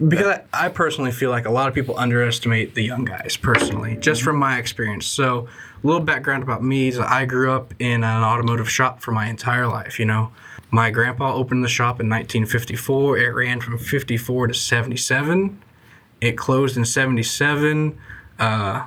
Because 0.06 0.28
I, 0.28 0.66
I 0.66 0.70
personally 0.70 1.12
feel 1.12 1.30
like 1.30 1.46
a 1.46 1.52
lot 1.52 1.70
of 1.70 1.74
people 1.74 1.98
underestimate 1.98 2.76
the 2.76 2.84
young 2.84 3.06
guys, 3.06 3.38
personally, 3.38 3.96
just 3.96 4.24
from 4.24 4.36
my 4.36 4.58
experience. 4.58 5.06
So, 5.06 5.48
a 5.84 5.88
little 5.88 6.02
background 6.02 6.44
about 6.44 6.62
me 6.62 6.90
is 6.90 7.00
I 7.00 7.26
grew 7.26 7.52
up 7.52 7.74
in 7.80 8.04
an 8.04 8.24
automotive 8.24 8.70
shop 8.70 9.02
for 9.02 9.12
my 9.12 9.28
entire 9.30 9.68
life. 9.68 9.98
You 9.98 10.06
know, 10.06 10.32
my 10.72 10.92
grandpa 10.92 11.34
opened 11.34 11.64
the 11.64 11.70
shop 11.70 12.00
in 12.00 12.10
1954. 12.10 13.18
It 13.18 13.30
ran 13.30 13.62
from 13.62 13.78
54 13.78 14.48
to 14.48 14.54
77. 14.54 15.62
It 16.22 16.38
closed 16.38 16.78
in 16.78 16.86
77 16.86 17.98
uh, 18.40 18.86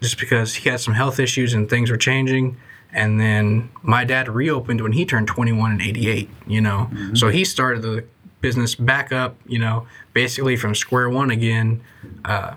just 0.00 0.18
because 0.18 0.54
he 0.54 0.68
had 0.68 0.80
some 0.80 0.94
health 0.94 1.18
issues 1.18 1.54
and 1.54 1.68
things 1.68 1.90
were 1.90 1.96
changing. 1.96 2.56
And 2.92 3.20
then 3.20 3.70
my 3.82 4.04
dad 4.04 4.28
reopened 4.28 4.80
when 4.80 4.92
he 4.92 5.04
turned 5.04 5.28
21 5.28 5.72
in 5.72 5.80
88, 5.80 6.28
you 6.46 6.60
know. 6.60 6.90
So 7.14 7.28
he 7.28 7.44
started 7.44 7.82
the 7.82 8.04
business 8.40 8.74
back 8.74 9.12
up, 9.12 9.36
you 9.46 9.58
know, 9.58 9.86
basically 10.12 10.56
from 10.56 10.74
square 10.74 11.08
one 11.08 11.30
again 11.30 11.82
uh, 12.24 12.54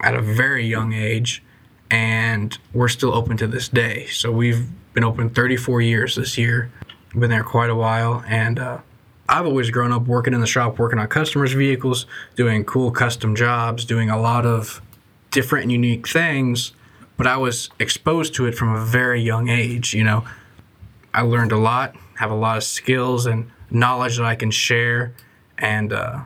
at 0.00 0.14
a 0.14 0.22
very 0.22 0.66
young 0.66 0.92
age. 0.92 1.42
And 1.90 2.56
we're 2.72 2.88
still 2.88 3.14
open 3.14 3.36
to 3.38 3.46
this 3.46 3.68
day. 3.68 4.06
So 4.06 4.30
we've 4.30 4.68
been 4.94 5.04
open 5.04 5.30
34 5.30 5.80
years 5.80 6.14
this 6.14 6.38
year. 6.38 6.70
Been 7.14 7.30
there 7.30 7.44
quite 7.44 7.70
a 7.70 7.74
while. 7.74 8.24
And 8.26 8.58
uh, 8.58 8.78
I've 9.28 9.46
always 9.46 9.70
grown 9.70 9.92
up 9.92 10.06
working 10.06 10.34
in 10.34 10.40
the 10.40 10.46
shop, 10.46 10.78
working 10.78 10.98
on 10.98 11.06
customers' 11.08 11.52
vehicles, 11.52 12.06
doing 12.34 12.64
cool 12.64 12.90
custom 12.90 13.34
jobs, 13.36 13.84
doing 13.84 14.10
a 14.10 14.20
lot 14.20 14.44
of 14.46 14.80
different 15.30 15.64
and 15.64 15.72
unique 15.72 16.08
things. 16.08 16.72
But 17.16 17.26
I 17.28 17.36
was 17.36 17.70
exposed 17.78 18.34
to 18.34 18.46
it 18.46 18.54
from 18.56 18.74
a 18.74 18.84
very 18.84 19.20
young 19.22 19.48
age. 19.48 19.94
You 19.94 20.02
know, 20.04 20.24
I 21.12 21.22
learned 21.22 21.52
a 21.52 21.56
lot, 21.56 21.94
have 22.18 22.30
a 22.32 22.34
lot 22.36 22.56
of 22.56 22.64
skills 22.64 23.26
and 23.26 23.48
knowledge 23.70 24.16
that 24.16 24.26
I 24.26 24.34
can 24.34 24.50
share, 24.50 25.14
and 25.58 25.92
uh, 25.92 26.20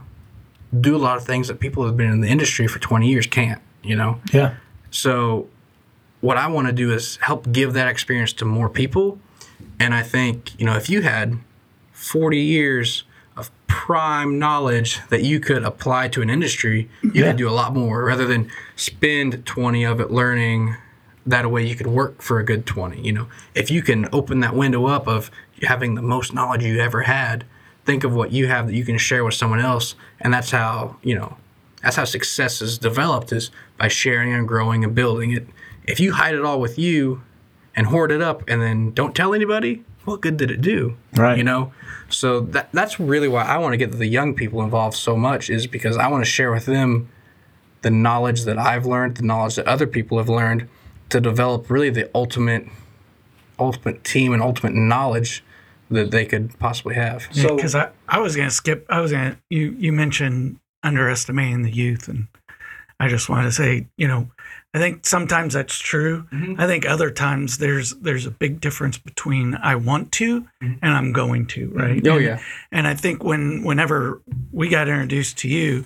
do 0.81 0.97
a 0.97 0.99
lot 0.99 1.19
of 1.19 1.25
things 1.25 1.49
that 1.49 1.61
people 1.61 1.83
who 1.83 1.89
have 1.89 1.97
been 1.97 2.11
in 2.11 2.21
the 2.23 2.29
industry 2.29 2.67
for 2.67 2.79
20 2.79 3.09
years 3.09 3.27
can't. 3.27 3.61
You 3.83 3.97
know, 3.97 4.21
Yeah. 4.33 4.55
so 4.91 5.47
what 6.21 6.37
I 6.37 6.49
want 6.49 6.67
to 6.67 6.73
do 6.73 6.93
is 6.93 7.17
help 7.23 7.53
give 7.53 7.75
that 7.75 7.89
experience 7.89 8.33
to 8.35 8.45
more 8.45 8.69
people. 8.69 9.19
And 9.81 9.95
I 9.95 10.03
think, 10.03 10.59
you 10.59 10.67
know, 10.67 10.77
if 10.77 10.91
you 10.91 11.03
had 11.03 11.39
40 11.93 12.39
years 12.39 13.05
of 13.37 13.51
prime 13.67 14.39
knowledge 14.39 15.01
that 15.11 15.23
you 15.23 15.41
could 15.41 15.63
apply 15.63 16.09
to 16.09 16.23
an 16.23 16.31
industry, 16.31 16.89
you 17.03 17.11
Yeah. 17.15 17.29
could 17.29 17.37
do 17.37 17.49
a 17.49 17.51
lot 17.53 17.75
more 17.75 18.05
rather 18.05 18.27
than 18.27 18.51
spend 18.77 19.45
20 19.47 19.85
of 19.85 20.01
it 20.01 20.11
learning. 20.11 20.77
That 21.27 21.51
way 21.51 21.67
you 21.67 21.75
could 21.77 21.87
work 21.87 22.23
for 22.23 22.39
a 22.39 22.45
good 22.45 22.67
20. 22.67 23.01
You 23.03 23.13
know, 23.13 23.27
if 23.55 23.71
you 23.71 23.83
can 23.83 24.09
open 24.13 24.41
that 24.41 24.55
window 24.55 24.87
up 24.87 25.07
of 25.07 25.31
having 25.63 25.95
the 25.95 26.03
most 26.03 26.33
knowledge 26.33 26.65
you 26.65 26.81
ever 26.81 27.03
had, 27.03 27.45
think 27.85 28.03
of 28.05 28.15
what 28.15 28.33
you 28.33 28.47
have 28.49 28.67
that 28.67 28.75
you 28.75 28.85
can 28.85 28.99
share 28.99 29.25
with 29.25 29.35
someone 29.35 29.61
else. 29.61 29.95
And 30.21 30.33
that's 30.33 30.51
how, 30.51 30.97
you 31.03 31.15
know, 31.15 31.37
that's 31.83 31.97
how 31.97 32.05
success 32.05 32.61
is 32.63 32.79
developed 32.79 33.33
is 33.33 33.51
by 33.77 33.89
sharing 33.89 34.33
and 34.33 34.49
growing 34.49 34.83
and 34.85 34.95
building 34.95 35.31
it. 35.33 35.47
If 35.87 36.01
you 36.01 36.13
hide 36.13 36.35
it 36.35 36.43
all 36.45 36.61
with 36.61 36.79
you 36.79 37.23
and 37.79 37.87
hoard 37.87 38.11
it 38.11 38.21
up 38.21 38.43
and 38.49 38.61
then 38.61 38.91
don't 38.91 39.15
tell 39.15 39.33
anybody, 39.33 39.85
what 40.05 40.21
good 40.21 40.37
did 40.37 40.51
it 40.51 40.61
do? 40.61 40.97
Right. 41.15 41.39
You 41.39 41.45
know? 41.45 41.73
So 42.09 42.41
that 42.41 42.71
that's 42.73 42.99
really 42.99 43.29
why 43.29 43.45
I 43.45 43.57
want 43.59 43.73
to 43.73 43.77
get 43.77 43.93
the 43.93 44.07
young 44.07 44.35
people 44.35 44.63
involved 44.63 44.97
so 44.97 45.17
much 45.17 45.49
is 45.49 45.69
because 45.69 45.97
I 45.97 46.09
want 46.09 46.25
to 46.25 46.31
share 46.31 46.51
with 46.51 46.67
them 46.67 47.09
the 47.83 47.91
knowledge 47.91 48.43
that 48.43 48.59
I've 48.59 48.85
learned, 48.85 49.19
the 49.19 49.23
knowledge 49.23 49.55
that 49.55 49.69
other 49.69 49.87
people 49.87 50.19
have 50.19 50.29
learned 50.29 50.69
to 51.11 51.21
develop 51.21 51.71
really 51.71 51.89
the 51.89 52.11
ultimate 52.15 52.67
ultimate 53.61 54.03
team 54.03 54.33
and 54.33 54.43
ultimate 54.43 54.75
knowledge 54.75 55.45
that 55.89 56.11
they 56.11 56.25
could 56.25 56.59
possibly 56.59 56.97
have. 56.97 57.29
So- 57.31 57.55
because 57.55 57.77
I, 57.77 57.91
I 58.09 58.19
was 58.19 58.35
gonna 58.35 58.51
skip. 58.51 58.87
I 58.89 59.01
was 59.01 59.13
gonna 59.13 59.39
you 59.51 59.77
you 59.79 59.93
mentioned 59.93 60.59
underestimating 60.83 61.63
the 61.63 61.71
youth, 61.73 62.09
and 62.09 62.27
I 63.01 63.09
just 63.09 63.29
want 63.29 63.47
to 63.47 63.53
say, 63.53 63.87
you 63.97 64.09
know, 64.09 64.29
I 64.75 64.79
think 64.79 65.07
sometimes 65.07 65.55
that's 65.55 65.79
true. 65.79 66.27
Mhm. 66.33 66.59
I 66.59 66.67
think 66.67 66.85
other 66.85 67.11
times 67.11 67.59
there's 67.59 67.91
there's 68.01 68.27
a 68.27 68.31
big 68.31 68.61
difference 68.61 68.99
between 68.99 69.55
I 69.55 69.77
want 69.77 70.11
to 70.13 70.43
Mhm. 70.63 70.79
and 70.83 70.93
I'm 70.93 71.13
going 71.13 71.47
to, 71.49 71.71
right? 71.71 72.07
Oh 72.07 72.17
And- 72.17 72.25
yeah, 72.25 72.41
And 72.73 72.87
I 72.87 72.95
think 72.95 73.23
when 73.25 73.63
whenever 73.63 74.21
we 74.53 74.69
got 74.69 74.89
introduced 74.89 75.39
to 75.39 75.49
you, 75.49 75.85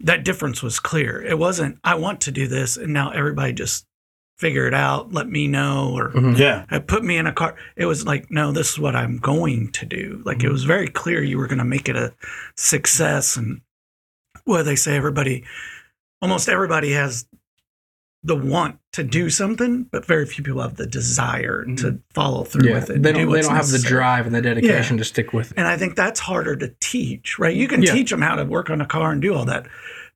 that 0.00 0.24
difference 0.24 0.62
was 0.62 0.78
clear. 0.80 1.22
It 1.22 1.38
wasn't 1.38 1.78
I 1.84 1.96
want 1.96 2.20
to 2.22 2.30
do 2.30 2.46
this, 2.46 2.76
and 2.76 2.92
now 2.92 3.10
everybody 3.10 3.52
just 3.52 3.84
figure 4.38 4.66
it 4.66 4.74
out, 4.74 5.12
let 5.12 5.28
me 5.28 5.46
know, 5.46 5.92
or 5.94 6.10
Mhm. 6.10 6.36
Yeah. 6.38 6.64
put 6.80 7.04
me 7.04 7.16
in 7.18 7.26
a 7.26 7.32
car. 7.32 7.54
It 7.76 7.86
was 7.86 8.04
like, 8.04 8.30
no, 8.30 8.50
this 8.52 8.70
is 8.72 8.78
what 8.78 8.96
I'm 8.96 9.18
going 9.18 9.70
to 9.72 9.86
do. 9.86 10.22
Like 10.24 10.42
it 10.42 10.50
was 10.50 10.64
very 10.64 10.88
clear 10.88 11.22
you 11.22 11.38
were 11.38 11.46
going 11.46 11.58
to 11.58 11.64
make 11.64 11.88
it 11.88 11.94
a 11.96 12.12
success. 12.56 13.36
And 13.36 13.60
what 14.44 14.64
they 14.64 14.76
say, 14.76 14.96
everybody, 14.96 15.44
almost 16.24 16.48
everybody 16.48 16.92
has 16.92 17.26
the 18.22 18.34
want 18.34 18.78
to 18.92 19.04
do 19.04 19.24
mm-hmm. 19.24 19.28
something, 19.28 19.82
but 19.84 20.06
very 20.06 20.24
few 20.24 20.42
people 20.42 20.62
have 20.62 20.76
the 20.76 20.86
desire 20.86 21.64
to 21.64 21.70
mm-hmm. 21.70 21.96
follow 22.14 22.44
through 22.44 22.70
yeah. 22.70 22.76
with 22.76 22.88
it. 22.88 23.02
They 23.02 23.12
do 23.12 23.26
don't. 23.26 23.32
They 23.32 23.42
don't 23.42 23.54
have 23.54 23.68
the 23.68 23.78
drive 23.78 24.24
and 24.24 24.34
the 24.34 24.40
dedication 24.40 24.96
to 24.96 25.04
stick 25.04 25.34
with 25.34 25.52
it. 25.52 25.58
And 25.58 25.66
I 25.66 25.76
think 25.76 25.96
that's 25.96 26.20
harder 26.20 26.56
to 26.56 26.74
teach, 26.80 27.38
right? 27.38 27.54
You 27.54 27.68
can 27.68 27.82
Yeah. 27.82 27.92
teach 27.92 28.10
them 28.10 28.22
how 28.22 28.36
to 28.36 28.44
work 28.44 28.70
on 28.70 28.80
a 28.80 28.86
car 28.86 29.12
and 29.12 29.20
do 29.20 29.34
all 29.34 29.44
that, 29.44 29.66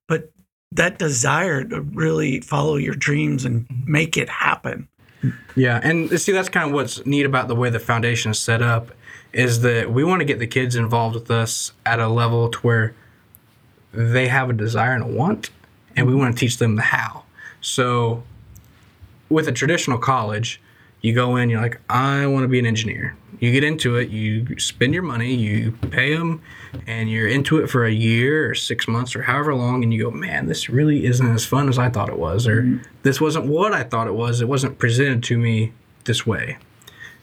but 0.08 0.32
that 0.72 0.98
desire 0.98 1.62
to 1.64 1.82
really 1.82 2.40
follow 2.40 2.76
your 2.76 2.94
dreams 2.94 3.44
and 3.44 3.68
mm-hmm. 3.68 3.92
make 3.92 4.16
it 4.16 4.30
happen. 4.30 4.88
Yeah, 5.54 5.78
and 5.82 6.18
see 6.18 6.32
that's 6.32 6.48
kind 6.48 6.68
of 6.68 6.72
what's 6.72 7.04
neat 7.04 7.26
about 7.26 7.48
the 7.48 7.56
way 7.56 7.68
the 7.68 7.80
foundation 7.80 8.30
is 8.30 8.38
set 8.38 8.62
up 8.62 8.92
is 9.34 9.60
that 9.60 9.92
we 9.92 10.04
want 10.04 10.20
to 10.20 10.24
get 10.24 10.38
the 10.38 10.46
kids 10.46 10.76
involved 10.76 11.14
with 11.14 11.30
us 11.30 11.72
at 11.84 12.00
a 12.00 12.08
level 12.08 12.48
to 12.48 12.58
where 12.60 12.94
they 13.92 14.28
have 14.28 14.48
a 14.48 14.52
desire 14.52 14.92
and 14.92 15.02
a 15.02 15.06
want, 15.06 15.50
and 15.96 16.06
we 16.06 16.14
want 16.14 16.34
to 16.34 16.38
teach 16.38 16.58
them 16.58 16.76
the 16.76 16.82
how. 16.82 17.24
So, 17.60 18.22
with 19.28 19.48
a 19.48 19.52
traditional 19.52 19.98
college, 19.98 20.60
you 21.00 21.14
go 21.14 21.36
in, 21.36 21.50
you're 21.50 21.60
like, 21.60 21.80
I 21.88 22.26
want 22.26 22.44
to 22.44 22.48
be 22.48 22.58
an 22.58 22.66
engineer. 22.66 23.16
You 23.40 23.52
get 23.52 23.62
into 23.62 23.96
it, 23.96 24.10
you 24.10 24.58
spend 24.58 24.94
your 24.94 25.02
money, 25.02 25.34
you 25.34 25.72
pay 25.72 26.16
them, 26.16 26.42
and 26.86 27.08
you're 27.08 27.28
into 27.28 27.58
it 27.58 27.68
for 27.68 27.84
a 27.84 27.92
year 27.92 28.50
or 28.50 28.54
six 28.54 28.88
months 28.88 29.14
or 29.14 29.22
however 29.22 29.54
long, 29.54 29.84
and 29.84 29.92
you 29.92 30.02
go, 30.02 30.10
man, 30.10 30.46
this 30.46 30.68
really 30.68 31.06
isn't 31.06 31.26
as 31.26 31.46
fun 31.46 31.68
as 31.68 31.78
I 31.78 31.88
thought 31.88 32.08
it 32.08 32.18
was, 32.18 32.48
or 32.48 32.62
mm-hmm. 32.62 32.82
this 33.02 33.20
wasn't 33.20 33.46
what 33.46 33.72
I 33.72 33.84
thought 33.84 34.08
it 34.08 34.14
was. 34.14 34.40
It 34.40 34.48
wasn't 34.48 34.78
presented 34.78 35.22
to 35.24 35.38
me 35.38 35.72
this 36.04 36.26
way. 36.26 36.58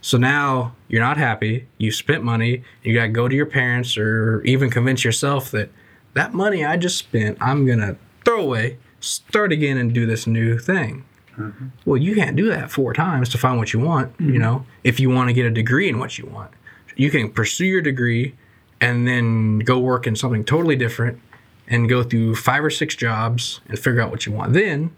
So 0.06 0.18
now 0.18 0.76
you're 0.88 1.02
not 1.02 1.18
happy. 1.18 1.68
You 1.80 1.92
spent 1.92 2.24
money. 2.24 2.64
You 2.84 2.94
got 2.94 3.08
to 3.08 3.10
go 3.10 3.28
to 3.28 3.36
your 3.36 3.48
parents 3.48 3.98
or 3.98 4.42
even 4.44 4.70
convince 4.70 5.04
yourself 5.04 5.50
that 5.52 5.70
that 6.14 6.32
money 6.34 6.64
I 6.64 6.78
just 6.78 6.98
spent, 6.98 7.40
I'm 7.42 7.66
going 7.66 7.80
to 7.80 7.98
throw 8.26 8.42
away, 8.42 8.78
start 9.00 9.52
again, 9.52 9.78
and 9.78 9.94
do 9.94 10.06
this 10.06 10.28
new 10.28 10.58
thing. 10.58 11.06
Mm-hmm. 11.38 11.68
Well, 11.86 11.98
you 11.98 12.16
can't 12.16 12.36
do 12.36 12.50
that 12.50 12.72
four 12.72 12.94
times 12.94 13.30
to 13.30 13.38
find 13.38 13.58
what 13.58 13.74
you 13.74 13.80
want, 13.80 14.14
you 14.20 14.28
mm-hmm. 14.28 14.38
know, 14.38 14.66
if 14.84 15.00
you 15.00 15.10
want 15.10 15.30
to 15.30 15.34
get 15.34 15.46
a 15.46 15.52
degree 15.52 15.90
in 15.90 16.00
what 16.00 16.18
you 16.18 16.26
want. 16.26 16.52
You 16.96 17.12
can 17.12 17.30
pursue 17.32 17.66
your 17.66 17.82
degree 17.82 18.36
and 18.80 19.08
then 19.08 19.60
go 19.60 19.80
work 19.80 20.08
in 20.08 20.16
something 20.16 20.46
totally 20.46 20.76
different 20.76 21.20
and 21.68 21.90
go 21.90 22.04
through 22.04 22.36
five 22.36 22.64
or 22.64 22.70
six 22.70 22.96
jobs 22.96 23.60
and 23.68 23.78
figure 23.78 24.02
out 24.02 24.12
what 24.12 24.26
you 24.26 24.32
want 24.32 24.54
then. 24.54 24.96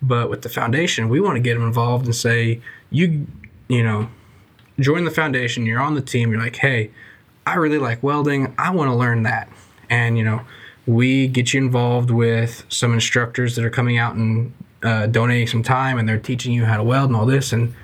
But 0.00 0.30
with 0.30 0.42
the 0.42 0.48
foundation, 0.48 1.08
we 1.08 1.20
want 1.20 1.36
to 1.36 1.40
get 1.40 1.54
them 1.54 1.62
involved 1.62 2.06
and 2.06 2.14
say, 2.14 2.60
you, 2.90 3.26
you 3.68 3.82
know, 3.82 4.08
join 4.80 5.04
the 5.04 5.10
foundation, 5.10 5.64
you're 5.64 5.80
on 5.80 5.94
the 5.94 6.00
team, 6.00 6.30
you're 6.30 6.40
like, 6.40 6.56
hey, 6.56 6.90
I 7.46 7.54
really 7.54 7.78
like 7.78 8.02
welding, 8.02 8.54
I 8.58 8.70
want 8.70 8.90
to 8.90 8.94
learn 8.94 9.22
that. 9.24 9.48
And, 9.90 10.18
you 10.18 10.24
know, 10.24 10.42
we 10.86 11.28
get 11.28 11.52
you 11.52 11.60
involved 11.60 12.10
with 12.10 12.64
some 12.68 12.92
instructors 12.92 13.56
that 13.56 13.64
are 13.64 13.70
coming 13.70 13.98
out 13.98 14.14
and 14.14 14.52
uh, 14.82 15.06
donating 15.06 15.46
some 15.46 15.62
time 15.62 15.98
and 15.98 16.08
they're 16.08 16.18
teaching 16.18 16.52
you 16.52 16.64
how 16.64 16.76
to 16.76 16.82
weld 16.82 17.10
and 17.10 17.16
all 17.16 17.26
this. 17.26 17.52
And 17.52 17.74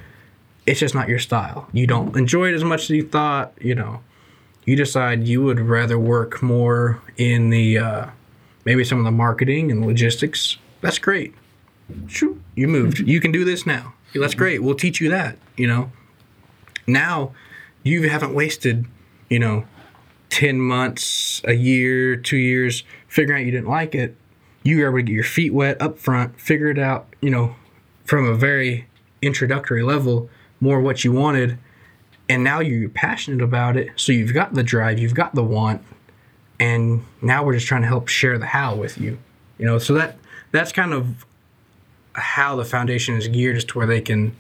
it's 0.67 0.81
just 0.81 0.95
not 0.95 1.09
your 1.09 1.19
style. 1.19 1.69
You 1.73 1.87
don't 1.87 2.17
enjoy 2.17 2.49
it 2.51 2.55
as 2.55 2.65
much 2.65 2.85
as 2.85 2.91
you 2.91 3.07
thought, 3.07 3.53
you 3.61 3.75
know. 3.75 4.01
You 4.65 4.77
decide 4.77 5.27
you 5.27 5.43
would 5.45 5.61
rather 5.61 5.99
work 5.99 6.43
more 6.43 7.01
in 7.17 7.49
the 7.49 7.79
uh, 7.79 8.07
maybe 8.67 8.85
some 8.85 8.99
of 8.99 9.05
the 9.05 9.11
marketing 9.11 9.71
and 9.71 9.87
logistics. 9.87 10.59
That's 10.83 10.99
great. 10.99 11.35
Shoot, 12.07 12.39
you 12.55 12.69
moved. 12.69 12.99
You 12.99 13.19
can 13.19 13.33
do 13.33 13.47
this 13.47 13.65
now. 13.65 13.95
That's 14.15 14.35
great. 14.35 14.63
We'll 14.63 14.75
teach 14.75 15.01
you 15.01 15.09
that, 15.09 15.39
you 15.57 15.67
know 15.67 15.91
now 16.89 17.33
you 17.83 18.09
haven't 18.09 18.35
wasted 18.35 18.87
you 19.29 19.39
know 19.39 19.65
10 20.31 20.59
months 20.59 21.05
a 21.45 21.55
year 21.55 22.17
two 22.17 22.37
years 22.37 22.85
figuring 23.09 23.43
out 23.43 23.47
you 23.47 23.53
didn't 23.53 23.69
like 23.69 23.95
it 23.95 24.17
you 24.63 24.79
were 24.79 24.89
able 24.89 24.99
to 24.99 25.03
get 25.03 25.13
your 25.13 25.25
feet 25.25 25.53
wet 25.53 25.81
up 25.81 25.99
front 25.99 26.41
figure 26.41 26.69
it 26.69 26.79
out 26.79 27.15
you 27.21 27.31
know 27.31 27.55
from 28.05 28.25
a 28.25 28.35
very 28.35 28.87
introductory 29.23 29.83
level 29.83 30.29
more 30.61 30.81
what 30.81 31.05
you 31.05 31.13
wanted 31.13 31.59
and 32.31 32.45
now 32.45 32.61
you're 32.61 32.91
passionate 32.91 33.43
about 33.43 33.77
it. 33.77 33.89
So 33.97 34.13
you've 34.13 34.35
got 34.35 34.55
the 34.55 34.63
drive 34.63 34.99
you've 34.99 35.15
got 35.15 35.35
the 35.35 35.43
want 35.43 35.83
and 36.61 37.05
now 37.23 37.45
we're 37.45 37.55
just 37.55 37.67
trying 37.67 37.83
to 37.83 37.89
help 37.89 38.09
share 38.09 38.39
the 38.39 38.47
how 38.47 38.75
with 38.75 38.99
you 38.99 39.19
you 39.59 39.67
know? 39.67 39.79
So 39.79 39.95
that 39.95 40.17
that's 40.53 40.73
kind 40.73 40.93
of 40.93 41.27
how 42.15 42.57
the 42.57 42.65
foundation 42.65 43.17
is 43.17 43.29
geared 43.29 43.57
as 43.57 43.65
to 43.67 43.79
where 43.79 43.87
they 43.87 44.01
can 44.01 44.35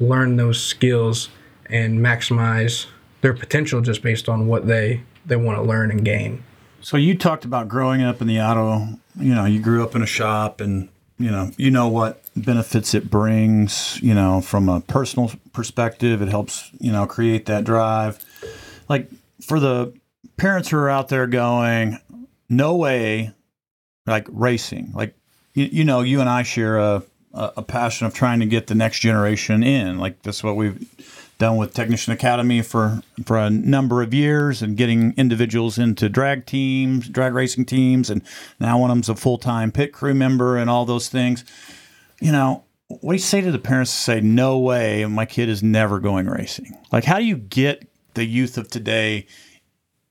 learn 0.00 0.36
those 0.36 0.62
skills 0.62 1.28
and 1.66 2.00
maximize 2.00 2.86
their 3.20 3.34
potential 3.34 3.80
just 3.80 4.02
based 4.02 4.28
on 4.28 4.46
what 4.46 4.66
they 4.66 5.02
they 5.26 5.36
want 5.36 5.58
to 5.58 5.62
learn 5.62 5.90
and 5.90 6.04
gain. 6.04 6.42
So 6.80 6.96
you 6.96 7.16
talked 7.16 7.44
about 7.44 7.68
growing 7.68 8.02
up 8.02 8.20
in 8.20 8.26
the 8.26 8.40
auto, 8.40 8.86
you 9.18 9.34
know, 9.34 9.46
you 9.46 9.60
grew 9.60 9.82
up 9.82 9.94
in 9.94 10.02
a 10.02 10.06
shop 10.06 10.60
and 10.60 10.88
you 11.18 11.30
know, 11.30 11.50
you 11.56 11.70
know 11.70 11.88
what 11.88 12.22
benefits 12.36 12.92
it 12.92 13.08
brings, 13.08 14.00
you 14.02 14.14
know, 14.14 14.40
from 14.40 14.68
a 14.68 14.80
personal 14.80 15.30
perspective, 15.52 16.20
it 16.20 16.28
helps, 16.28 16.70
you 16.80 16.90
know, 16.90 17.06
create 17.06 17.46
that 17.46 17.64
drive. 17.64 18.18
Like 18.88 19.08
for 19.40 19.60
the 19.60 19.94
parents 20.36 20.68
who 20.68 20.76
are 20.76 20.90
out 20.90 21.08
there 21.08 21.26
going, 21.26 21.98
no 22.48 22.76
way, 22.76 23.32
like 24.06 24.26
racing, 24.30 24.92
like 24.94 25.14
you, 25.54 25.68
you 25.70 25.84
know, 25.84 26.00
you 26.00 26.20
and 26.20 26.28
I 26.28 26.42
share 26.42 26.78
a, 26.78 27.02
a 27.32 27.52
a 27.58 27.62
passion 27.62 28.06
of 28.06 28.14
trying 28.14 28.40
to 28.40 28.46
get 28.46 28.66
the 28.66 28.74
next 28.74 29.00
generation 29.00 29.62
in. 29.62 29.98
Like 29.98 30.22
that's 30.22 30.42
what 30.42 30.56
we've 30.56 30.86
done 31.38 31.56
with 31.56 31.74
Technician 31.74 32.12
Academy 32.12 32.62
for 32.62 33.02
for 33.24 33.36
a 33.36 33.50
number 33.50 34.02
of 34.02 34.14
years 34.14 34.62
and 34.62 34.76
getting 34.76 35.14
individuals 35.16 35.78
into 35.78 36.08
drag 36.08 36.46
teams, 36.46 37.08
drag 37.08 37.34
racing 37.34 37.66
teams, 37.66 38.10
and 38.10 38.22
now 38.60 38.78
one 38.78 38.90
of 38.90 38.96
them's 38.96 39.08
a 39.08 39.16
full 39.16 39.38
time 39.38 39.72
pit 39.72 39.92
crew 39.92 40.14
member 40.14 40.56
and 40.56 40.70
all 40.70 40.84
those 40.84 41.08
things. 41.08 41.44
You 42.20 42.32
know, 42.32 42.64
what 42.88 43.12
do 43.12 43.16
you 43.16 43.18
say 43.18 43.40
to 43.40 43.50
the 43.50 43.58
parents 43.58 43.90
to 43.92 43.98
say, 43.98 44.20
"No 44.20 44.58
way, 44.58 45.04
my 45.06 45.26
kid 45.26 45.48
is 45.48 45.62
never 45.62 45.98
going 45.98 46.26
racing"? 46.26 46.76
Like, 46.92 47.04
how 47.04 47.18
do 47.18 47.24
you 47.24 47.36
get 47.36 47.88
the 48.14 48.24
youth 48.24 48.56
of 48.56 48.68
today 48.68 49.26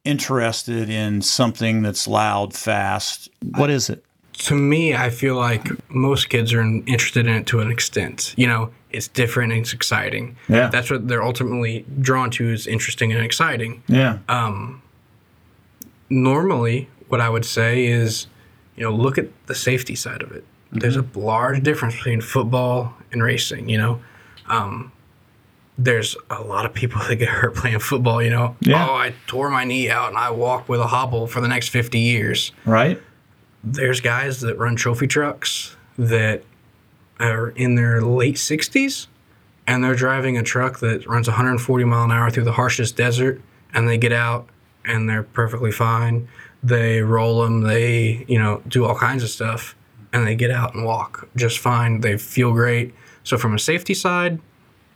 interested 0.03 0.89
in 0.89 1.21
something 1.21 1.81
that's 1.81 2.07
loud, 2.07 2.53
fast? 2.53 3.29
What 3.55 3.69
is 3.69 3.89
it? 3.89 4.03
To 4.39 4.55
me, 4.55 4.95
I 4.95 5.09
feel 5.09 5.35
like 5.35 5.69
most 5.89 6.29
kids 6.29 6.53
are 6.53 6.61
interested 6.61 7.27
in 7.27 7.33
it 7.33 7.45
to 7.47 7.59
an 7.59 7.71
extent. 7.71 8.33
You 8.35 8.47
know, 8.47 8.71
it's 8.93 9.07
different 9.07 9.51
and 9.51 9.61
it's 9.61 9.73
exciting. 9.73 10.35
Yeah. 10.47 10.67
That's 10.69 10.89
what 10.91 11.07
they're 11.07 11.23
ultimately 11.23 11.85
drawn 11.99 12.29
to 12.31 12.49
is 12.51 12.67
interesting 12.67 13.11
and 13.11 13.23
exciting. 13.25 13.83
Yeah, 13.87 14.19
Um, 14.29 14.81
normally 16.09 16.89
what 17.07 17.19
I 17.21 17.29
would 17.29 17.45
say 17.45 17.85
is, 17.85 18.27
you 18.75 18.83
know, 18.83 18.91
look 18.95 19.17
at 19.17 19.27
the 19.47 19.55
safety 19.55 19.95
side 19.95 20.21
of 20.21 20.31
it. 20.31 20.43
There's 20.71 20.95
a 20.95 21.05
large 21.13 21.61
difference 21.61 21.95
between 21.95 22.21
football 22.21 22.95
and 23.11 23.21
racing, 23.21 23.69
you 23.69 23.77
know. 23.77 24.01
Um, 24.47 24.91
there's 25.77 26.15
a 26.29 26.41
lot 26.41 26.65
of 26.65 26.73
people 26.73 27.01
that 27.07 27.15
get 27.17 27.29
hurt 27.29 27.55
playing 27.55 27.79
football, 27.79 28.21
you 28.21 28.29
know. 28.31 28.55
Yeah. 28.61 28.87
Oh, 28.89 28.93
I 28.95 29.13
tore 29.27 29.49
my 29.49 29.63
knee 29.63 29.89
out 29.89 30.09
and 30.09 30.17
I 30.17 30.31
walk 30.31 30.67
with 30.69 30.79
a 30.79 30.87
hobble 30.87 31.27
for 31.27 31.41
the 31.41 31.47
next 31.47 31.69
50 31.69 31.99
years. 31.99 32.51
right. 32.65 33.01
There's 33.65 34.01
guys 34.01 34.41
that 34.41 34.57
run 34.57 34.75
trophy 34.75 35.07
trucks 35.07 35.77
that 35.97 36.43
are 37.19 37.49
in 37.49 37.75
their 37.75 38.01
late 38.01 38.35
60s 38.35 39.07
and 39.67 39.83
they're 39.83 39.95
driving 39.95 40.37
a 40.37 40.43
truck 40.43 40.79
that 40.79 41.07
runs 41.07 41.27
140 41.27 41.85
mile 41.85 42.03
an 42.03 42.11
hour 42.11 42.29
through 42.29 42.43
the 42.43 42.53
harshest 42.53 42.95
desert 42.95 43.41
and 43.73 43.87
they 43.87 43.97
get 43.97 44.11
out 44.11 44.47
and 44.85 45.09
they're 45.09 45.23
perfectly 45.23 45.71
fine. 45.71 46.27
They 46.61 47.01
roll 47.01 47.43
them 47.43 47.61
they 47.61 48.25
you 48.27 48.39
know 48.39 48.61
do 48.67 48.85
all 48.85 48.95
kinds 48.95 49.23
of 49.23 49.29
stuff 49.29 49.75
and 50.11 50.27
they 50.27 50.35
get 50.35 50.51
out 50.51 50.75
and 50.75 50.85
walk 50.85 51.27
just 51.35 51.59
fine. 51.59 52.01
They 52.01 52.17
feel 52.17 52.51
great. 52.51 52.93
So 53.23 53.37
from 53.37 53.53
a 53.53 53.59
safety 53.59 53.93
side 53.93 54.39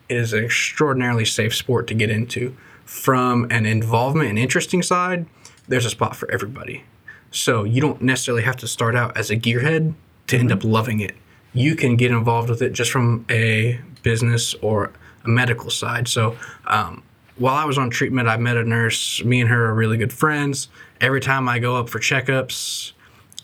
it 0.09 0.17
is 0.17 0.33
an 0.33 0.43
extraordinarily 0.43 1.25
safe 1.25 1.55
sport 1.55 1.87
to 1.87 1.93
get 1.93 2.09
into. 2.09 2.55
From 2.85 3.47
an 3.49 3.65
involvement 3.65 4.29
and 4.29 4.39
interesting 4.39 4.81
side 4.81 5.25
there's 5.67 5.85
a 5.85 5.89
spot 5.89 6.15
for 6.15 6.29
everybody. 6.31 6.83
So 7.31 7.63
you 7.63 7.81
don't 7.81 8.01
necessarily 8.01 8.43
have 8.43 8.55
to 8.57 8.67
start 8.67 8.95
out 8.95 9.15
as 9.17 9.29
a 9.29 9.35
gearhead 9.35 9.93
to 10.27 10.37
end 10.37 10.49
mm-hmm. 10.49 10.57
up 10.57 10.63
loving 10.63 10.99
it. 10.99 11.15
You 11.53 11.75
can 11.75 11.95
get 11.95 12.11
involved 12.11 12.49
with 12.49 12.61
it 12.61 12.73
just 12.73 12.91
from 12.91 13.25
a 13.29 13.79
business 14.03 14.53
or 14.55 14.91
a 15.25 15.29
medical 15.29 15.69
side. 15.69 16.07
So 16.07 16.37
um, 16.65 17.03
while 17.37 17.55
I 17.55 17.65
was 17.65 17.77
on 17.77 17.89
treatment, 17.89 18.27
I 18.27 18.37
met 18.37 18.57
a 18.57 18.63
nurse. 18.63 19.23
Me 19.23 19.41
and 19.41 19.49
her 19.49 19.65
are 19.67 19.73
really 19.73 19.97
good 19.97 20.13
friends. 20.13 20.69
Every 21.01 21.21
time 21.21 21.47
I 21.49 21.59
go 21.59 21.75
up 21.75 21.89
for 21.89 21.99
checkups, 21.99 22.93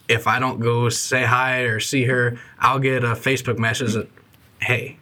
if 0.08 0.28
I 0.28 0.40
don't 0.40 0.60
go 0.60 0.90
say 0.90 1.24
hi 1.24 1.62
or 1.62 1.80
see 1.80 2.04
her, 2.06 2.38
I'll 2.60 2.80
get 2.80 3.04
a 3.04 3.14
Facebook 3.14 3.58
message 3.58 3.94
that, 3.94 4.10
hey, 4.62 4.98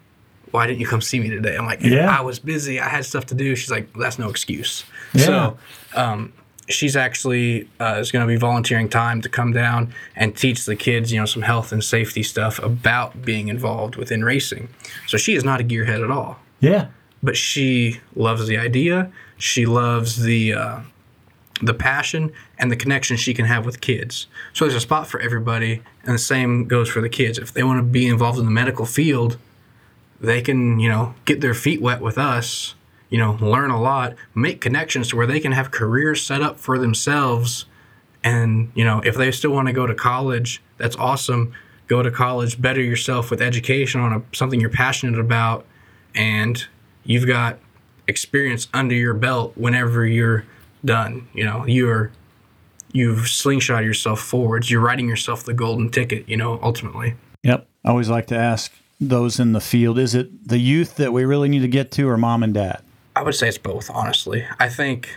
why 0.52 0.68
didn't 0.68 0.80
you 0.80 0.88
come 0.88 1.02
see 1.02 1.20
me 1.20 1.30
today? 1.30 1.56
I'm 1.58 1.66
like, 1.66 1.82
Yeah. 1.82 2.16
I 2.18 2.22
was 2.22 2.40
busy. 2.40 2.80
I 2.80 2.90
had 2.90 3.06
stuff 3.06 3.26
to 3.28 3.36
do. 3.36 3.56
She's 3.56 3.72
like, 3.72 3.92
that's 3.94 4.20
no 4.20 4.30
excuse. 4.30 4.84
Yeah. 5.14 5.26
So 5.26 5.58
um, 5.96 6.34
she's 6.72 6.96
actually 6.96 7.68
uh, 7.80 7.98
is 8.00 8.12
going 8.12 8.26
to 8.26 8.28
be 8.28 8.38
volunteering 8.38 8.90
time 8.90 9.22
to 9.22 9.30
come 9.30 9.52
down 9.54 9.94
and 10.16 10.36
teach 10.36 10.66
the 10.66 10.76
kids, 10.76 11.12
you 11.12 11.20
know, 11.20 11.26
some 11.26 11.42
health 11.44 11.72
and 11.72 11.84
safety 11.84 12.24
stuff 12.24 12.60
about 12.60 13.24
being 13.24 13.48
involved 13.48 13.96
within 13.96 14.24
racing. 14.24 14.70
So 15.08 15.18
she 15.18 15.34
is 15.34 15.44
not 15.44 15.60
a 15.62 15.64
gearhead 15.64 16.04
at 16.04 16.12
all 16.12 16.40
Yeah. 16.60 16.88
but 17.24 17.36
she 17.38 18.00
loves 18.16 18.48
the 18.48 18.58
idea. 18.58 19.12
She 19.38 19.66
loves 19.66 20.22
the 20.24 20.54
uh, 20.54 20.80
the 21.64 21.74
passion 21.76 22.32
and 22.58 22.72
the 22.72 22.76
connection 22.76 23.18
she 23.18 23.34
can 23.36 23.46
have 23.46 23.66
with 23.68 23.82
kids. 23.82 24.26
So 24.54 24.66
there's 24.66 24.76
a 24.76 24.80
spot 24.80 25.08
for 25.08 25.20
everybody, 25.20 25.82
and 26.04 26.16
the 26.16 26.20
same 26.20 26.66
goes 26.68 26.90
for 26.90 27.02
the 27.02 27.10
kids. 27.10 27.38
If 27.38 27.54
they 27.54 27.64
want 27.64 27.78
to 27.80 27.84
be 27.84 28.08
involved 28.08 28.40
in 28.40 28.46
the 28.46 28.52
medical 28.52 28.86
field, 28.86 29.38
they 30.20 30.42
can 30.42 30.80
you 30.80 30.90
know 30.90 31.14
get 31.26 31.42
their 31.42 31.54
feet 31.54 31.82
wet 31.82 32.02
with 32.02 32.18
us. 32.18 32.74
You 33.12 33.20
know, 33.20 33.38
learn 33.42 33.70
a 33.70 33.80
lot, 33.80 34.16
make 34.34 34.62
connections 34.62 35.10
to 35.10 35.18
where 35.18 35.28
they 35.28 35.40
can 35.40 35.52
have 35.52 35.70
careers 35.70 36.26
set 36.26 36.42
up 36.42 36.58
for 36.58 36.80
themselves. 36.80 37.66
And 38.24 38.72
you 38.74 38.84
know, 38.86 39.02
if 39.02 39.16
they 39.16 39.32
still 39.32 39.52
want 39.52 39.68
to 39.68 39.74
go 39.74 39.86
to 39.86 39.94
college, 39.94 40.62
that's 40.78 40.96
awesome. 40.96 41.54
Go 41.88 42.02
to 42.02 42.10
college, 42.10 42.60
better 42.62 42.82
yourself 42.82 43.30
with 43.30 43.42
education 43.42 44.00
on 44.00 44.14
a, 44.14 44.24
something 44.34 44.62
you're 44.62 44.70
passionate 44.70 45.20
about, 45.20 45.66
and 46.16 46.66
you've 47.04 47.28
got 47.28 47.60
experience 48.08 48.70
under 48.74 48.96
your 48.96 49.14
belt 49.14 49.54
whenever 49.56 50.06
you're 50.06 50.46
done. 50.86 51.28
You 51.34 51.44
know, 51.44 51.66
you're 51.66 52.12
you've 52.94 53.28
slingshot 53.28 53.84
yourself 53.84 54.22
forwards. 54.22 54.72
You're 54.72 54.82
writing 54.82 55.10
yourself 55.10 55.44
the 55.44 55.54
golden 55.54 55.90
ticket. 55.90 56.30
You 56.30 56.38
know, 56.38 56.60
ultimately. 56.64 57.16
Yep. 57.44 57.68
I 57.84 57.90
always 57.90 58.10
like 58.10 58.28
to 58.28 58.38
ask 58.38 58.72
those 59.02 59.40
in 59.40 59.52
the 59.52 59.60
field: 59.62 60.00
Is 60.00 60.16
it 60.16 60.48
the 60.48 60.60
youth 60.60 60.96
that 60.96 61.12
we 61.12 61.26
really 61.26 61.50
need 61.50 61.62
to 61.62 61.68
get 61.68 61.92
to, 61.92 62.08
or 62.08 62.16
mom 62.16 62.44
and 62.44 62.54
dad? 62.54 62.82
I 63.16 63.24
would 63.24 63.36
say 63.36 63.48
it's 63.48 63.58
both, 63.58 63.90
honestly. 63.90 64.46
I 64.60 64.70
think 64.70 65.10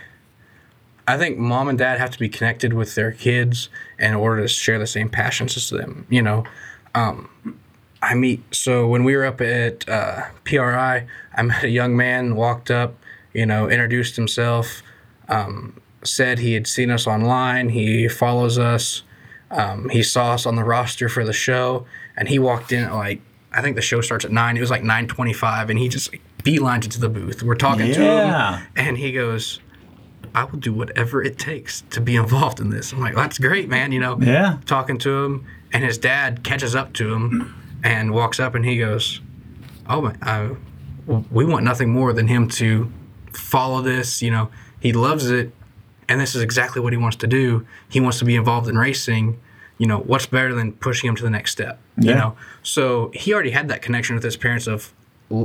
I 1.07 1.17
think 1.17 1.37
mom 1.37 1.67
and 1.67 1.77
dad 1.77 1.99
have 1.99 2.11
to 2.11 2.19
be 2.19 2.29
connected 2.29 2.73
with 2.73 2.95
their 2.95 3.11
kids 3.11 3.69
in 3.99 4.15
order 4.15 4.41
to 4.41 4.47
share 4.47 4.79
the 4.79 4.87
same 4.87 5.09
passions 5.09 5.55
as 5.55 5.69
them. 5.69 6.05
You 6.09 6.21
know, 6.21 6.43
um, 6.95 7.29
I 8.01 8.15
meet 8.15 8.43
so 8.53 8.87
when 8.87 9.03
we 9.03 9.15
were 9.15 9.25
up 9.25 9.41
at 9.41 9.87
uh, 9.87 10.23
PRI, 10.43 11.07
I 11.33 11.41
met 11.41 11.63
a 11.63 11.69
young 11.69 11.95
man, 11.95 12.35
walked 12.35 12.71
up, 12.71 12.95
you 13.33 13.45
know, 13.45 13.69
introduced 13.69 14.15
himself, 14.15 14.81
um, 15.29 15.79
said 16.03 16.39
he 16.39 16.53
had 16.53 16.67
seen 16.67 16.91
us 16.91 17.07
online, 17.07 17.69
he 17.69 18.07
follows 18.07 18.57
us, 18.57 19.03
um, 19.51 19.89
he 19.89 20.03
saw 20.03 20.33
us 20.33 20.45
on 20.45 20.55
the 20.55 20.63
roster 20.63 21.07
for 21.07 21.23
the 21.23 21.33
show, 21.33 21.85
and 22.17 22.27
he 22.27 22.39
walked 22.39 22.71
in 22.71 22.91
like 22.91 23.21
I 23.53 23.61
think 23.61 23.75
the 23.75 23.81
show 23.81 24.01
starts 24.01 24.25
at 24.25 24.31
nine. 24.31 24.57
It 24.57 24.59
was 24.59 24.71
like 24.71 24.83
nine 24.83 25.07
twenty-five, 25.07 25.69
and 25.69 25.79
he 25.79 25.87
just 25.87 26.11
like, 26.11 26.21
beelined 26.45 26.83
into 26.85 26.99
the 26.99 27.09
booth. 27.09 27.43
We're 27.43 27.55
talking 27.55 27.91
to 27.93 27.99
him, 28.01 28.29
and 28.75 28.97
he 28.97 29.11
goes, 29.11 29.59
"I 30.33 30.43
will 30.45 30.59
do 30.59 30.73
whatever 30.73 31.21
it 31.23 31.37
takes 31.37 31.81
to 31.89 31.99
be 31.99 32.15
involved 32.15 32.59
in 32.59 32.69
this." 32.69 32.93
I'm 32.93 32.99
like, 33.01 33.15
"That's 33.15 33.37
great, 33.37 33.67
man." 33.67 33.91
You 33.91 33.99
know, 33.99 34.17
Yeah. 34.21 34.57
talking 34.65 34.97
to 34.99 35.23
him, 35.25 35.45
and 35.73 35.83
his 35.83 35.97
dad 35.97 36.43
catches 36.43 36.75
up 36.75 36.93
to 36.93 37.13
him 37.13 37.53
and 37.83 38.11
walks 38.11 38.39
up, 38.39 38.55
and 38.55 38.63
he 38.65 38.77
goes, 38.77 39.21
"Oh 39.89 40.01
my, 40.01 40.13
uh, 40.21 40.49
we 41.31 41.45
want 41.45 41.63
nothing 41.65 41.89
more 41.91 42.13
than 42.13 42.27
him 42.27 42.47
to 42.49 42.91
follow 43.33 43.81
this. 43.81 44.21
You 44.21 44.31
know, 44.31 44.49
he 44.79 44.93
loves 44.93 45.29
it, 45.31 45.53
and 46.07 46.19
this 46.21 46.35
is 46.35 46.41
exactly 46.41 46.81
what 46.81 46.93
he 46.93 46.97
wants 46.97 47.17
to 47.17 47.27
do. 47.27 47.65
He 47.89 47.99
wants 47.99 48.19
to 48.19 48.25
be 48.25 48.35
involved 48.35 48.67
in 48.69 48.77
racing. 48.77 49.37
You 49.77 49.87
know, 49.87 49.97
what's 49.99 50.25
better 50.25 50.53
than 50.53 50.71
pushing 50.73 51.09
him 51.09 51.15
to 51.17 51.23
the 51.23 51.29
next 51.29 51.51
step? 51.51 51.79
You 51.97 52.13
know, 52.13 52.35
so 52.63 53.11
he 53.13 53.33
already 53.33 53.49
had 53.51 53.67
that 53.67 53.81
connection 53.81 54.15
with 54.15 54.23
his 54.23 54.37
parents 54.37 54.67
of 54.67 54.93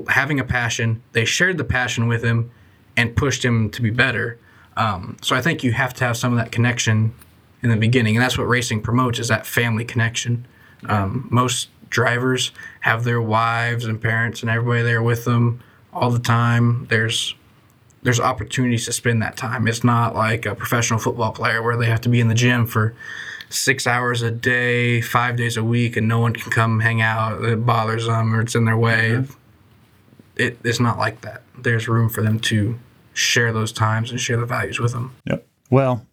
having 0.08 0.40
a 0.40 0.44
passion. 0.44 1.02
They 1.12 1.24
shared 1.24 1.58
the 1.58 1.64
passion 1.64 2.06
with 2.06 2.22
him 2.22 2.50
and 2.96 3.16
pushed 3.16 3.44
him 3.44 3.70
to 3.70 3.82
be 3.82 3.90
better. 3.90 4.38
Um, 4.76 5.16
so 5.22 5.36
I 5.36 5.42
think 5.42 5.62
you 5.64 5.72
have 5.72 5.94
to 5.94 6.04
have 6.04 6.16
some 6.16 6.32
of 6.32 6.38
that 6.38 6.52
connection 6.52 7.14
in 7.62 7.70
the 7.70 7.76
beginning, 7.76 8.16
and 8.16 8.22
that's 8.22 8.38
what 8.38 8.44
racing 8.44 8.82
promotes 8.82 9.18
is 9.18 9.28
that 9.28 9.46
family 9.46 9.84
connection. 9.84 10.46
Um, 10.86 11.28
most 11.30 11.68
drivers 11.90 12.52
have 12.80 13.04
their 13.04 13.20
wives 13.20 13.84
and 13.84 14.00
parents 14.00 14.42
and 14.42 14.50
everybody 14.50 14.82
there 14.82 15.02
with 15.02 15.24
them 15.24 15.60
all 15.92 16.10
the 16.10 16.18
time. 16.18 16.86
There's 16.88 17.34
there's 18.02 18.20
opportunities 18.20 18.86
to 18.86 18.92
spend 18.92 19.20
that 19.20 19.36
time. 19.36 19.68
It's 19.68 19.84
not 19.84 20.14
like 20.14 20.46
a 20.46 20.54
professional 20.54 20.98
football 20.98 21.32
player 21.32 21.62
where 21.62 21.76
they 21.76 21.84
have 21.84 22.00
to 22.02 22.08
be 22.08 22.18
in 22.18 22.28
the 22.28 22.34
gym 22.34 22.64
for 22.64 22.94
six 23.50 23.86
hours 23.86 24.22
a 24.22 24.30
day, 24.30 25.02
five 25.02 25.36
days 25.36 25.58
a 25.58 25.64
week, 25.64 25.98
and 25.98 26.08
no 26.08 26.18
one 26.18 26.32
can 26.32 26.50
come 26.50 26.80
hang 26.80 27.02
out. 27.02 27.44
It 27.44 27.66
bothers 27.66 28.06
them 28.06 28.34
or 28.34 28.40
it's 28.40 28.54
in 28.54 28.64
their 28.64 28.76
way. 28.78 29.22
It, 30.40 30.58
it's 30.64 30.80
not 30.80 30.96
like 30.98 31.20
that. 31.20 31.42
There's 31.58 31.86
room 31.86 32.08
for 32.08 32.22
them 32.22 32.40
to 32.40 32.78
share 33.12 33.52
those 33.52 33.72
times 33.72 34.10
and 34.10 34.18
share 34.18 34.38
the 34.38 34.46
values 34.46 34.80
with 34.80 34.92
them. 34.92 35.14
Yep. 35.26 35.46
Well, 35.68 36.06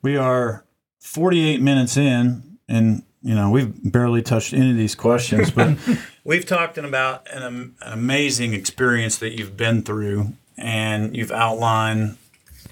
we 0.00 0.16
are 0.16 0.64
48 1.00 1.60
minutes 1.60 1.96
in, 1.96 2.58
and 2.68 3.02
you 3.20 3.34
know 3.34 3.50
we've 3.50 3.72
barely 3.90 4.22
touched 4.22 4.52
any 4.52 4.70
of 4.70 4.76
these 4.76 4.94
questions, 4.94 5.50
but 5.50 5.76
we've 6.24 6.46
talked 6.46 6.78
about 6.78 7.26
an, 7.32 7.42
an 7.42 7.74
amazing 7.80 8.54
experience 8.54 9.18
that 9.18 9.36
you've 9.36 9.56
been 9.56 9.82
through, 9.82 10.34
and 10.56 11.16
you've 11.16 11.32
outlined 11.32 12.16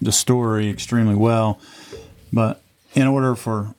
the 0.01 0.12
story 0.12 0.71
extremely 0.71 1.16
well. 1.16 1.61
But 2.33 2.62
in 2.95 3.09
order 3.09 3.35
for 3.35 3.75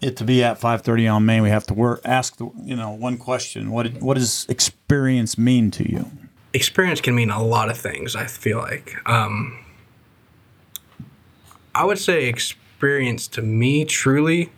it 0.00 0.16
to 0.16 0.24
be 0.24 0.42
at 0.42 0.60
5:30 0.60 1.08
on 1.08 1.26
Main, 1.26 1.42
we 1.42 1.50
have 1.50 1.66
to 1.66 1.74
work. 1.74 2.00
Ask 2.04 2.36
the 2.36 2.50
you 2.62 2.76
know 2.76 2.90
one 2.90 3.16
question: 3.16 3.70
What 3.70 4.00
what 4.00 4.16
does 4.16 4.46
experience 4.48 5.36
mean 5.38 5.70
to 5.72 5.90
you? 5.90 6.10
experience 6.52 7.00
can 7.00 7.14
mean 7.14 7.30
a 7.30 7.42
lot 7.42 7.70
of 7.70 7.78
things. 7.78 8.16
I 8.16 8.26
feel 8.26 8.58
like 8.58 8.96
um, 9.08 9.64
I 11.74 11.84
would 11.84 11.98
say 11.98 12.26
experience 12.26 13.28
to 13.28 13.42
me 13.42 13.84
truly 13.84 14.50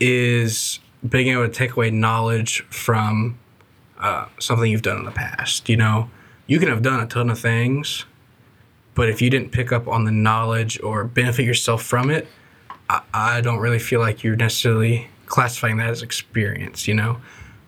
is 0.00 0.78
being 1.06 1.28
able 1.28 1.46
to 1.46 1.52
take 1.52 1.72
away 1.72 1.90
knowledge 1.90 2.62
from 2.64 3.38
uh, 3.98 4.26
something 4.38 4.70
you've 4.70 4.82
done 4.82 4.98
in 4.98 5.04
the 5.04 5.10
past. 5.10 5.68
You 5.68 5.76
know, 5.76 6.10
you 6.46 6.58
can 6.58 6.68
have 6.68 6.82
done 6.82 7.00
a 7.00 7.06
ton 7.06 7.30
of 7.30 7.38
things, 7.38 8.04
but 8.94 9.08
if 9.08 9.22
you 9.22 9.30
didn't 9.30 9.52
pick 9.52 9.72
up 9.72 9.88
on 9.88 10.04
the 10.04 10.10
knowledge 10.10 10.80
or 10.82 11.04
benefit 11.04 11.44
yourself 11.44 11.82
from 11.82 12.10
it, 12.10 12.26
I, 12.88 13.02
I 13.12 13.40
don't 13.40 13.58
really 13.58 13.78
feel 13.78 14.00
like 14.00 14.22
you're 14.24 14.36
necessarily 14.36 15.08
classifying 15.26 15.76
that 15.78 15.88
as 15.90 16.02
experience. 16.02 16.86
You 16.86 16.94
know, 16.94 17.18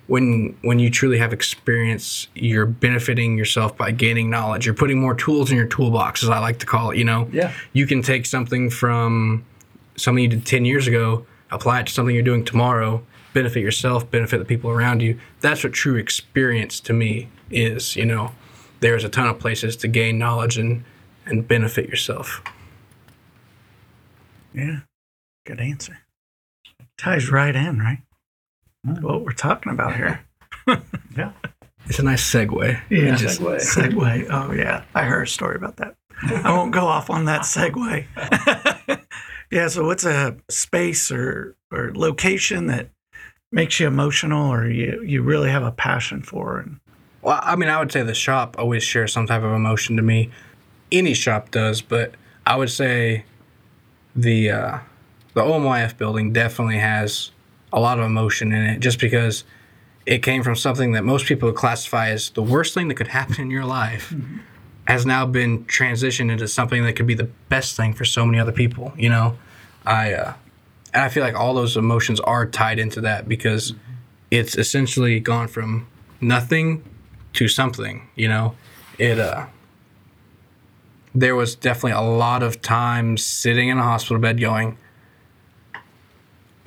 when 0.06 0.56
when 0.62 0.78
you 0.78 0.90
truly 0.90 1.18
have 1.18 1.32
experience, 1.32 2.28
you're 2.34 2.66
benefiting 2.66 3.36
yourself 3.36 3.76
by 3.76 3.90
gaining 3.90 4.30
knowledge. 4.30 4.64
You're 4.66 4.74
putting 4.74 5.00
more 5.00 5.14
tools 5.14 5.50
in 5.50 5.56
your 5.56 5.66
toolbox, 5.66 6.22
as 6.22 6.28
I 6.30 6.38
like 6.38 6.58
to 6.60 6.66
call 6.66 6.90
it. 6.90 6.98
You 6.98 7.04
know, 7.04 7.28
Yeah. 7.32 7.52
you 7.72 7.86
can 7.86 8.02
take 8.02 8.26
something 8.26 8.70
from 8.70 9.44
something 9.96 10.22
you 10.22 10.30
did 10.30 10.46
ten 10.46 10.64
years 10.64 10.86
ago, 10.86 11.26
apply 11.50 11.80
it 11.80 11.86
to 11.88 11.92
something 11.92 12.14
you're 12.14 12.24
doing 12.24 12.44
tomorrow, 12.44 13.02
benefit 13.34 13.60
yourself, 13.60 14.10
benefit 14.10 14.38
the 14.38 14.44
people 14.44 14.70
around 14.70 15.02
you. 15.02 15.18
That's 15.40 15.62
what 15.64 15.72
true 15.72 15.96
experience 15.96 16.80
to 16.80 16.92
me 16.92 17.28
is. 17.50 17.96
You 17.96 18.04
know, 18.06 18.32
there's 18.80 19.02
a 19.04 19.08
ton 19.08 19.26
of 19.26 19.38
places 19.40 19.76
to 19.78 19.88
gain 19.88 20.18
knowledge 20.18 20.56
and 20.58 20.84
and 21.26 21.46
benefit 21.46 21.88
yourself. 21.88 22.40
Yeah. 24.54 24.80
Good 25.48 25.60
answer. 25.60 25.96
Ties 26.98 27.30
right 27.30 27.56
in, 27.56 27.78
right? 27.78 28.00
What 29.00 29.24
we're 29.24 29.32
talking 29.32 29.72
about 29.72 29.96
here. 29.96 30.20
yeah. 31.16 31.32
It's 31.86 31.98
a 31.98 32.02
nice 32.02 32.22
segue. 32.22 32.78
Yeah. 32.90 33.16
Just- 33.16 33.40
Segue. 33.40 34.26
Oh, 34.30 34.52
yeah. 34.52 34.84
I 34.94 35.04
heard 35.04 35.22
a 35.22 35.30
story 35.30 35.56
about 35.56 35.76
that. 35.78 35.94
I 36.22 36.52
won't 36.52 36.72
go 36.72 36.84
off 36.86 37.08
on 37.08 37.24
that 37.24 37.42
segue. 37.42 38.04
yeah. 39.50 39.68
So, 39.68 39.86
what's 39.86 40.04
a 40.04 40.36
space 40.50 41.10
or, 41.10 41.56
or 41.72 41.92
location 41.94 42.66
that 42.66 42.90
makes 43.50 43.80
you 43.80 43.86
emotional 43.86 44.52
or 44.52 44.68
you, 44.68 45.02
you 45.02 45.22
really 45.22 45.48
have 45.48 45.62
a 45.62 45.72
passion 45.72 46.22
for? 46.22 46.58
And 46.58 46.78
Well, 47.22 47.40
I 47.42 47.56
mean, 47.56 47.70
I 47.70 47.78
would 47.78 47.90
say 47.90 48.02
the 48.02 48.12
shop 48.12 48.56
always 48.58 48.82
shares 48.82 49.14
some 49.14 49.26
type 49.26 49.42
of 49.42 49.52
emotion 49.54 49.96
to 49.96 50.02
me. 50.02 50.30
Any 50.92 51.14
shop 51.14 51.50
does, 51.50 51.80
but 51.80 52.16
I 52.46 52.56
would 52.56 52.70
say 52.70 53.24
the 54.14 54.50
uh, 54.50 54.78
the 55.38 55.44
OMYF 55.44 55.96
building 55.96 56.32
definitely 56.32 56.78
has 56.78 57.30
a 57.72 57.78
lot 57.78 58.00
of 58.00 58.04
emotion 58.04 58.52
in 58.52 58.60
it, 58.64 58.80
just 58.80 58.98
because 58.98 59.44
it 60.04 60.20
came 60.20 60.42
from 60.42 60.56
something 60.56 60.92
that 60.92 61.04
most 61.04 61.26
people 61.26 61.46
would 61.46 61.54
classify 61.54 62.08
as 62.08 62.30
the 62.30 62.42
worst 62.42 62.74
thing 62.74 62.88
that 62.88 62.96
could 62.96 63.06
happen 63.06 63.40
in 63.42 63.48
your 63.48 63.64
life, 63.64 64.12
has 64.88 65.06
now 65.06 65.24
been 65.24 65.64
transitioned 65.66 66.32
into 66.32 66.48
something 66.48 66.82
that 66.82 66.94
could 66.94 67.06
be 67.06 67.14
the 67.14 67.30
best 67.48 67.76
thing 67.76 67.92
for 67.94 68.04
so 68.04 68.26
many 68.26 68.40
other 68.40 68.50
people. 68.50 68.92
You 68.96 69.10
know, 69.10 69.38
I 69.86 70.12
uh, 70.12 70.34
and 70.92 71.04
I 71.04 71.08
feel 71.08 71.22
like 71.22 71.36
all 71.36 71.54
those 71.54 71.76
emotions 71.76 72.18
are 72.18 72.44
tied 72.44 72.80
into 72.80 73.00
that 73.02 73.28
because 73.28 73.74
it's 74.32 74.56
essentially 74.56 75.20
gone 75.20 75.46
from 75.46 75.86
nothing 76.20 76.82
to 77.34 77.46
something. 77.46 78.08
You 78.16 78.26
know, 78.26 78.56
it 78.98 79.20
uh, 79.20 79.46
there 81.14 81.36
was 81.36 81.54
definitely 81.54 81.92
a 81.92 82.00
lot 82.00 82.42
of 82.42 82.60
time 82.60 83.16
sitting 83.16 83.68
in 83.68 83.78
a 83.78 83.84
hospital 83.84 84.20
bed 84.20 84.40
going, 84.40 84.78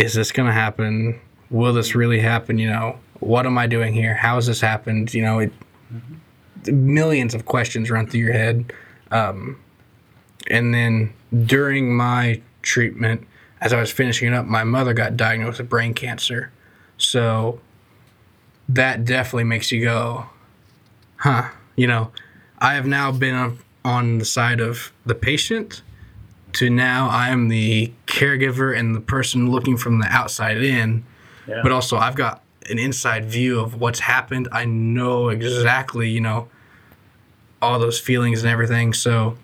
is 0.01 0.15
this 0.15 0.31
going 0.31 0.47
to 0.47 0.53
happen? 0.53 1.19
Will 1.51 1.73
this 1.73 1.93
really 1.93 2.19
happen? 2.19 2.57
You 2.57 2.69
know, 2.69 2.99
what 3.19 3.45
am 3.45 3.57
I 3.57 3.67
doing 3.67 3.93
here? 3.93 4.15
How 4.15 4.35
has 4.35 4.47
this 4.47 4.59
happened? 4.59 5.13
You 5.13 5.21
know, 5.21 5.39
it, 5.39 5.53
millions 6.67 7.35
of 7.35 7.45
questions 7.45 7.91
run 7.91 8.07
through 8.07 8.21
your 8.21 8.33
head. 8.33 8.73
Um, 9.11 9.59
and 10.49 10.73
then 10.73 11.13
during 11.45 11.95
my 11.95 12.41
treatment, 12.63 13.27
as 13.61 13.73
I 13.73 13.79
was 13.79 13.91
finishing 13.91 14.27
it 14.27 14.33
up, 14.33 14.47
my 14.47 14.63
mother 14.63 14.93
got 14.93 15.15
diagnosed 15.15 15.59
with 15.59 15.69
brain 15.69 15.93
cancer. 15.93 16.51
So 16.97 17.59
that 18.67 19.05
definitely 19.05 19.43
makes 19.43 19.71
you 19.71 19.83
go, 19.83 20.25
huh? 21.17 21.49
You 21.75 21.85
know, 21.85 22.11
I 22.57 22.73
have 22.73 22.87
now 22.87 23.11
been 23.11 23.35
on, 23.35 23.59
on 23.85 24.17
the 24.17 24.25
side 24.25 24.59
of 24.59 24.91
the 25.05 25.15
patient 25.15 25.83
to 26.53 26.69
now 26.69 27.07
I 27.09 27.29
am 27.29 27.49
the 27.49 27.91
caregiver 28.11 28.77
and 28.77 28.93
the 28.93 29.01
person 29.01 29.49
looking 29.49 29.77
from 29.77 29.99
the 29.99 30.07
outside 30.07 30.61
in. 30.61 31.03
Yeah. 31.47 31.61
But 31.63 31.71
also, 31.71 31.97
I've 31.97 32.15
got 32.15 32.43
an 32.69 32.77
inside 32.77 33.25
view 33.25 33.59
of 33.59 33.79
what's 33.79 33.99
happened. 33.99 34.47
I 34.51 34.65
know 34.65 35.29
exactly, 35.29 36.09
you 36.09 36.21
know, 36.21 36.47
all 37.61 37.79
those 37.79 37.99
feelings 37.99 38.43
and 38.43 38.51
everything. 38.51 38.93
So 38.93 39.37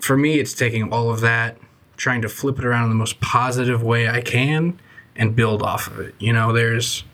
for 0.00 0.16
me, 0.16 0.38
it's 0.38 0.54
taking 0.54 0.92
all 0.92 1.10
of 1.10 1.20
that, 1.20 1.58
trying 1.96 2.22
to 2.22 2.28
flip 2.28 2.58
it 2.58 2.64
around 2.64 2.84
in 2.84 2.90
the 2.90 2.96
most 2.96 3.20
positive 3.20 3.82
way 3.82 4.08
I 4.08 4.22
can 4.22 4.80
and 5.16 5.36
build 5.36 5.62
off 5.62 5.88
of 5.88 6.00
it. 6.00 6.14
You 6.18 6.32
know, 6.32 6.52
there's, 6.52 7.04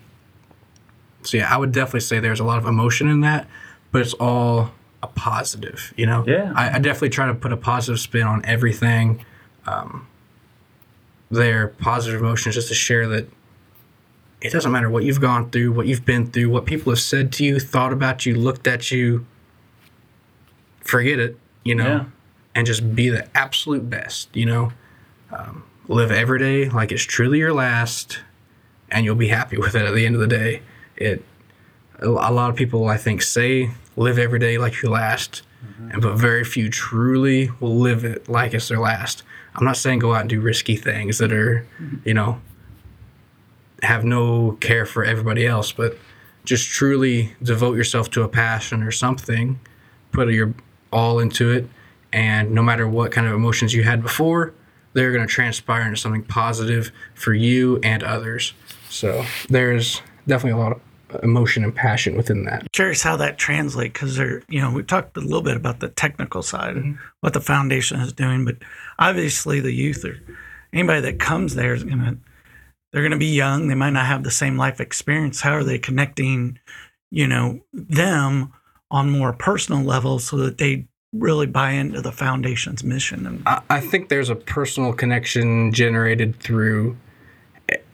so 1.23 1.37
yeah, 1.37 1.53
I 1.53 1.57
would 1.57 1.71
definitely 1.71 2.01
say 2.01 2.19
there's 2.19 2.39
a 2.39 2.45
lot 2.45 2.57
of 2.57 2.65
emotion 2.65 3.09
in 3.09 3.21
that, 3.21 3.47
but 3.91 4.01
it's 4.01 4.13
all 4.13 4.71
a 5.03 5.07
positive, 5.07 5.93
you 5.97 6.05
know? 6.05 6.23
Yeah. 6.27 6.53
I, 6.55 6.75
I 6.75 6.79
definitely 6.79 7.09
try 7.09 7.27
to 7.27 7.35
put 7.35 7.51
a 7.51 7.57
positive 7.57 7.99
spin 7.99 8.23
on 8.23 8.45
everything. 8.45 9.25
Um, 9.65 10.07
their 11.35 11.67
positive 11.69 12.19
emotions 12.21 12.55
just 12.55 12.67
to 12.69 12.73
share 12.75 13.07
that 13.07 13.29
it 14.41 14.51
doesn't 14.51 14.71
matter 14.71 14.89
what 14.89 15.03
you've 15.03 15.21
gone 15.21 15.49
through, 15.49 15.71
what 15.71 15.87
you've 15.87 16.05
been 16.05 16.27
through, 16.27 16.49
what 16.49 16.65
people 16.65 16.91
have 16.91 16.99
said 16.99 17.31
to 17.33 17.45
you, 17.45 17.59
thought 17.59 17.91
about 17.93 18.25
you, 18.25 18.35
looked 18.35 18.67
at 18.67 18.91
you. 18.91 19.25
Forget 20.81 21.19
it, 21.19 21.37
you 21.63 21.73
know, 21.75 21.85
Yeah. 21.87 22.03
and 22.53 22.67
just 22.67 22.95
be 22.95 23.09
the 23.09 23.27
absolute 23.35 23.89
best, 23.89 24.29
you 24.35 24.45
know. 24.45 24.71
Um, 25.31 25.63
live 25.87 26.11
every 26.11 26.39
day 26.39 26.69
like 26.69 26.91
it's 26.91 27.03
truly 27.03 27.39
your 27.39 27.53
last, 27.53 28.19
and 28.89 29.03
you'll 29.05 29.15
be 29.15 29.29
happy 29.29 29.57
with 29.63 29.75
it 29.75 29.81
at 29.81 29.93
the 29.95 30.05
end 30.05 30.15
of 30.15 30.21
the 30.21 30.27
day. 30.27 30.61
It. 30.95 31.23
A 31.99 32.07
a 32.09 32.31
lot 32.31 32.49
of 32.49 32.57
people, 32.57 32.87
I 32.89 32.97
think, 32.97 33.21
say 33.21 33.71
live 33.95 34.19
every 34.19 34.37
day 34.37 34.57
like 34.57 34.81
your 34.81 34.91
last, 34.91 35.43
and 35.91 36.01
but 36.01 36.15
very 36.17 36.43
few 36.43 36.69
truly 36.69 37.49
will 37.61 37.75
live 37.77 38.03
it 38.03 38.27
like 38.27 38.53
it's 38.53 38.67
their 38.67 38.79
last. 38.79 39.23
I'm 39.55 39.65
not 39.65 39.77
saying 39.77 39.99
go 39.99 40.13
out 40.13 40.21
and 40.21 40.29
do 40.29 40.41
risky 40.41 40.75
things 40.75 41.17
that 41.19 41.31
are, 41.31 41.65
you 42.03 42.13
know, 42.13 42.41
have 43.81 44.03
no 44.03 44.53
care 44.61 44.85
for 44.85 45.03
everybody 45.03 45.45
else, 45.45 45.71
but 45.71 45.97
just 46.43 46.69
truly 46.69 47.33
devote 47.41 47.75
yourself 47.75 48.09
to 48.11 48.23
a 48.23 48.27
passion 48.27 48.83
or 48.83 48.91
something, 48.91 49.59
put 50.11 50.29
your 50.29 50.53
all 50.91 51.19
into 51.19 51.51
it, 51.51 51.67
and 52.13 52.51
no 52.51 52.63
matter 52.63 52.87
what 52.87 53.11
kind 53.11 53.27
of 53.27 53.33
emotions 53.33 53.73
you 53.73 53.83
had 53.83 54.01
before, 54.01 54.53
they're 54.93 55.11
going 55.11 55.27
to 55.27 55.31
transpire 55.31 55.81
into 55.81 55.97
something 55.97 56.23
positive 56.23 56.91
for 57.13 57.33
you 57.33 57.79
and 57.83 58.01
others. 58.01 58.53
So 58.89 59.25
there's 59.49 60.01
definitely 60.25 60.59
a 60.59 60.63
lot 60.63 60.71
of 60.71 60.81
emotion 61.23 61.63
and 61.63 61.75
passion 61.75 62.15
within 62.15 62.45
that. 62.45 62.71
Curious 62.71 63.03
how 63.03 63.17
that 63.17 63.37
translates 63.37 63.93
because 63.93 64.15
they're, 64.15 64.41
you 64.47 64.61
know, 64.61 64.71
we 64.71 64.83
talked 64.83 65.17
a 65.17 65.21
little 65.21 65.41
bit 65.41 65.57
about 65.57 65.79
the 65.81 65.89
technical 65.89 66.41
side 66.41 66.75
and 66.75 66.97
what 67.19 67.33
the 67.33 67.41
foundation 67.41 67.99
is 67.99 68.13
doing, 68.13 68.45
but 68.45 68.55
obviously 68.99 69.59
the 69.59 69.71
youth 69.71 70.05
or 70.05 70.19
anybody 70.73 71.01
that 71.01 71.19
comes 71.19 71.55
there 71.55 71.73
is 71.73 71.83
going 71.83 71.99
to, 71.99 72.17
they're 72.91 73.07
to 73.09 73.17
be 73.17 73.25
young. 73.27 73.67
They 73.67 73.75
might 73.75 73.91
not 73.91 74.05
have 74.05 74.23
the 74.23 74.31
same 74.31 74.57
life 74.57 74.79
experience. 74.79 75.41
How 75.41 75.53
are 75.53 75.63
they 75.63 75.77
connecting, 75.77 76.59
you 77.11 77.27
know, 77.27 77.61
them 77.73 78.53
on 78.91 79.09
more 79.09 79.33
personal 79.33 79.83
levels 79.83 80.25
so 80.25 80.37
that 80.37 80.57
they 80.57 80.87
really 81.13 81.47
buy 81.47 81.71
into 81.71 82.01
the 82.01 82.11
foundation's 82.11 82.83
mission? 82.83 83.43
I, 83.45 83.79
think 83.79 84.09
there's 84.09 84.29
a 84.29 84.35
personal 84.35 84.93
connection 84.93 85.71
generated 85.71 86.39
through 86.39 86.97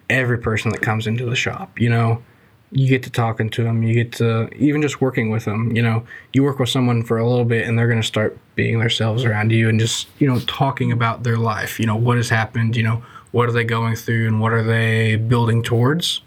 every 0.09 0.37
person 0.37 0.71
that 0.71 0.81
comes 0.81 1.07
into 1.07 1.25
the 1.25 1.35
shop. 1.35 1.79
You 1.79 1.89
know, 1.89 2.23
you 2.72 2.88
get 2.88 3.03
to 3.03 3.09
talking 3.09 3.49
to 3.49 3.63
them, 3.63 3.84
you 3.84 3.93
get 3.93 4.13
to 4.13 4.49
even 4.55 4.82
just 4.82 5.01
working 5.01 5.30
with 5.30 5.45
them. 5.45 5.76
You 5.76 5.82
know, 5.82 6.05
you 6.34 6.43
work 6.43 6.57
with 6.57 6.69
someone 6.69 7.03
for 7.03 7.17
a 7.17 7.28
little 7.28 7.45
bit, 7.45 7.67
and 7.67 7.78
they're 7.78 7.88
going 7.88 8.01
to 8.01 8.07
start 8.07 8.38
being 8.55 8.80
themselves 8.80 9.26
around 9.26 9.51
you 9.51 9.67
and 9.67 9.80
just 9.80 10.07
you 10.19 10.28
know 10.28 10.39
talking 10.41 10.91
about 10.91 11.24
their 11.24 11.38
life. 11.38 11.80
You 11.80 11.86
know, 11.86 11.95
what 11.95 12.17
has 12.17 12.30
happened. 12.30 12.76
You 12.78 12.84
know, 12.84 13.03
what 13.32 13.49
are 13.49 13.51
they 13.51 13.65
going 13.65 13.95
through, 13.95 14.28
and 14.28 14.39
what 14.39 14.53
are 14.53 14.63
they 14.63 15.17
building 15.17 15.63
towards. 15.63 16.22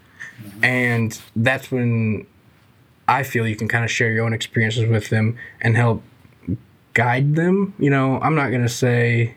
And 0.63 1.19
that's 1.35 1.71
when 1.71 2.27
I 3.09 3.23
feel 3.23 3.47
you 3.47 3.57
can 3.57 3.69
kind 3.69 3.85
of 3.85 3.91
share 3.91 4.11
your 4.11 4.25
own 4.25 4.33
experiences 4.33 4.89
with 4.89 5.09
them 5.09 5.39
and 5.61 5.77
help 5.77 6.03
guide 6.93 7.37
them. 7.37 7.75
You 7.79 7.91
know, 7.91 8.21
I'm 8.21 8.35
not 8.35 8.51
going 8.51 8.63
to 8.63 8.69
say 8.69 9.35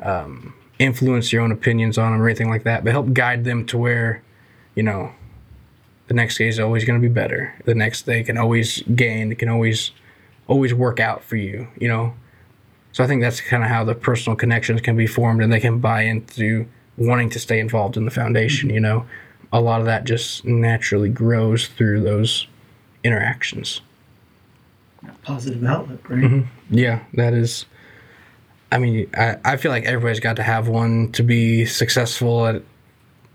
um, 0.00 0.54
influence 0.78 1.32
your 1.32 1.42
own 1.42 1.52
opinions 1.52 1.98
on 1.98 2.12
them 2.12 2.22
or 2.22 2.28
anything 2.28 2.48
like 2.48 2.64
that, 2.64 2.84
but 2.84 2.92
help 2.92 3.12
guide 3.12 3.44
them 3.44 3.66
to 3.66 3.78
where, 3.78 4.22
you 4.74 4.82
know, 4.82 5.12
the 6.08 6.14
next 6.14 6.38
day 6.38 6.48
is 6.48 6.60
always 6.60 6.84
going 6.84 7.00
to 7.00 7.08
be 7.08 7.12
better. 7.12 7.54
The 7.64 7.74
next 7.74 8.02
day 8.02 8.22
can 8.22 8.38
always 8.38 8.82
gain, 8.94 9.32
it 9.32 9.38
can 9.38 9.48
always, 9.48 9.90
always 10.46 10.72
work 10.72 11.00
out 11.00 11.22
for 11.24 11.36
you, 11.36 11.68
you 11.78 11.88
know? 11.88 12.14
So 12.92 13.04
I 13.04 13.06
think 13.06 13.22
that's 13.22 13.40
kind 13.40 13.62
of 13.62 13.68
how 13.68 13.84
the 13.84 13.94
personal 13.94 14.36
connections 14.36 14.80
can 14.80 14.96
be 14.96 15.06
formed 15.06 15.42
and 15.42 15.52
they 15.52 15.60
can 15.60 15.80
buy 15.80 16.02
into 16.02 16.66
wanting 16.96 17.28
to 17.30 17.38
stay 17.38 17.58
involved 17.60 17.96
in 17.96 18.04
the 18.04 18.10
foundation, 18.10 18.70
you 18.70 18.80
know? 18.80 19.04
A 19.52 19.60
lot 19.60 19.80
of 19.80 19.86
that 19.86 20.04
just 20.04 20.44
naturally 20.44 21.08
grows 21.08 21.66
through 21.68 22.02
those 22.02 22.46
interactions. 23.04 23.80
positive 25.22 25.62
outlook, 25.64 26.08
right? 26.08 26.20
Mm-hmm. 26.20 26.74
Yeah, 26.74 27.04
that 27.14 27.34
is. 27.34 27.66
I 28.72 28.78
mean, 28.78 29.08
I, 29.14 29.36
I 29.44 29.56
feel 29.56 29.70
like 29.70 29.84
everybody's 29.84 30.20
got 30.20 30.36
to 30.36 30.42
have 30.42 30.68
one 30.68 31.12
to 31.12 31.22
be 31.22 31.64
successful 31.64 32.46
at, 32.46 32.62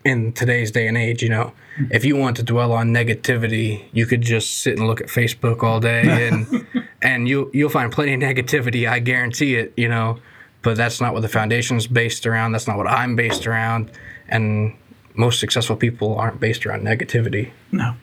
in 0.04 0.34
today's 0.34 0.72
day 0.72 0.88
and 0.88 0.97
age. 0.97 1.22
You 1.24 1.30
know, 1.30 1.54
if 1.89 2.06
you 2.06 2.16
want 2.16 2.38
to 2.38 2.43
dwell 2.43 2.72
on 2.72 2.89
negativity, 2.89 3.86
you 3.91 4.06
could 4.06 4.22
just 4.22 4.60
sit 4.60 4.78
and 4.78 4.88
look 4.88 5.02
at 5.02 5.08
Facebook 5.08 5.64
all 5.64 5.80
day, 5.80 6.28
and 6.28 6.68
and 7.02 7.28
you 7.28 7.49
you'll 7.54 7.70
find 7.70 7.91
plenty 7.91 8.14
of 8.14 8.20
negativity. 8.20 8.89
I 8.89 8.99
guarantee 8.99 9.56
it. 9.56 9.74
You 9.78 9.89
know, 9.89 10.20
but 10.62 10.78
that's 10.78 11.02
not 11.02 11.14
what 11.14 11.22
the 11.22 11.30
foundation's 11.30 11.88
based 11.88 12.26
around. 12.26 12.52
That's 12.52 12.68
not 12.68 12.78
what 12.78 12.88
I'm 12.88 13.16
based 13.16 13.47
around, 13.47 13.91
and 14.28 14.76
most 15.16 15.39
successful 15.39 15.76
people 15.76 16.16
aren't 16.18 16.39
based 16.39 16.66
around 16.66 16.84
negativity. 16.84 17.52
No, 17.72 17.95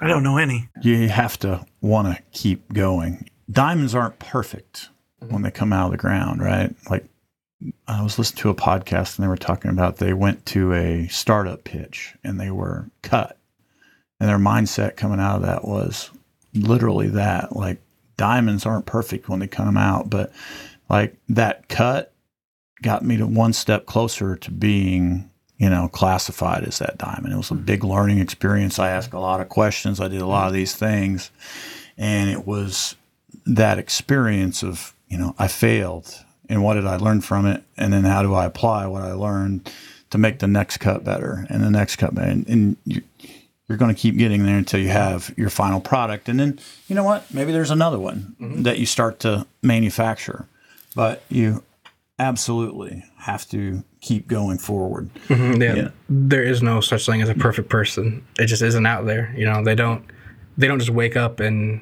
I 0.00 0.08
don't 0.08 0.22
know 0.22 0.38
any. 0.38 0.68
you 0.82 1.08
have 1.08 1.38
to 1.40 1.64
want 1.80 2.16
to 2.16 2.22
keep 2.32 2.72
going. 2.72 3.28
Diamonds 3.50 3.94
aren't 3.94 4.18
perfect 4.18 4.90
when 5.20 5.42
they 5.42 5.50
come 5.50 5.72
out 5.72 5.86
of 5.86 5.90
the 5.92 5.96
ground, 5.96 6.42
right? 6.42 6.74
Like 6.90 7.04
I 7.86 8.02
was 8.02 8.18
listening 8.18 8.42
to 8.42 8.50
a 8.50 8.54
podcast 8.54 9.16
and 9.16 9.24
they 9.24 9.28
were 9.28 9.36
talking 9.36 9.70
about 9.70 9.96
they 9.96 10.12
went 10.12 10.46
to 10.46 10.72
a 10.72 11.08
startup 11.08 11.64
pitch 11.64 12.14
and 12.22 12.40
they 12.40 12.50
were 12.50 12.88
cut. 13.02 13.38
And 14.20 14.28
their 14.28 14.38
mindset 14.38 14.96
coming 14.96 15.20
out 15.20 15.36
of 15.36 15.42
that 15.42 15.64
was 15.66 16.10
literally 16.54 17.08
that 17.08 17.54
like 17.56 17.80
diamonds 18.16 18.66
aren't 18.66 18.86
perfect 18.86 19.28
when 19.28 19.40
they 19.40 19.46
come 19.46 19.76
out, 19.76 20.10
but 20.10 20.32
like 20.88 21.16
that 21.28 21.68
cut 21.68 22.12
got 22.82 23.04
me 23.04 23.16
to 23.16 23.26
one 23.26 23.52
step 23.52 23.86
closer 23.86 24.36
to 24.36 24.50
being 24.50 25.28
you 25.58 25.68
know, 25.68 25.88
classified 25.88 26.62
as 26.64 26.78
that 26.78 26.98
diamond. 26.98 27.34
It 27.34 27.36
was 27.36 27.50
a 27.50 27.54
hmm. 27.54 27.62
big 27.62 27.84
learning 27.84 28.20
experience. 28.20 28.78
I 28.78 28.90
asked 28.90 29.12
a 29.12 29.18
lot 29.18 29.40
of 29.40 29.48
questions. 29.48 30.00
I 30.00 30.08
did 30.08 30.22
a 30.22 30.26
lot 30.26 30.46
of 30.46 30.52
hmm. 30.52 30.58
these 30.58 30.74
things. 30.74 31.30
And 31.98 32.30
it 32.30 32.46
was 32.46 32.94
that 33.44 33.78
experience 33.78 34.62
of, 34.62 34.94
you 35.08 35.18
know, 35.18 35.34
I 35.38 35.48
failed 35.48 36.24
and 36.48 36.62
what 36.62 36.74
did 36.74 36.86
I 36.86 36.96
learn 36.96 37.20
from 37.20 37.46
it? 37.46 37.62
And 37.76 37.92
then 37.92 38.04
how 38.04 38.22
do 38.22 38.34
I 38.34 38.44
apply 38.46 38.86
what 38.86 39.02
I 39.02 39.12
learned 39.12 39.70
to 40.10 40.18
make 40.18 40.38
the 40.38 40.46
next 40.46 40.78
cut 40.78 41.04
better 41.04 41.46
and 41.50 41.62
the 41.62 41.70
next 41.70 41.96
cut 41.96 42.14
better? 42.14 42.30
And, 42.30 42.48
and 42.48 42.76
you, 42.84 43.02
you're 43.68 43.78
going 43.78 43.94
to 43.94 44.00
keep 44.00 44.16
getting 44.16 44.44
there 44.46 44.56
until 44.56 44.80
you 44.80 44.88
have 44.88 45.32
your 45.36 45.50
final 45.50 45.80
product. 45.80 46.28
And 46.28 46.40
then, 46.40 46.58
you 46.86 46.94
know 46.94 47.04
what? 47.04 47.32
Maybe 47.32 47.52
there's 47.52 47.70
another 47.70 47.98
one 47.98 48.36
mm-hmm. 48.40 48.62
that 48.62 48.78
you 48.78 48.86
start 48.86 49.20
to 49.20 49.46
manufacture. 49.62 50.46
But 50.94 51.22
you 51.28 51.62
absolutely 52.18 53.04
have 53.18 53.48
to 53.50 53.84
keep 54.00 54.26
going 54.26 54.58
forward. 54.58 55.10
Mm-hmm. 55.28 55.62
Yeah, 55.62 55.74
Yeah. 55.74 55.88
there 56.08 56.42
is 56.42 56.62
no 56.62 56.80
such 56.80 57.06
thing 57.06 57.22
as 57.22 57.28
a 57.28 57.34
perfect 57.34 57.68
person. 57.68 58.24
It 58.38 58.46
just 58.46 58.62
isn't 58.62 58.86
out 58.86 59.06
there. 59.06 59.32
You 59.36 59.44
know, 59.44 59.62
they 59.62 59.74
don't 59.74 60.02
they 60.56 60.66
don't 60.66 60.78
just 60.78 60.90
wake 60.90 61.16
up 61.16 61.38
and 61.38 61.80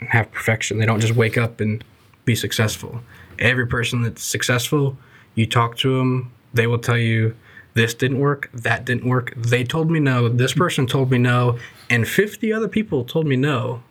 have 0.00 0.30
perfection. 0.32 0.78
They 0.78 0.86
don't 0.86 1.00
just 1.00 1.14
wake 1.14 1.38
up 1.38 1.60
and 1.60 1.84
be 2.24 2.34
successful. 2.34 3.00
Every 3.38 3.66
person 3.66 4.02
that's 4.02 4.22
successful, 4.24 4.96
you 5.34 5.46
talk 5.46 5.76
to 5.78 5.98
them, 5.98 6.32
they 6.54 6.66
will 6.66 6.78
tell 6.78 6.98
you 6.98 7.34
this 7.74 7.92
didn't 7.94 8.18
work, 8.18 8.50
that 8.54 8.84
didn't 8.84 9.06
work. 9.06 9.34
They 9.36 9.62
told 9.64 9.90
me 9.90 10.00
no, 10.00 10.28
this 10.28 10.54
person 10.54 10.86
told 10.86 11.10
me 11.10 11.18
no, 11.18 11.58
and 11.90 12.08
50 12.08 12.52
other 12.52 12.68
people 12.68 13.04
told 13.04 13.26
me 13.26 13.36
no, 13.36 13.82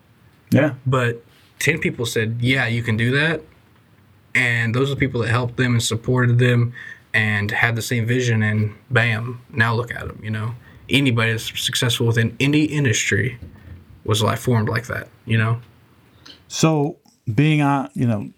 Yeah. 0.51 0.73
but 0.87 1.23
10 1.59 1.79
people 1.79 2.05
said, 2.05 2.37
"Yeah, 2.41 2.65
you 2.67 2.81
can 2.83 2.97
do 2.97 3.11
that." 3.11 3.41
and 4.37 4.75
those 4.75 4.91
are 4.91 4.95
the 4.95 4.99
people 4.99 5.21
that 5.21 5.29
helped 5.29 5.55
them 5.55 5.71
and 5.75 5.81
supported 5.81 6.39
them 6.39 6.73
and 7.13 7.51
had 7.51 7.73
the 7.77 7.81
same 7.81 8.05
vision 8.05 8.43
and 8.43 8.73
bam 8.91 9.39
now 9.53 9.73
look 9.73 9.91
at 9.95 10.05
them 10.07 10.19
you 10.21 10.29
know 10.29 10.53
anybody 10.89 11.31
that's 11.31 11.57
successful 11.57 12.05
within 12.05 12.35
any 12.41 12.65
industry 12.65 13.39
was 14.03 14.21
like 14.21 14.37
formed 14.37 14.67
like 14.67 14.87
that 14.87 15.07
you 15.25 15.37
know 15.37 15.61
So 16.49 16.97
being 17.33 17.61
on, 17.61 17.89
you 17.93 18.05
know, 18.07 18.29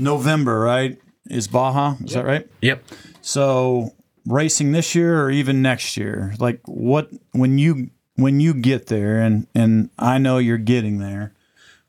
November, 0.00 0.58
right? 0.58 0.98
Is 1.28 1.46
Baja? 1.46 1.96
Is 2.04 2.14
that 2.14 2.24
right? 2.24 2.48
yep 2.60 2.82
So 3.20 3.94
racing 4.26 4.72
this 4.72 4.94
year 4.94 5.22
or 5.22 5.30
even 5.30 5.62
next 5.62 5.96
year, 5.96 6.34
like 6.38 6.60
what 6.66 7.10
when 7.32 7.58
you 7.58 7.90
when 8.16 8.40
you 8.40 8.54
get 8.54 8.86
there 8.86 9.20
and 9.20 9.46
and 9.54 9.90
I 9.98 10.18
know 10.18 10.38
you're 10.38 10.58
getting 10.58 10.98
there, 10.98 11.34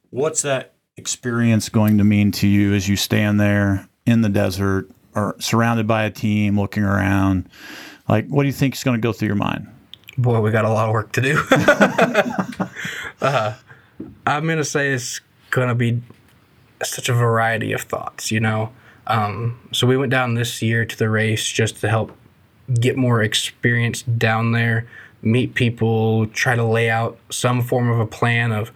what's 0.10 0.42
that 0.44 0.74
experience 0.98 1.70
going 1.70 1.98
to 1.98 2.04
mean 2.04 2.32
to 2.34 2.48
you 2.48 2.74
as 2.74 2.88
you 2.88 2.96
stand 2.96 3.40
there 3.40 3.88
in 4.06 4.22
the 4.22 4.30
desert 4.30 4.90
or 5.16 5.36
surrounded 5.40 5.88
by 5.88 6.04
a 6.04 6.12
team 6.12 6.60
looking 6.60 6.84
around? 6.84 7.50
Like 8.08 8.28
what 8.28 8.44
do 8.44 8.48
you 8.48 8.54
think 8.54 8.76
is 8.76 8.84
going 8.84 8.98
to 8.98 9.02
go 9.02 9.14
through 9.14 9.28
your 9.28 9.36
mind? 9.36 9.68
boy 10.18 10.40
we 10.42 10.52
got 10.52 10.66
a 10.66 10.70
lot 10.70 10.88
of 10.88 10.94
work 10.94 11.12
to 11.14 11.22
do 11.22 11.42
uh, 13.22 13.54
i'm 14.28 14.46
gonna 14.48 14.64
say 14.64 14.92
it's 14.92 15.22
gonna 15.52 15.74
be 15.74 16.02
such 16.86 17.10
a 17.10 17.14
variety 17.14 17.72
of 17.72 17.82
thoughts 17.82 18.32
you 18.32 18.40
know 18.40 18.72
um, 19.08 19.60
so 19.72 19.88
we 19.88 19.98
went 19.98 20.12
down 20.12 20.36
this 20.36 20.62
year 20.62 20.86
to 20.86 20.98
the 20.98 21.10
race 21.10 21.48
just 21.48 21.78
to 21.82 21.90
help 21.90 22.16
get 22.80 22.96
more 22.96 23.22
experience 23.22 24.04
down 24.04 24.52
there 24.52 24.88
meet 25.22 25.54
people 25.54 26.28
try 26.28 26.56
to 26.56 26.64
lay 26.64 26.90
out 26.90 27.18
some 27.30 27.62
form 27.62 27.90
of 27.90 28.00
a 28.00 28.06
plan 28.06 28.52
of 28.52 28.70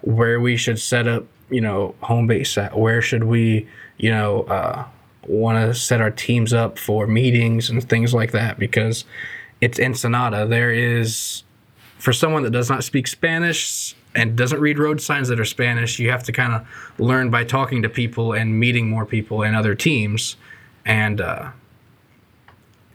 where 0.00 0.40
we 0.40 0.56
should 0.56 0.78
set 0.78 1.06
up 1.06 1.24
you 1.50 1.60
know 1.60 1.94
home 2.00 2.26
base 2.26 2.56
at 2.56 2.76
where 2.78 3.02
should 3.02 3.24
we 3.24 3.66
you 3.98 4.10
know 4.10 4.42
uh, 4.44 4.84
want 5.26 5.58
to 5.58 5.74
set 5.78 6.00
our 6.00 6.10
teams 6.10 6.52
up 6.52 6.78
for 6.78 7.06
meetings 7.06 7.70
and 7.70 7.88
things 7.88 8.12
like 8.12 8.32
that 8.32 8.58
because 8.58 9.04
it's 9.60 9.78
Ensenada. 9.78 10.46
There 10.46 10.72
is, 10.72 11.44
for 11.98 12.12
someone 12.12 12.42
that 12.42 12.50
does 12.50 12.68
not 12.68 12.84
speak 12.84 13.06
Spanish 13.06 13.94
and 14.14 14.36
doesn't 14.36 14.60
read 14.60 14.78
road 14.78 15.00
signs 15.00 15.28
that 15.28 15.40
are 15.40 15.44
Spanish, 15.44 15.98
you 15.98 16.10
have 16.10 16.22
to 16.24 16.32
kind 16.32 16.52
of 16.52 16.66
learn 16.98 17.30
by 17.30 17.44
talking 17.44 17.82
to 17.82 17.88
people 17.88 18.32
and 18.32 18.58
meeting 18.58 18.88
more 18.88 19.06
people 19.06 19.42
and 19.42 19.56
other 19.56 19.74
teams. 19.74 20.36
And 20.84 21.20
uh, 21.20 21.50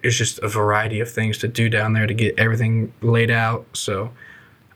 it's 0.03 0.15
just 0.15 0.39
a 0.39 0.47
variety 0.47 0.99
of 0.99 1.09
things 1.09 1.37
to 1.39 1.47
do 1.47 1.69
down 1.69 1.93
there 1.93 2.07
to 2.07 2.13
get 2.13 2.37
everything 2.37 2.93
laid 3.01 3.31
out. 3.31 3.65
So 3.73 4.11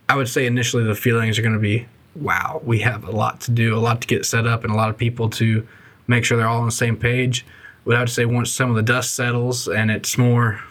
I 0.10 0.16
would 0.16 0.28
say 0.28 0.46
initially 0.46 0.84
the 0.84 0.96
feelings 0.96 1.38
are 1.38 1.42
going 1.42 1.54
to 1.54 1.60
be 1.60 1.88
wow, 2.16 2.62
we 2.66 2.80
have 2.80 3.06
a 3.06 3.12
lot 3.12 3.40
to 3.42 3.52
do, 3.52 3.76
a 3.76 3.80
lot 3.80 4.02
to 4.02 4.08
get 4.08 4.26
set 4.26 4.46
up, 4.46 4.64
and 4.64 4.74
a 4.74 4.76
lot 4.76 4.90
of 4.90 4.98
people 4.98 5.30
to 5.30 5.66
make 6.08 6.26
sure 6.26 6.38
they're 6.38 6.48
all 6.48 6.60
on 6.60 6.66
the 6.66 6.72
same 6.72 6.98
page. 6.98 7.46
But 7.86 7.96
I 7.96 8.00
would 8.00 8.10
say 8.10 8.26
once 8.26 8.52
some 8.52 8.70
of 8.70 8.76
the 8.76 8.84
dust 8.84 9.16
settles 9.16 9.68
and 9.68 9.90
it's 9.90 10.18
more 10.18 10.62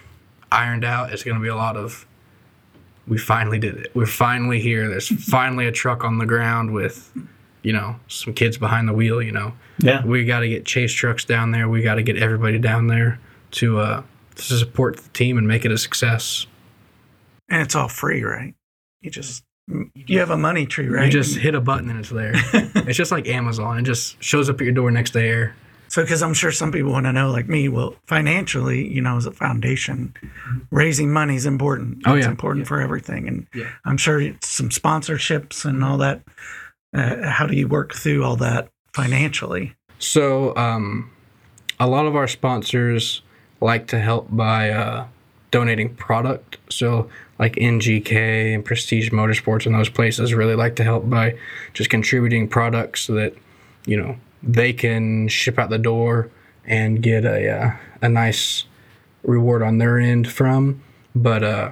ironed 0.51 0.85
out, 0.85 1.11
it's 1.11 1.23
going 1.23 1.35
to 1.37 1.41
be 1.41 1.49
a 1.49 1.55
lot 1.55 1.75
of 1.75 2.05
we 3.07 3.17
finally 3.17 3.59
did 3.59 3.75
it. 3.77 3.91
We're 3.95 4.05
finally 4.05 4.59
here. 4.61 4.87
There's 4.89 5.07
finally 5.29 5.67
a 5.67 5.71
truck 5.71 6.03
on 6.03 6.17
the 6.17 6.25
ground 6.25 6.71
with, 6.71 7.11
you 7.63 7.73
know, 7.73 7.95
some 8.07 8.33
kids 8.33 8.57
behind 8.57 8.87
the 8.87 8.93
wheel. 8.93 9.21
You 9.21 9.31
know, 9.31 9.53
Yeah. 9.79 10.05
we 10.05 10.25
got 10.25 10.39
to 10.41 10.47
get 10.49 10.65
chase 10.65 10.93
trucks 10.93 11.25
down 11.25 11.51
there. 11.51 11.67
We 11.69 11.81
got 11.81 11.95
to 11.95 12.03
get 12.03 12.17
everybody 12.17 12.59
down 12.59 12.87
there 12.87 13.19
to 13.51 13.79
uh, 13.79 14.03
to 14.35 14.41
support 14.41 14.97
the 14.97 15.09
team 15.09 15.37
and 15.37 15.47
make 15.47 15.65
it 15.65 15.71
a 15.71 15.77
success. 15.77 16.47
And 17.49 17.61
it's 17.61 17.75
all 17.75 17.89
free, 17.89 18.23
right? 18.23 18.53
You 19.01 19.09
just 19.11 19.43
you 19.93 20.19
have 20.19 20.29
a 20.29 20.37
money 20.37 20.65
tree, 20.65 20.87
right? 20.87 21.05
You 21.05 21.11
just 21.11 21.37
hit 21.37 21.55
a 21.55 21.61
button 21.61 21.89
and 21.89 21.99
it's 21.99 22.09
there. 22.09 22.31
it's 22.53 22.97
just 22.97 23.11
like 23.11 23.27
Amazon. 23.27 23.79
It 23.79 23.83
just 23.83 24.21
shows 24.21 24.49
up 24.49 24.55
at 24.59 24.63
your 24.63 24.73
door 24.73 24.91
next 24.91 25.11
day. 25.11 25.29
Air. 25.29 25.55
So, 25.91 26.01
because 26.01 26.23
I'm 26.23 26.33
sure 26.33 26.53
some 26.53 26.71
people 26.71 26.93
want 26.93 27.05
to 27.05 27.11
know, 27.11 27.31
like 27.31 27.49
me, 27.49 27.67
well, 27.67 27.95
financially, 28.05 28.87
you 28.87 29.01
know, 29.01 29.17
as 29.17 29.25
a 29.25 29.31
foundation, 29.33 30.13
raising 30.69 31.11
money 31.11 31.35
is 31.35 31.45
important. 31.45 32.03
Oh, 32.05 32.15
it's 32.15 32.25
yeah. 32.25 32.31
important 32.31 32.65
for 32.65 32.79
everything, 32.79 33.27
and 33.27 33.45
Yeah. 33.53 33.69
I'm 33.83 33.97
sure 33.97 34.21
it's 34.21 34.47
some 34.47 34.69
sponsorships 34.69 35.65
and 35.65 35.83
all 35.83 35.97
that. 35.97 36.21
Uh, 36.93 37.29
how 37.29 37.45
do 37.45 37.57
you 37.57 37.67
work 37.67 37.93
through 37.93 38.23
all 38.23 38.37
that 38.37 38.69
financially? 38.93 39.75
So, 39.99 40.55
um, 40.55 41.11
a 41.77 41.87
lot 41.87 42.05
of 42.05 42.15
our 42.15 42.29
sponsors 42.29 43.21
like 43.59 43.87
to 43.87 43.99
help 43.99 44.29
by 44.31 44.69
uh, 44.69 45.07
donating 45.51 45.93
product. 45.95 46.55
So, 46.69 47.09
like 47.37 47.55
NGK 47.55 48.55
and 48.55 48.63
Prestige 48.63 49.09
Motorsports 49.09 49.65
and 49.65 49.75
those 49.75 49.89
places 49.89 50.33
really 50.33 50.55
like 50.55 50.77
to 50.77 50.85
help 50.85 51.09
by 51.09 51.35
just 51.73 51.89
contributing 51.89 52.47
products 52.47 53.01
so 53.01 53.13
that, 53.15 53.33
you 53.85 53.97
know, 54.01 54.15
they 54.43 54.73
can 54.73 55.27
ship 55.27 55.59
out 55.59 55.69
the 55.69 55.77
door 55.77 56.29
and 56.65 57.01
get 57.01 57.25
a, 57.25 57.49
uh, 57.49 57.71
a 58.01 58.09
nice 58.09 58.65
reward 59.23 59.61
on 59.61 59.77
their 59.77 59.99
end 59.99 60.31
from. 60.31 60.81
But 61.15 61.43
uh, 61.43 61.71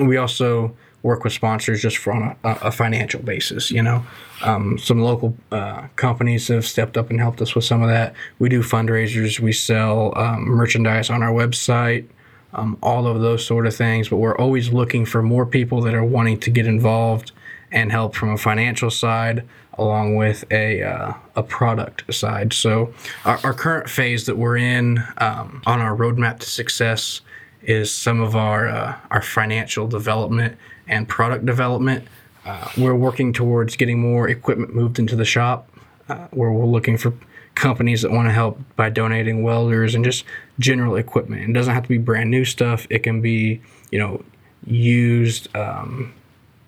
we 0.00 0.16
also 0.16 0.76
work 1.02 1.24
with 1.24 1.32
sponsors 1.32 1.80
just 1.80 1.96
for 1.96 2.12
on 2.12 2.36
a, 2.44 2.50
a 2.62 2.72
financial 2.72 3.20
basis. 3.20 3.70
You 3.70 3.82
know, 3.82 4.04
um, 4.42 4.78
some 4.78 5.00
local 5.00 5.36
uh, 5.52 5.88
companies 5.96 6.48
have 6.48 6.66
stepped 6.66 6.96
up 6.96 7.10
and 7.10 7.20
helped 7.20 7.40
us 7.40 7.54
with 7.54 7.64
some 7.64 7.82
of 7.82 7.88
that. 7.88 8.14
We 8.38 8.48
do 8.48 8.62
fundraisers. 8.62 9.40
We 9.40 9.52
sell 9.52 10.12
um, 10.16 10.44
merchandise 10.44 11.10
on 11.10 11.22
our 11.22 11.32
website. 11.32 12.06
Um, 12.54 12.78
all 12.82 13.06
of 13.06 13.20
those 13.20 13.44
sort 13.44 13.66
of 13.66 13.76
things, 13.76 14.08
but 14.08 14.16
we're 14.16 14.36
always 14.36 14.72
looking 14.72 15.04
for 15.04 15.22
more 15.22 15.44
people 15.44 15.82
that 15.82 15.94
are 15.94 16.04
wanting 16.04 16.40
to 16.40 16.50
get 16.50 16.66
involved 16.66 17.30
and 17.70 17.92
help 17.92 18.14
from 18.14 18.30
a 18.30 18.38
financial 18.38 18.90
side, 18.90 19.44
along 19.74 20.16
with 20.16 20.44
a 20.50 20.82
uh, 20.82 21.14
a 21.36 21.42
product 21.42 22.12
side. 22.12 22.52
So, 22.52 22.92
our, 23.24 23.38
our 23.44 23.54
current 23.54 23.88
phase 23.88 24.26
that 24.26 24.36
we're 24.36 24.56
in 24.56 25.04
um, 25.18 25.62
on 25.66 25.80
our 25.80 25.96
roadmap 25.96 26.40
to 26.40 26.48
success 26.48 27.20
is 27.62 27.92
some 27.92 28.20
of 28.20 28.36
our 28.36 28.68
uh, 28.68 28.96
our 29.10 29.22
financial 29.22 29.86
development 29.86 30.56
and 30.86 31.08
product 31.08 31.46
development. 31.46 32.06
Uh, 32.44 32.68
we're 32.78 32.94
working 32.94 33.32
towards 33.32 33.76
getting 33.76 34.00
more 34.00 34.28
equipment 34.28 34.74
moved 34.74 34.98
into 34.98 35.14
the 35.14 35.24
shop, 35.24 35.68
uh, 36.08 36.26
where 36.30 36.50
we're 36.50 36.64
looking 36.64 36.96
for 36.96 37.12
companies 37.54 38.02
that 38.02 38.10
want 38.10 38.28
to 38.28 38.32
help 38.32 38.58
by 38.76 38.88
donating 38.88 39.42
welders 39.42 39.94
and 39.94 40.04
just 40.04 40.24
general 40.58 40.96
equipment. 40.96 41.42
It 41.42 41.52
doesn't 41.52 41.74
have 41.74 41.82
to 41.82 41.88
be 41.88 41.98
brand 41.98 42.30
new 42.30 42.44
stuff. 42.44 42.86
It 42.88 43.00
can 43.00 43.20
be 43.20 43.60
you 43.90 43.98
know 43.98 44.24
used. 44.64 45.54
Um, 45.56 46.14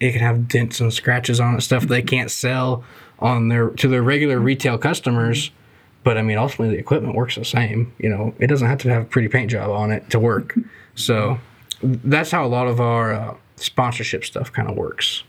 it 0.00 0.12
can 0.12 0.20
have 0.20 0.48
dents 0.48 0.80
and 0.80 0.92
scratches 0.92 1.38
on 1.40 1.54
it, 1.56 1.60
stuff 1.60 1.84
they 1.84 2.02
can't 2.02 2.30
sell 2.30 2.82
on 3.18 3.48
their 3.48 3.68
to 3.70 3.86
their 3.88 4.02
regular 4.02 4.38
retail 4.38 4.78
customers. 4.78 5.50
But 6.02 6.16
I 6.16 6.22
mean, 6.22 6.38
ultimately, 6.38 6.74
the 6.74 6.80
equipment 6.80 7.14
works 7.14 7.34
the 7.36 7.44
same. 7.44 7.92
You 7.98 8.08
know, 8.08 8.34
it 8.38 8.46
doesn't 8.46 8.66
have 8.66 8.78
to 8.78 8.88
have 8.90 9.02
a 9.02 9.04
pretty 9.04 9.28
paint 9.28 9.50
job 9.50 9.70
on 9.70 9.90
it 9.92 10.08
to 10.10 10.18
work. 10.18 10.56
So 10.94 11.38
that's 11.82 12.30
how 12.30 12.44
a 12.44 12.48
lot 12.48 12.66
of 12.66 12.80
our 12.80 13.12
uh, 13.12 13.34
sponsorship 13.56 14.24
stuff 14.24 14.50
kind 14.52 14.68
of 14.68 14.76
works. 14.76 15.22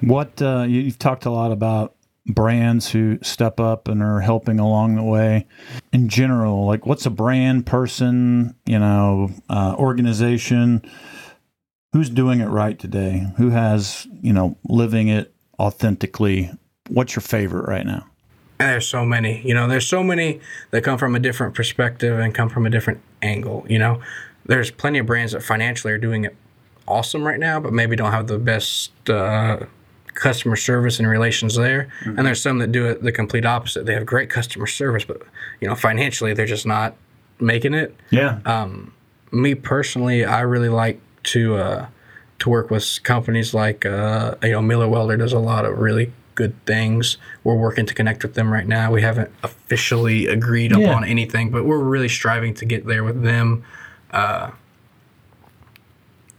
What 0.00 0.40
uh, 0.42 0.64
you- 0.66 0.80
you've 0.80 0.98
talked 0.98 1.26
a 1.26 1.30
lot 1.30 1.52
about 1.52 1.94
brands 2.26 2.90
who 2.90 3.18
step 3.20 3.60
up 3.60 3.86
and 3.86 4.02
are 4.02 4.20
helping 4.20 4.58
along 4.58 4.94
the 4.96 5.02
way. 5.02 5.46
In 5.92 6.08
general, 6.08 6.64
like 6.66 6.86
what's 6.86 7.04
a 7.04 7.10
brand, 7.10 7.66
person, 7.66 8.54
you 8.64 8.78
know, 8.78 9.30
uh, 9.50 9.74
organization 9.78 10.80
who's 11.94 12.10
doing 12.10 12.40
it 12.40 12.46
right 12.46 12.76
today? 12.76 13.24
Who 13.36 13.50
has 13.50 14.06
you 14.20 14.32
know 14.32 14.58
living 14.68 15.08
it 15.08 15.32
authentically? 15.60 16.50
What's 16.88 17.14
your 17.14 17.22
favorite 17.22 17.68
right 17.68 17.86
now? 17.86 18.04
And 18.58 18.68
there's 18.68 18.86
so 18.86 19.04
many, 19.04 19.40
you 19.46 19.54
know, 19.54 19.66
there's 19.68 19.86
so 19.86 20.02
many 20.02 20.40
that 20.70 20.82
come 20.82 20.98
from 20.98 21.14
a 21.14 21.18
different 21.18 21.54
perspective 21.54 22.18
and 22.18 22.34
come 22.34 22.48
from 22.48 22.66
a 22.66 22.70
different 22.70 23.00
angle. 23.22 23.64
You 23.68 23.78
know, 23.78 24.00
there's 24.44 24.70
plenty 24.70 24.98
of 24.98 25.06
brands 25.06 25.32
that 25.32 25.42
financially 25.42 25.92
are 25.92 25.98
doing 25.98 26.24
it 26.24 26.36
awesome 26.86 27.24
right 27.24 27.38
now, 27.38 27.60
but 27.60 27.72
maybe 27.72 27.96
don't 27.96 28.12
have 28.12 28.26
the 28.26 28.38
best 28.38 28.92
uh, 29.08 29.60
customer 30.14 30.56
service 30.56 30.98
and 30.98 31.08
relations 31.08 31.54
there. 31.54 31.88
And 32.04 32.26
there's 32.26 32.42
some 32.42 32.58
that 32.58 32.72
do 32.72 32.86
it 32.86 33.02
the 33.02 33.12
complete 33.12 33.46
opposite. 33.46 33.86
They 33.86 33.94
have 33.94 34.04
great 34.04 34.30
customer 34.30 34.66
service, 34.66 35.04
but 35.04 35.22
you 35.60 35.68
know, 35.68 35.74
financially 35.76 36.34
they're 36.34 36.46
just 36.46 36.66
not 36.66 36.96
making 37.40 37.74
it. 37.74 37.94
Yeah, 38.10 38.40
Me 39.30 39.54
personally, 39.54 40.24
I 40.24 40.40
really 40.42 40.68
like 40.68 41.00
to 41.24 41.56
uh, 41.56 41.86
to 42.40 42.48
work 42.50 42.70
with 42.70 43.02
companies 43.02 43.54
like 43.54 43.84
uh, 43.86 44.34
you 44.42 44.52
know 44.52 44.62
Miller 44.62 44.88
Welder 44.88 45.16
does 45.16 45.32
a 45.32 45.38
lot 45.38 45.64
of 45.64 45.78
really 45.78 46.12
good 46.34 46.54
things. 46.66 47.16
We're 47.44 47.54
working 47.54 47.86
to 47.86 47.94
connect 47.94 48.22
with 48.24 48.34
them 48.34 48.52
right 48.52 48.66
now. 48.66 48.90
We 48.90 49.02
haven't 49.02 49.30
officially 49.44 50.26
agreed 50.26 50.72
Yeah. 50.76 50.78
upon 50.90 51.04
anything, 51.04 51.50
but 51.50 51.64
we're 51.64 51.78
really 51.78 52.08
striving 52.08 52.54
to 52.54 52.64
get 52.64 52.86
there 52.86 53.04
with 53.04 53.22
them. 53.22 53.62
Uh, 54.10 54.50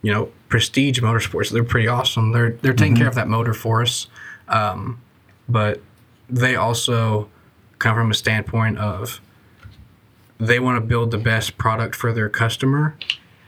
you 0.02 0.12
know, 0.14 0.30
Prestige 0.50 1.00
Motorsports, 1.00 1.50
they're 1.52 1.64
pretty 1.64 1.88
awesome. 1.88 2.32
They're 2.32 2.52
they're 2.62 2.74
taking 2.74 2.96
care 2.96 3.08
of 3.08 3.16
that 3.16 3.28
motor 3.28 3.54
for 3.54 3.82
us, 3.82 4.08
um, 4.48 5.02
but 5.50 5.82
they 6.30 6.56
also 6.56 7.30
come 7.80 7.96
from 7.96 8.12
a 8.12 8.14
standpoint 8.14 8.78
of 8.78 9.20
they 10.40 10.60
want 10.60 10.76
to 10.78 10.82
build 10.82 11.12
the 11.12 11.18
best 11.18 11.58
product 11.58 11.96
for 11.96 12.12
their 12.12 12.30
customer 12.30 12.96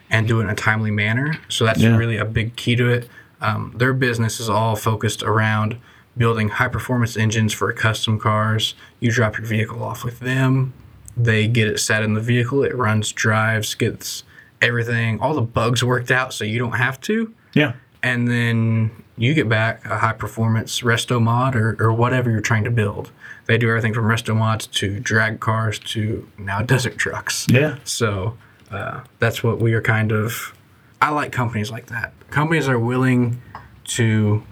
and 0.09 0.27
do 0.27 0.39
it 0.39 0.43
in 0.45 0.49
a 0.49 0.55
timely 0.55 0.91
manner. 0.91 1.37
So 1.49 1.65
that's 1.65 1.81
Yeah. 1.81 1.95
really 1.97 2.17
a 2.17 2.25
big 2.25 2.55
key 2.55 2.75
to 2.75 2.89
it. 2.89 3.09
Um, 3.41 3.73
their 3.75 3.93
business 3.93 4.39
is 4.39 4.49
all 4.49 4.75
focused 4.75 5.21
around 5.23 5.77
building 6.17 6.49
high 6.49 6.67
performance 6.69 7.15
engines 7.17 7.53
for 7.53 7.71
custom 7.73 8.19
cars. 8.19 8.73
You 8.99 9.11
drop 9.11 9.37
your 9.37 9.45
vehicle 9.45 9.83
off 9.83 10.03
with 10.03 10.19
them. 10.19 10.73
They 11.15 11.47
get 11.47 11.67
it 11.67 11.79
set 11.79 12.03
in 12.03 12.13
the 12.13 12.21
vehicle. 12.21 12.63
It 12.63 12.75
runs, 12.75 13.11
drives, 13.11 13.75
gets 13.75 14.23
everything, 14.61 15.19
all 15.19 15.33
the 15.35 15.41
bugs 15.41 15.83
worked 15.83 16.09
out 16.09 16.33
so 16.33 16.43
you 16.43 16.57
don't 16.57 16.73
have 16.77 16.99
to. 17.01 17.31
Yeah. 17.53 17.73
And 18.01 18.27
then 18.27 18.91
you 19.17 19.33
get 19.33 19.49
back 19.49 19.85
a 19.85 19.97
high 19.99 20.13
performance 20.13 20.81
resto 20.81 21.21
mod 21.21 21.55
or, 21.55 21.75
or 21.79 21.91
whatever 21.93 22.29
you're 22.31 22.41
trying 22.41 22.63
to 22.63 22.71
build. 22.71 23.11
They 23.45 23.57
do 23.57 23.69
everything 23.69 23.93
from 23.93 24.05
resto 24.05 24.35
mods 24.35 24.65
to 24.67 24.99
drag 24.99 25.39
cars 25.39 25.79
to 25.79 26.27
now 26.37 26.61
desert 26.61 26.97
trucks. 26.97 27.45
Yeah. 27.49 27.75
So 27.83 28.37
uh, 28.71 29.01
that's 29.19 29.43
what 29.43 29.59
we 29.59 29.73
are 29.73 29.81
kind 29.81 30.11
of. 30.11 30.53
I 31.01 31.11
like 31.11 31.31
companies 31.31 31.69
like 31.71 31.87
that. 31.87 32.13
Companies 32.31 32.67
are 32.67 32.79
willing 32.79 33.41
to 33.85 34.43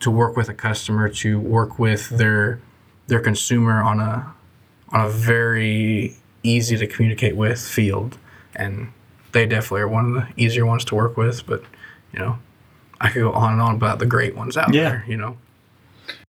to 0.00 0.10
work 0.10 0.36
with 0.36 0.48
a 0.48 0.54
customer, 0.54 1.08
to 1.08 1.38
work 1.40 1.78
with 1.78 2.08
their 2.10 2.60
their 3.06 3.20
consumer 3.20 3.82
on 3.82 4.00
a 4.00 4.32
on 4.90 5.00
a 5.06 5.08
very 5.08 6.16
easy 6.42 6.76
to 6.76 6.86
communicate 6.86 7.36
with 7.36 7.60
field, 7.60 8.18
and 8.54 8.92
they 9.32 9.46
definitely 9.46 9.80
are 9.80 9.88
one 9.88 10.06
of 10.06 10.14
the 10.14 10.42
easier 10.42 10.66
ones 10.66 10.84
to 10.86 10.94
work 10.94 11.16
with. 11.16 11.46
But 11.46 11.62
you 12.12 12.18
know, 12.18 12.38
I 13.00 13.08
could 13.08 13.22
go 13.22 13.32
on 13.32 13.52
and 13.54 13.62
on 13.62 13.74
about 13.76 13.98
the 13.98 14.06
great 14.06 14.36
ones 14.36 14.56
out 14.56 14.74
Yeah. 14.74 14.82
there. 14.90 15.04
You 15.08 15.16
know, 15.16 15.36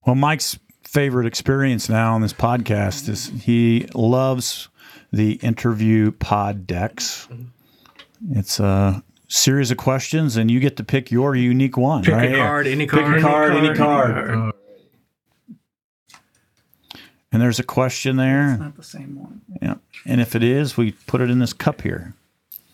Well, 0.06 0.16
Mike's 0.16 0.58
favorite 0.84 1.26
experience 1.26 1.90
now 1.90 2.14
on 2.14 2.22
this 2.22 2.34
podcast 2.34 3.10
is 3.10 3.32
he 3.44 3.88
loves 3.96 4.70
the 5.14 5.34
interview 5.36 6.12
pod 6.12 6.68
decks. 6.68 7.30
It's 8.32 8.60
a 8.60 9.02
series 9.30 9.72
of 9.72 9.78
questions, 9.78 10.36
and 10.36 10.50
you 10.52 10.60
get 10.60 10.76
to 10.78 10.84
pick 10.84 11.12
your 11.12 11.36
unique 11.36 11.78
one. 11.78 12.04
pick 12.04 12.14
right 12.14 12.34
a 12.34 12.36
card, 12.36 12.68
any 12.68 12.86
card, 12.88 13.14
Pick 13.14 13.22
card, 13.24 13.54
a 13.54 13.56
card, 13.56 13.66
any 13.66 13.78
card. 13.78 14.30
Uh, 14.30 14.52
And 17.32 17.42
there's 17.42 17.58
a 17.60 17.64
question 17.64 18.18
there. 18.18 18.58
Not 18.58 18.76
the 18.76 18.84
same 18.84 19.16
one. 19.20 19.42
Yeah. 19.62 19.76
And 20.06 20.22
if 20.22 20.36
it 20.36 20.44
is, 20.44 20.78
we 20.78 20.92
put 21.08 21.20
it 21.20 21.32
in 21.32 21.40
this 21.40 21.52
cup 21.54 21.82
here. 21.82 22.14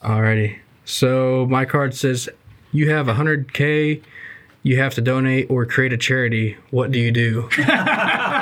Alrighty. 0.01 0.57
So 0.83 1.45
my 1.49 1.63
card 1.63 1.95
says 1.95 2.27
you 2.73 2.89
have 2.91 3.05
100k, 3.07 4.01
you 4.63 4.77
have 4.79 4.93
to 4.95 5.01
donate 5.01 5.49
or 5.49 5.65
create 5.65 5.93
a 5.93 5.97
charity. 5.97 6.57
What 6.71 6.91
do 6.91 6.99
you 6.99 7.11
do? 7.11 7.47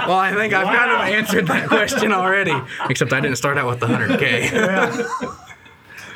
well, 0.08 0.18
I 0.18 0.34
think 0.34 0.54
I've 0.54 0.66
kind 0.66 0.92
of 0.92 1.00
answered 1.00 1.48
that 1.48 1.68
question 1.70 2.12
already, 2.12 2.54
except 2.90 3.14
I 3.14 3.20
didn't 3.20 3.38
start 3.38 3.58
out 3.58 3.68
with 3.68 3.80
the 3.80 3.88
100k. 3.88 5.38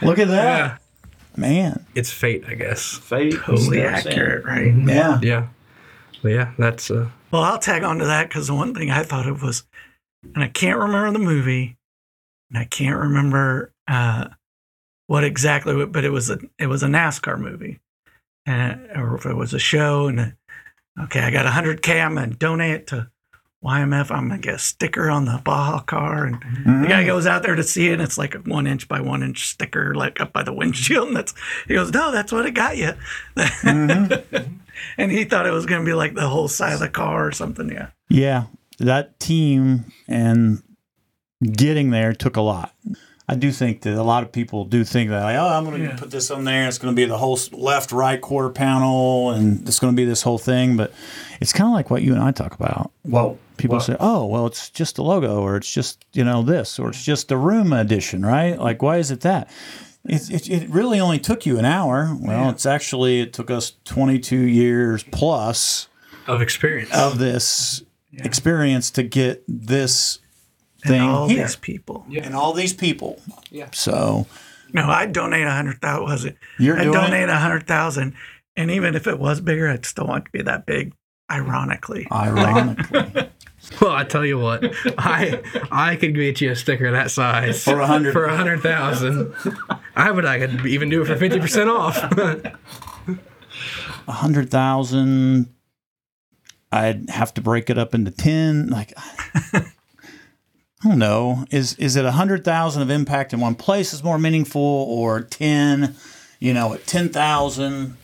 Look 0.01 0.19
at 0.19 0.27
that. 0.29 0.81
Man. 1.37 1.85
it's 1.95 2.11
fate, 2.11 2.43
I 2.47 2.55
guess. 2.55 2.97
Fate. 2.97 3.35
Totally 3.35 3.81
accurate, 3.81 4.43
right? 4.45 4.73
Yeah. 4.75 5.19
Yeah. 5.21 5.47
But 6.21 6.29
yeah, 6.29 6.51
that's 6.57 6.91
uh, 6.91 7.09
Well, 7.31 7.43
I'll 7.43 7.57
tag 7.59 7.83
on 7.83 7.97
to 7.99 8.05
that 8.05 8.27
because 8.27 8.47
the 8.47 8.53
one 8.53 8.75
thing 8.75 8.91
I 8.91 9.03
thought 9.03 9.27
of 9.27 9.41
was, 9.41 9.63
and 10.35 10.43
I 10.43 10.47
can't 10.47 10.77
remember 10.77 11.11
the 11.11 11.23
movie, 11.23 11.77
and 12.49 12.59
I 12.59 12.65
can't 12.65 12.97
remember 12.99 13.71
uh, 13.87 14.27
what 15.07 15.23
exactly, 15.23 15.85
but 15.85 16.03
it 16.03 16.11
was 16.11 16.29
a 16.29 16.39
it 16.59 16.67
was 16.67 16.83
a 16.83 16.87
NASCAR 16.87 17.39
movie, 17.39 17.79
and 18.45 18.87
or 18.95 19.15
if 19.15 19.25
it 19.25 19.35
was 19.35 19.53
a 19.53 19.59
show. 19.59 20.07
And 20.07 20.19
uh, 20.19 20.25
okay, 21.03 21.21
I 21.21 21.31
got 21.31 21.45
hundred 21.45 21.81
k. 21.81 21.99
I'm 22.01 22.15
gonna 22.15 22.27
donate 22.33 22.75
it 22.75 22.87
to 22.87 23.09
YMF. 23.63 24.09
I'm 24.09 24.27
gonna 24.27 24.41
get 24.41 24.55
a 24.55 24.59
sticker 24.59 25.09
on 25.09 25.25
the 25.25 25.39
Baja 25.43 25.81
car, 25.81 26.25
and 26.25 26.35
the 26.35 26.87
guy 26.87 27.03
mm. 27.03 27.07
goes 27.07 27.27
out 27.27 27.43
there 27.43 27.55
to 27.55 27.63
see 27.63 27.89
it. 27.89 27.93
and 27.93 28.01
It's 28.01 28.17
like 28.17 28.33
a 28.33 28.39
one 28.39 28.65
inch 28.65 28.87
by 28.87 29.01
one 29.01 29.21
inch 29.21 29.47
sticker, 29.47 29.93
like 29.93 30.19
up 30.19 30.33
by 30.33 30.43
the 30.43 30.53
windshield. 30.53 31.09
And 31.09 31.17
that's 31.17 31.33
he 31.67 31.75
goes, 31.75 31.91
no, 31.91 32.11
that's 32.11 32.31
what 32.31 32.45
it 32.45 32.51
got 32.51 32.77
you. 32.77 32.93
Mm-hmm. 33.35 34.55
and 34.97 35.11
he 35.11 35.25
thought 35.25 35.45
it 35.45 35.51
was 35.51 35.65
gonna 35.65 35.85
be 35.85 35.93
like 35.93 36.15
the 36.15 36.27
whole 36.27 36.47
side 36.47 36.73
of 36.73 36.79
the 36.79 36.89
car 36.89 37.27
or 37.27 37.31
something. 37.31 37.69
Yeah. 37.69 37.89
Yeah, 38.09 38.45
that 38.79 39.19
team 39.19 39.85
and 40.07 40.63
getting 41.41 41.91
there 41.91 42.13
took 42.13 42.37
a 42.37 42.41
lot. 42.41 42.73
I 43.31 43.35
do 43.35 43.49
think 43.51 43.81
that 43.83 43.93
a 43.95 44.03
lot 44.03 44.23
of 44.23 44.31
people 44.33 44.65
do 44.65 44.83
think 44.83 45.09
that, 45.09 45.23
like, 45.23 45.37
oh, 45.37 45.47
I'm 45.47 45.63
going 45.63 45.79
to 45.81 45.87
Yeah. 45.87 45.95
put 45.95 46.11
this 46.11 46.29
on 46.29 46.43
there. 46.43 46.67
It's 46.67 46.77
going 46.77 46.93
to 46.93 46.95
be 46.95 47.05
the 47.05 47.17
whole 47.17 47.39
left, 47.53 47.93
right 47.93 48.19
quarter 48.19 48.49
panel, 48.49 49.31
and 49.31 49.65
it's 49.67 49.79
going 49.79 49.93
to 49.93 49.95
be 49.95 50.03
this 50.03 50.21
whole 50.23 50.37
thing. 50.37 50.75
But 50.75 50.91
it's 51.39 51.53
kind 51.53 51.67
of 51.69 51.73
like 51.73 51.89
what 51.89 52.01
you 52.01 52.13
and 52.13 52.21
I 52.21 52.31
talk 52.31 52.53
about. 52.53 52.91
Well, 53.05 53.37
people 53.55 53.79
say, 53.79 53.95
oh, 54.01 54.25
well, 54.25 54.47
it's 54.47 54.69
just 54.69 54.97
the 54.97 55.03
logo, 55.03 55.41
or 55.41 55.55
it's 55.55 55.71
just 55.71 56.03
you 56.11 56.25
know 56.25 56.41
this, 56.43 56.77
or 56.77 56.89
it's 56.89 57.05
just 57.05 57.29
the 57.29 57.37
room 57.37 57.71
edition, 57.71 58.25
right? 58.25 58.59
Like, 58.59 58.81
why 58.83 58.97
is 58.97 59.11
it 59.11 59.21
that? 59.21 59.49
It, 60.03 60.29
it, 60.29 60.49
it 60.49 60.69
really 60.69 60.99
only 60.99 61.19
took 61.19 61.45
you 61.45 61.57
an 61.57 61.63
hour. 61.65 62.17
Well, 62.19 62.49
it's 62.49 62.65
actually 62.65 63.21
it 63.21 63.33
took 63.33 63.49
us 63.51 63.73
22 63.85 64.35
years 64.35 65.03
plus 65.03 65.87
of 66.27 66.41
experience. 66.41 66.91
of 66.93 67.17
this 67.19 67.83
experience 68.13 68.91
to 68.91 69.03
get 69.03 69.43
this 69.47 70.19
thing 70.83 71.01
and 71.01 71.09
all 71.09 71.27
here 71.27 71.43
these 71.43 71.55
people. 71.55 72.05
and 72.21 72.35
all 72.35 72.53
these 72.53 72.73
people. 72.73 73.19
Yeah. 73.49 73.69
So 73.73 74.27
No, 74.73 74.87
I'd 74.89 75.13
donate 75.13 75.45
a 75.47 75.51
hundred 75.51 75.79
thousand. 75.81 76.03
Was 76.05 76.25
it? 76.25 76.37
You're 76.59 76.77
I'd 76.77 76.83
doing 76.83 76.93
donate 76.93 77.29
a 77.29 77.37
hundred 77.37 77.67
thousand, 77.67 78.15
and 78.55 78.71
even 78.71 78.95
if 78.95 79.07
it 79.07 79.19
was 79.19 79.41
bigger, 79.41 79.67
I'd 79.69 79.85
still 79.85 80.07
want 80.07 80.23
it 80.23 80.25
to 80.25 80.31
be 80.31 80.41
that 80.43 80.65
big. 80.65 80.93
Ironically, 81.31 82.07
ironically, 82.11 83.29
Well, 83.81 83.91
I 83.91 84.03
tell 84.03 84.25
you 84.25 84.37
what, 84.37 84.65
I 84.97 85.41
I 85.71 85.95
could 85.95 86.13
get 86.13 86.41
you 86.41 86.51
a 86.51 86.55
sticker 86.57 86.91
that 86.91 87.09
size 87.09 87.63
For 87.63 87.79
a 87.79 87.87
hundred- 87.87 88.11
for 88.11 88.25
a 88.25 88.35
hundred 88.35 88.59
thousand. 88.61 89.33
I 89.95 90.11
would 90.11 90.25
I 90.25 90.39
could 90.39 90.65
even 90.65 90.89
do 90.89 91.01
it 91.01 91.05
for 91.05 91.15
fifty 91.15 91.39
percent 91.39 91.69
off. 91.69 91.95
a 94.07 94.11
hundred 94.11 94.49
thousand. 94.51 95.53
I'd 96.71 97.09
have 97.09 97.33
to 97.35 97.41
break 97.41 97.69
it 97.69 97.77
up 97.77 97.93
into 97.93 98.11
ten. 98.11 98.67
Like 98.67 98.93
I 100.83 100.87
don't 100.87 100.99
know. 100.99 101.45
Is 101.51 101.75
is 101.75 101.95
it 101.95 102.05
a 102.05 102.11
hundred 102.11 102.43
thousand 102.43 102.81
of 102.81 102.89
impact 102.89 103.33
in 103.33 103.39
one 103.39 103.55
place 103.55 103.93
is 103.93 104.03
more 104.03 104.17
meaningful, 104.17 104.61
or 104.61 105.21
ten? 105.21 105.95
You 106.39 106.53
know, 106.53 106.73
at 106.73 106.87
ten 106.87 107.09
thousand. 107.09 107.97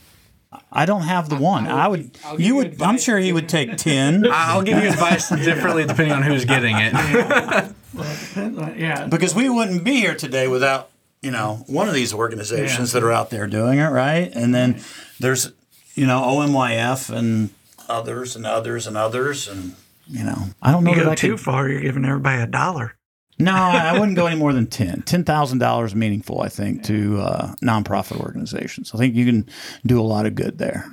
I 0.71 0.85
don't 0.85 1.01
have 1.01 1.27
the 1.29 1.35
one. 1.35 1.67
I 1.67 1.87
would. 1.87 2.17
You 2.37 2.55
would. 2.57 2.81
I'm 2.81 2.97
sure 2.97 3.17
he 3.17 3.33
would 3.33 3.49
take 3.49 3.77
ten. 3.77 4.25
I'll 4.31 4.61
give 4.61 4.81
you 4.81 4.89
advice 4.89 5.29
differently 5.29 5.85
depending 5.85 6.13
on 6.13 6.23
who's 6.23 6.45
getting 6.45 6.75
it. 6.77 6.93
yeah. 8.77 9.07
because 9.07 9.33
we 9.33 9.49
wouldn't 9.49 9.83
be 9.83 9.95
here 9.95 10.15
today 10.15 10.47
without 10.47 10.89
you 11.21 11.31
know 11.31 11.63
one 11.67 11.87
of 11.87 11.93
these 11.93 12.13
organizations 12.13 12.91
that 12.91 13.03
are 13.03 13.11
out 13.11 13.29
there 13.29 13.47
doing 13.47 13.79
it 13.79 13.87
right 13.87 14.31
and 14.35 14.53
then 14.53 14.79
there's 15.19 15.51
you 15.95 16.05
know 16.05 16.21
omyf 16.21 17.09
and 17.09 17.49
others 17.89 18.35
and 18.35 18.45
others 18.45 18.85
and 18.85 18.95
others 18.95 19.47
and 19.47 19.75
you 20.09 20.23
know 20.23 20.37
i 20.61 20.71
don't 20.71 20.83
know 20.83 20.91
You 20.91 20.97
that 20.97 21.05
go 21.05 21.11
I 21.11 21.15
too 21.15 21.31
could, 21.35 21.39
far, 21.41 21.69
you're 21.69 21.81
giving 21.81 22.05
everybody 22.05 22.41
a 22.41 22.47
dollar. 22.47 22.95
no 23.39 23.53
i 23.53 23.97
wouldn't 23.97 24.15
go 24.15 24.25
any 24.31 24.39
more 24.39 24.53
than 24.53 24.67
10 24.67 25.03
$10000 25.03 25.93
meaningful 25.95 26.41
i 26.41 26.49
think 26.49 26.83
to 26.83 27.19
uh, 27.19 27.53
nonprofit 27.63 28.19
organizations. 28.19 28.91
I 28.93 28.97
think 28.97 29.15
you 29.15 29.25
can 29.25 29.47
do 29.85 29.99
a 29.99 30.03
lot 30.03 30.25
of 30.25 30.35
good 30.35 30.57
there. 30.57 30.85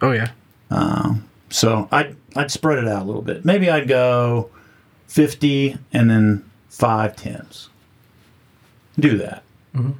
Oh 0.00 0.12
yeah. 0.12 0.30
Um, 0.70 1.28
so 1.50 1.88
i'd, 1.92 2.16
I'd 2.36 2.50
spread 2.50 2.78
it 2.78 2.88
out 2.88 3.02
a 3.02 3.04
little 3.04 3.22
bit. 3.22 3.44
Maybe 3.44 3.70
i'd 3.70 3.88
go 3.88 4.50
50 5.08 5.76
and 5.92 6.08
then 6.10 6.44
five 6.68 7.14
tens. 7.16 7.68
Do 8.98 9.16
that. 9.18 9.42
Mm-hmm. 9.74 9.92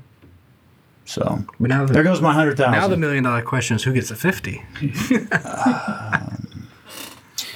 So 1.04 1.44
But 1.60 1.68
now 1.68 1.84
There 1.84 2.02
goes 2.02 2.20
my 2.22 2.32
hundred 2.32 2.58
now 2.58 2.88
the 2.88 2.96
million 2.96 3.24
dollar 3.24 3.42
question 3.42 3.76
is 3.76 3.82
who 3.84 3.92
gets 3.92 4.10
a 4.10 4.16
fifty? 4.16 4.62
Um, 5.44 6.48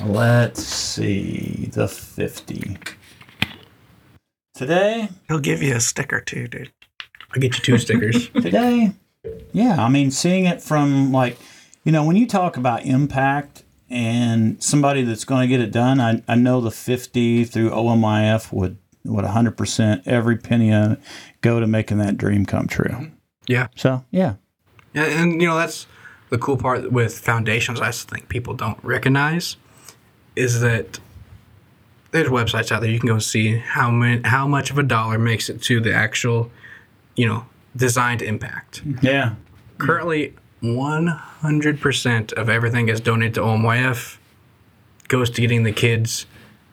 Let's 0.05 0.62
see 0.62 1.68
the 1.72 1.89
fifty. 1.89 2.78
Today, 4.55 5.09
He'll 5.28 5.39
give 5.39 5.62
you 5.62 5.74
a 5.76 5.80
sticker 5.80 6.20
too, 6.20 6.49
dude. 6.49 6.72
I'll 7.34 7.41
get 7.41 7.57
you 7.57 7.62
two 7.62 7.78
stickers. 7.78 8.28
today, 8.30 8.93
yeah. 9.53 9.76
I 9.84 9.89
mean, 9.89 10.11
seeing 10.11 10.47
it 10.47 10.62
from 10.62 11.12
like, 11.12 11.37
you 11.84 11.93
know, 11.93 12.05
when 12.05 12.16
you 12.16 12.26
talk 12.26 12.57
about 12.57 12.84
impact 12.87 13.64
and 13.91 14.62
somebody 14.62 15.03
that's 15.03 15.24
going 15.24 15.43
to 15.43 15.47
get 15.47 15.61
it 15.61 15.70
done, 15.72 16.01
I, 16.01 16.22
I 16.26 16.37
know 16.37 16.61
the 16.61 16.70
fifty 16.70 17.45
through 17.45 17.70
OMYF 17.70 18.53
would 18.53 18.78
would 19.05 19.24
hundred 19.24 19.57
percent 19.57 20.03
every 20.07 20.37
penny 20.39 20.72
of 20.72 20.93
it 20.93 21.01
go 21.43 21.61
to 21.61 21.66
making 21.66 21.99
that 21.99 22.16
dream 22.16 22.47
come 22.47 22.66
true. 22.66 23.11
yeah. 23.47 23.68
So 23.76 24.05
yeah, 24.11 24.34
Yeah, 24.95 25.05
and 25.05 25.41
you 25.41 25.49
know 25.49 25.57
that's 25.57 25.87
the 26.30 26.39
cool 26.39 26.57
part 26.57 26.91
with 26.91 27.18
foundations. 27.18 27.80
I 27.80 27.91
think 27.93 28.28
people 28.28 28.55
don't 28.55 28.82
recognize 28.82 29.57
is 30.37 30.61
that 30.61 31.01
there's 32.12 32.28
websites 32.28 32.70
out 32.70 32.80
there 32.80 32.91
you 32.91 33.01
can 33.01 33.09
go 33.09 33.18
see 33.18 33.59
how 33.59 33.91
many, 33.91 34.22
how 34.24 34.47
much 34.47 34.70
of 34.70 34.78
a 34.78 34.82
dollar 34.82 35.18
makes 35.18 35.49
it 35.49 35.61
to 35.62 35.80
the 35.80 35.93
actual, 35.93 36.51
you 37.14 37.26
know, 37.26 37.47
designed 37.74 38.22
impact. 38.22 38.82
yeah, 39.03 39.34
Currently, 39.78 40.34
100% 40.62 42.32
of 42.32 42.49
everything 42.49 42.89
is 42.89 43.01
donated 43.01 43.34
to 43.34 43.41
OMYF 43.41 44.16
goes 45.09 45.30
to 45.30 45.41
getting 45.41 45.62
the 45.62 45.72
kids 45.72 46.26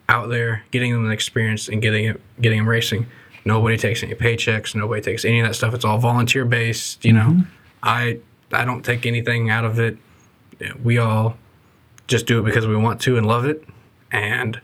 out 0.09 0.29
there, 0.29 0.63
getting 0.71 0.93
them 0.93 1.05
an 1.05 1.11
experience, 1.11 1.67
and 1.67 1.81
getting 1.81 2.05
it, 2.05 2.21
getting 2.41 2.59
them 2.59 2.69
racing. 2.69 3.07
Nobody 3.45 3.77
takes 3.77 4.03
any 4.03 4.15
paychecks. 4.15 4.73
Nobody 4.75 5.01
takes 5.01 5.25
any 5.25 5.41
of 5.41 5.47
that 5.47 5.53
stuff. 5.53 5.73
It's 5.73 5.85
all 5.85 5.97
volunteer 5.97 6.45
based. 6.45 7.03
You 7.03 7.13
know, 7.13 7.27
mm-hmm. 7.27 7.41
I 7.81 8.19
I 8.51 8.65
don't 8.65 8.83
take 8.83 9.05
anything 9.05 9.49
out 9.49 9.65
of 9.65 9.79
it. 9.79 9.97
We 10.81 10.97
all 10.97 11.37
just 12.07 12.25
do 12.25 12.39
it 12.39 12.43
because 12.43 12.67
we 12.67 12.75
want 12.75 13.01
to 13.01 13.17
and 13.17 13.25
love 13.25 13.45
it, 13.45 13.63
and 14.11 14.59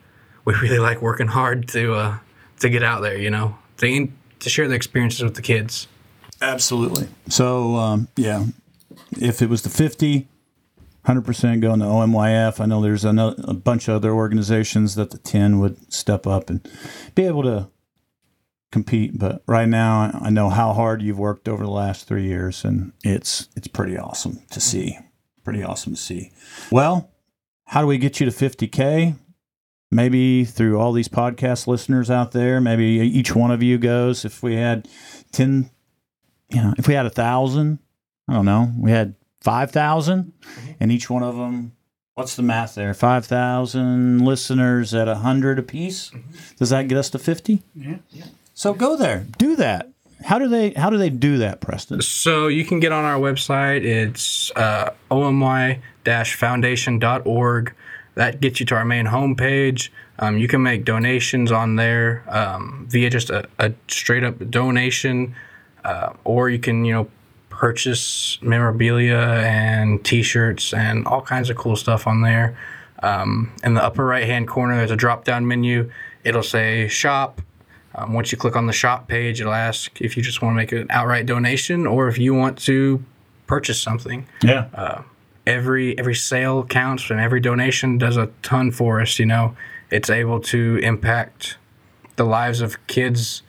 we 0.46 0.54
really 0.62 0.80
like 0.80 1.02
working 1.02 1.28
hard 1.28 1.68
to 1.70 1.94
uh, 1.94 2.18
to 2.60 2.70
get 2.70 2.84
out 2.84 3.02
there. 3.02 3.18
You 3.18 3.30
know, 3.30 3.58
to 3.78 4.10
to 4.40 4.50
share 4.50 4.68
the 4.68 4.76
experiences 4.76 5.24
with 5.24 5.36
the 5.36 5.42
kids. 5.42 5.88
Absolutely. 6.42 7.08
So 7.28 7.76
um, 7.76 8.08
yeah, 8.16 8.46
if 9.20 9.42
it 9.42 9.50
was 9.50 9.64
the 9.64 9.70
50, 9.70 10.28
100% 11.06 11.62
going 11.62 11.80
to 11.80 11.86
OMYF. 11.86 12.60
I 12.60 12.66
know 12.66 12.82
there's 12.82 13.04
a, 13.06 13.10
a 13.10 13.54
bunch 13.54 13.88
of 13.88 13.96
other 13.96 14.12
organizations 14.12 14.96
that 14.96 15.12
the 15.12 15.18
10 15.18 15.60
would 15.60 15.92
step 15.92 16.28
up 16.28 16.50
and 16.50 16.68
be 17.16 17.26
able 17.26 17.44
to 17.44 17.70
compete. 18.72 19.18
But 19.18 19.42
right 19.48 19.68
now, 19.68 20.12
I 20.22 20.30
know 20.30 20.50
how 20.50 20.74
hard 20.74 21.02
you've 21.02 21.20
worked 21.20 21.48
over 21.48 21.64
the 21.64 21.72
last 21.72 22.08
three 22.08 22.26
years, 22.26 22.64
and 22.64 22.94
it's 23.04 23.50
it's 23.56 23.68
pretty 23.68 23.98
awesome 23.98 24.42
to 24.52 24.60
see. 24.60 24.98
Pretty 25.44 25.64
awesome 25.64 25.96
to 25.96 26.00
see. 26.00 26.32
Well, 26.72 27.10
how 27.70 27.82
do 27.82 27.88
we 27.88 28.00
get 28.00 28.20
you 28.20 28.30
to 28.30 28.32
50k? 28.32 29.16
Maybe 29.92 30.44
through 30.44 30.80
all 30.80 30.92
these 30.92 31.08
podcast 31.08 31.68
listeners 31.68 32.10
out 32.10 32.32
there. 32.32 32.60
Maybe 32.60 32.84
each 32.84 33.36
one 33.36 33.52
of 33.52 33.62
you 33.62 33.78
goes. 33.78 34.26
If 34.26 34.42
we 34.42 34.56
had 34.56 34.88
10, 35.34 35.70
you 36.50 36.62
know, 36.64 36.74
if 36.80 36.88
we 36.88 36.96
had 36.96 37.06
a 37.06 37.12
thousand, 37.12 37.78
I 38.28 38.34
don't 38.34 38.46
know, 38.46 38.72
we 38.76 38.90
had 38.90 39.14
5,000 39.42 40.24
mm-hmm. 40.24 40.72
and 40.80 40.92
each 40.92 41.10
one 41.10 41.24
of 41.24 41.36
them 41.36 41.74
what's 42.16 42.36
the 42.36 42.44
math 42.44 42.76
there 42.76 42.94
5,000 42.94 44.20
listeners 44.26 44.94
at 44.94 45.08
100 45.08 45.60
apiece 45.60 46.10
mm-hmm. 46.10 46.32
does 46.58 46.72
that 46.72 46.90
get 46.90 46.98
us 46.98 47.10
to 47.12 47.20
50 47.20 47.62
Yeah. 47.74 48.00
yeah. 48.10 48.26
so 48.54 48.74
go 48.74 48.98
there 48.98 49.26
do 49.38 49.56
that 49.56 49.90
how 50.24 50.40
do 50.40 50.48
they 50.48 50.72
how 50.72 50.90
do 50.90 50.98
they 50.98 51.10
do 51.10 51.38
that 51.38 51.62
preston 51.62 52.02
So 52.02 52.48
you 52.48 52.66
can 52.66 52.80
get 52.80 52.92
on 52.92 53.06
our 53.06 53.20
website. 53.20 53.86
It's 53.86 54.52
uh, 54.56 54.94
omy-foundation.org. 55.12 57.76
That 58.16 58.42
gets 58.42 58.60
you 58.60 58.66
to 58.66 58.76
our 58.76 58.86
main 58.86 59.06
homepage. 59.06 59.90
Um, 60.20 60.38
you 60.38 60.50
can 60.50 60.62
make 60.62 60.84
donations 60.84 61.50
on 61.52 61.78
there 61.78 62.24
um, 62.28 62.86
via 62.90 63.10
just 63.10 63.30
a, 63.30 63.48
a 63.60 63.72
straight 63.88 64.26
up 64.26 64.50
donation, 64.50 65.36
uh, 65.86 66.12
or 66.26 66.50
you 66.50 66.60
can 66.60 66.84
you 66.84 66.94
know 66.94 67.10
purchase 67.50 68.38
memorabilia 68.42 69.18
and 69.18 70.04
T-shirts 70.04 70.74
and 70.74 71.06
all 71.06 71.22
kinds 71.22 71.50
of 71.50 71.58
cool 71.58 71.76
stuff 71.76 72.08
on 72.08 72.22
there. 72.22 72.58
Um, 73.02 73.54
in 73.64 73.76
the 73.76 73.84
upper 73.84 74.06
right 74.06 74.26
hand 74.26 74.50
corner, 74.50 74.76
there's 74.76 74.92
a 74.92 74.98
drop 74.98 75.24
down 75.24 75.48
menu. 75.48 75.90
It'll 76.24 76.44
say 76.44 76.90
shop. 76.90 77.42
Um, 78.00 78.14
once 78.14 78.32
you 78.32 78.38
click 78.38 78.56
on 78.56 78.66
the 78.66 78.74
shop 78.74 79.08
page, 79.08 79.42
it'll 79.42 79.54
ask 79.54 80.00
if 80.02 80.16
you 80.16 80.24
just 80.24 80.42
want 80.42 80.54
to 80.54 80.56
make 80.56 80.72
an 80.72 80.88
outright 80.90 81.26
donation 81.26 81.86
or 81.86 82.08
if 82.08 82.18
you 82.18 82.34
want 82.34 82.58
to 82.60 83.04
purchase 83.48 83.82
something. 83.82 84.28
yeah 84.42 85.02
Every 85.48 85.98
every 85.98 86.16
sale 86.16 86.64
counts 86.64 87.10
and 87.10 87.20
every 87.20 87.40
donation 87.40 87.98
does 87.98 88.18
a 88.18 88.28
ton 88.44 88.72
for 88.72 89.02
us. 89.02 89.18
You 89.18 89.26
know, 89.26 89.56
it's 89.90 90.10
able 90.10 90.40
to 90.42 90.78
impact 90.84 91.58
the 92.18 92.24
lives 92.24 92.62
of 92.62 92.86
kids 92.88 93.42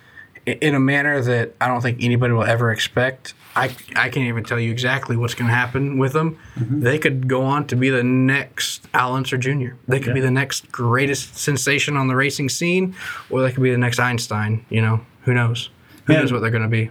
in 0.60 0.74
a 0.74 0.80
manner 0.80 1.20
that 1.22 1.54
I 1.60 1.68
don't 1.68 1.80
think 1.80 1.98
anybody 2.02 2.32
will 2.32 2.44
ever 2.44 2.70
expect. 2.72 3.34
I, 3.56 3.64
I 3.96 4.08
can't 4.10 4.28
even 4.28 4.44
tell 4.44 4.60
you 4.60 4.70
exactly 4.70 5.16
what's 5.16 5.34
going 5.34 5.48
to 5.48 5.54
happen 5.54 5.98
with 5.98 6.12
them. 6.12 6.38
Mm-hmm. 6.56 6.80
They 6.82 6.98
could 6.98 7.26
go 7.26 7.42
on 7.42 7.66
to 7.66 7.76
be 7.76 7.90
the 7.90 8.04
next 8.04 8.86
Al 8.94 9.14
Unser 9.16 9.38
Jr. 9.38 9.70
They 9.88 9.98
could 9.98 10.14
be 10.14 10.20
the 10.20 10.30
next 10.30 10.70
greatest 10.70 11.36
sensation 11.36 11.96
on 11.96 12.06
the 12.06 12.14
racing 12.14 12.48
scene, 12.48 12.94
or 13.28 13.42
they 13.42 13.50
could 13.50 13.62
be 13.62 13.72
the 13.72 13.78
next 13.78 13.98
Einstein. 13.98 14.64
You 14.70 14.82
know, 14.82 15.00
who 15.22 15.34
knows? 15.34 15.68
Who 16.06 16.12
Yeah. 16.12 16.20
knows 16.20 16.32
what 16.32 16.42
they're 16.42 16.50
going 16.50 16.62
to 16.62 16.68
be? 16.68 16.90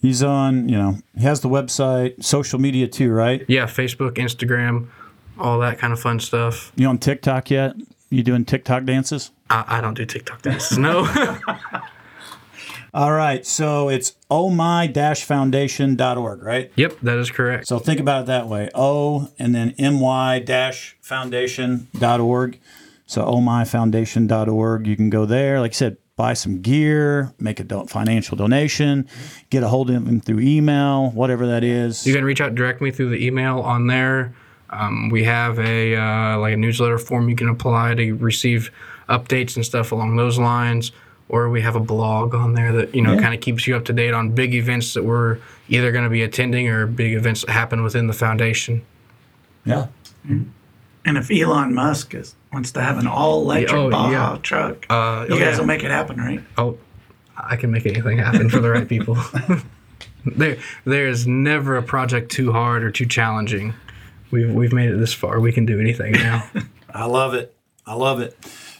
he's 0.00 0.22
on 0.22 0.68
you 0.68 0.76
know 0.76 0.98
he 1.16 1.22
has 1.22 1.40
the 1.40 1.48
website 1.48 2.22
social 2.22 2.58
media 2.58 2.86
too 2.86 3.10
right 3.10 3.42
Yeah, 3.48 3.64
Facebook, 3.64 4.16
Instagram, 4.16 4.88
all 5.38 5.58
that 5.60 5.78
kind 5.78 5.94
of 5.94 5.98
fun 6.00 6.20
stuff. 6.20 6.72
you 6.76 6.86
on 6.88 6.98
tiktok 6.98 7.50
yet 7.50 7.74
you 8.10 8.22
doing 8.22 8.44
tiktok 8.44 8.84
dances 8.84 9.30
I, 9.48 9.64
I 9.78 9.80
don't 9.80 9.94
do 9.94 10.04
TikTok 10.04 10.42
dances. 10.42 10.76
No. 10.76 11.04
all 12.94 13.12
right 13.12 13.44
so 13.44 13.90
it's 13.90 14.14
oh 14.30 14.48
my-foundation.org 14.50 16.42
right 16.42 16.72
yep, 16.76 16.96
that 17.02 17.18
is 17.18 17.30
correct. 17.30 17.66
So 17.66 17.78
think 17.78 18.00
about 18.00 18.22
it 18.22 18.26
that 18.26 18.48
way. 18.48 18.70
O 18.74 19.28
and 19.38 19.54
then 19.54 19.74
my-foundation.org. 19.78 22.60
So 23.06 23.22
omyfoundation.org. 23.22 24.86
You 24.86 24.96
can 24.96 25.10
go 25.10 25.26
there. 25.26 25.60
Like 25.60 25.72
I 25.72 25.74
said, 25.74 25.98
buy 26.16 26.32
some 26.34 26.60
gear, 26.60 27.32
make 27.38 27.60
a 27.60 27.64
do- 27.64 27.86
financial 27.86 28.36
donation, 28.36 29.08
get 29.50 29.62
a 29.62 29.68
hold 29.68 29.90
of 29.90 30.04
them 30.04 30.20
through 30.20 30.40
email, 30.40 31.10
whatever 31.10 31.46
that 31.46 31.64
is. 31.64 32.06
You 32.06 32.14
can 32.14 32.24
reach 32.24 32.40
out 32.40 32.54
directly 32.54 32.90
through 32.90 33.10
the 33.10 33.24
email 33.24 33.60
on 33.60 33.88
there. 33.88 34.34
Um, 34.70 35.10
we 35.10 35.24
have 35.24 35.58
a 35.58 35.96
uh, 35.96 36.38
like 36.38 36.54
a 36.54 36.56
newsletter 36.56 36.98
form 36.98 37.28
you 37.28 37.36
can 37.36 37.48
apply 37.48 37.94
to 37.94 38.12
receive 38.14 38.70
updates 39.08 39.56
and 39.56 39.64
stuff 39.64 39.92
along 39.92 40.16
those 40.16 40.38
lines. 40.38 40.92
Or 41.34 41.48
we 41.50 41.62
have 41.62 41.74
a 41.74 41.80
blog 41.80 42.32
on 42.32 42.52
there 42.54 42.70
that 42.72 42.94
you 42.94 43.02
know 43.02 43.14
Yeah. 43.14 43.20
kind 43.22 43.34
of 43.34 43.40
keeps 43.40 43.66
you 43.66 43.74
up 43.76 43.84
to 43.86 43.92
date 43.92 44.14
on 44.14 44.30
big 44.30 44.54
events 44.54 44.94
that 44.94 45.02
we're 45.04 45.38
either 45.68 45.90
going 45.90 46.04
to 46.04 46.10
be 46.10 46.22
attending 46.22 46.68
or 46.68 46.86
big 46.86 47.12
events 47.14 47.40
that 47.44 47.50
happen 47.50 47.82
within 47.82 48.06
the 48.06 48.12
foundation. 48.12 48.82
yeah. 49.64 49.86
And 51.06 51.18
if 51.18 51.30
Elon 51.30 51.74
Musk 51.74 52.14
is, 52.14 52.34
wants 52.52 52.70
to 52.72 52.80
have 52.80 52.98
an 52.98 53.06
all 53.06 53.42
electric 53.42 53.72
Yeah, 53.72 53.78
oh, 53.78 53.90
Baja 53.90 54.10
yeah. 54.32 54.38
truck, 54.42 54.86
Uh, 54.88 55.26
you 55.28 55.34
oh, 55.34 55.38
guys 55.38 55.54
yeah. 55.54 55.58
will 55.58 55.66
make 55.66 55.82
it 55.82 55.90
happen, 55.90 56.16
right? 56.18 56.40
Oh, 56.56 56.78
I 57.36 57.56
can 57.56 57.70
make 57.72 57.84
anything 57.84 58.18
happen 58.18 58.48
for 58.48 58.60
the 58.60 58.70
right 58.70 58.88
people. 58.88 59.18
there, 60.26 60.56
there 60.84 61.08
is 61.08 61.26
never 61.26 61.76
a 61.76 61.82
project 61.82 62.30
too 62.30 62.52
hard 62.52 62.82
or 62.84 62.90
too 62.90 63.06
challenging. 63.06 63.74
We've 64.30 64.52
we've 64.54 64.72
made 64.72 64.90
it 64.90 64.98
this 64.98 65.12
far. 65.12 65.40
We 65.40 65.52
can 65.52 65.66
do 65.66 65.78
anything 65.80 66.12
now. 66.12 66.48
I 66.94 67.06
love 67.06 67.34
it. 67.34 67.54
I 67.86 67.94
love 67.94 68.20
it. 68.20 68.36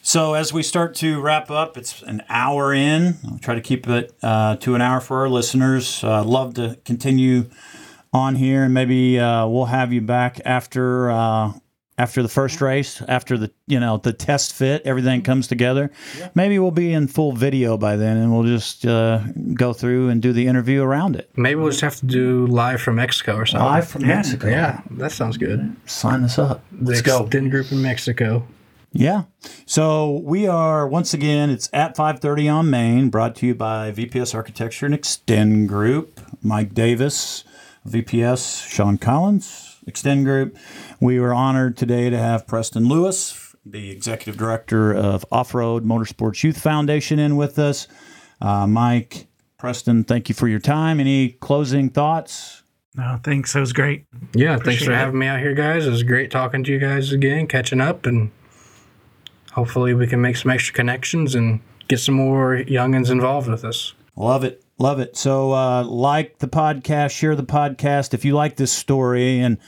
So 0.06 0.34
as 0.34 0.52
we 0.52 0.62
start 0.62 0.94
to 0.96 1.18
wrap 1.18 1.50
up, 1.50 1.78
it's 1.78 2.02
an 2.02 2.22
hour 2.28 2.74
in. 2.74 3.16
I'll 3.26 3.38
try 3.38 3.54
to 3.54 3.62
keep 3.62 3.88
it 3.88 4.14
uh, 4.22 4.56
to 4.56 4.74
an 4.74 4.82
hour 4.82 5.00
for 5.00 5.20
our 5.20 5.30
listeners. 5.30 6.04
Uh, 6.04 6.22
love 6.22 6.52
to 6.54 6.78
continue 6.84 7.46
on 8.12 8.34
here, 8.34 8.64
and 8.64 8.74
maybe 8.74 9.18
uh, 9.18 9.46
we'll 9.46 9.64
have 9.64 9.94
you 9.94 10.02
back 10.02 10.42
after 10.44 11.10
uh, 11.10 11.54
after 11.96 12.22
the 12.22 12.28
first 12.28 12.60
race, 12.60 13.00
after 13.08 13.38
the 13.38 13.50
you 13.66 13.80
know 13.80 13.96
the 13.96 14.12
test 14.12 14.52
fit, 14.52 14.82
everything 14.84 15.22
comes 15.22 15.48
together. 15.48 15.90
Maybe 16.34 16.58
we'll 16.58 16.70
be 16.70 16.92
in 16.92 17.08
full 17.08 17.32
video 17.32 17.78
by 17.78 17.96
then, 17.96 18.18
and 18.18 18.30
we'll 18.30 18.44
just 18.44 18.84
uh, 18.84 19.22
go 19.54 19.72
through 19.72 20.10
and 20.10 20.20
do 20.20 20.34
the 20.34 20.46
interview 20.46 20.82
around 20.82 21.16
it. 21.16 21.30
Maybe 21.34 21.54
we'll 21.54 21.70
just 21.70 21.80
have 21.80 21.96
to 22.00 22.06
do 22.06 22.46
live 22.48 22.82
from 22.82 22.96
Mexico 22.96 23.36
or 23.36 23.46
something. 23.46 23.66
Live 23.66 23.88
from 23.88 24.06
Mexico. 24.06 24.48
Yeah, 24.48 24.82
that 24.90 25.12
sounds 25.12 25.38
good. 25.38 25.74
Sign 25.86 26.24
us 26.24 26.38
up. 26.38 26.62
The 26.72 26.90
Let's 26.90 27.00
go. 27.00 27.22
extended 27.22 27.50
group 27.50 27.72
in 27.72 27.80
Mexico. 27.80 28.46
Yeah. 28.94 29.24
So 29.66 30.22
we 30.24 30.46
are 30.46 30.86
once 30.86 31.12
again. 31.12 31.50
It's 31.50 31.68
at 31.72 31.96
5:30 31.96 32.48
on 32.48 32.70
Main, 32.70 33.10
brought 33.10 33.34
to 33.36 33.46
you 33.46 33.54
by 33.54 33.90
VPS 33.90 34.34
Architecture 34.34 34.86
and 34.86 34.94
Extend 34.94 35.68
Group. 35.68 36.20
Mike 36.42 36.74
Davis, 36.74 37.42
VPS. 37.86 38.68
Sean 38.68 38.96
Collins, 38.96 39.78
Extend 39.86 40.24
Group. 40.24 40.56
We 41.00 41.18
were 41.18 41.34
honored 41.34 41.76
today 41.76 42.08
to 42.08 42.16
have 42.16 42.46
Preston 42.46 42.88
Lewis, 42.88 43.56
the 43.66 43.90
executive 43.90 44.36
director 44.38 44.94
of 44.94 45.26
Off 45.32 45.54
Road 45.54 45.84
Motorsports 45.84 46.44
Youth 46.44 46.60
Foundation, 46.60 47.18
in 47.18 47.34
with 47.34 47.58
us. 47.58 47.88
Uh, 48.40 48.68
Mike, 48.68 49.26
Preston, 49.58 50.04
thank 50.04 50.28
you 50.28 50.36
for 50.36 50.46
your 50.46 50.60
time. 50.60 51.00
Any 51.00 51.30
closing 51.30 51.90
thoughts? 51.90 52.62
No, 52.94 53.18
thanks. 53.24 53.54
That 53.54 53.60
was 53.60 53.72
great. 53.72 54.06
Yeah, 54.34 54.56
thanks 54.56 54.84
for 54.84 54.92
it. 54.92 54.96
having 54.96 55.18
me 55.18 55.26
out 55.26 55.40
here, 55.40 55.54
guys. 55.54 55.84
It 55.84 55.90
was 55.90 56.04
great 56.04 56.30
talking 56.30 56.62
to 56.62 56.70
you 56.70 56.78
guys 56.78 57.10
again, 57.10 57.48
catching 57.48 57.80
up, 57.80 58.06
and 58.06 58.30
hopefully 59.54 59.94
we 59.94 60.06
can 60.06 60.20
make 60.20 60.36
some 60.36 60.50
extra 60.50 60.74
connections 60.74 61.34
and 61.34 61.60
get 61.88 62.00
some 62.00 62.14
more 62.14 62.56
youngins 62.56 63.10
involved 63.10 63.48
with 63.48 63.64
us. 63.64 63.94
Love 64.16 64.44
it. 64.44 64.64
Love 64.78 64.98
it. 64.98 65.16
So, 65.16 65.52
uh, 65.52 65.84
like 65.84 66.38
the 66.38 66.48
podcast, 66.48 67.12
share 67.12 67.36
the 67.36 67.44
podcast. 67.44 68.12
If 68.12 68.24
you 68.24 68.34
like 68.34 68.56
this 68.56 68.72
story, 68.72 69.38
and 69.38 69.58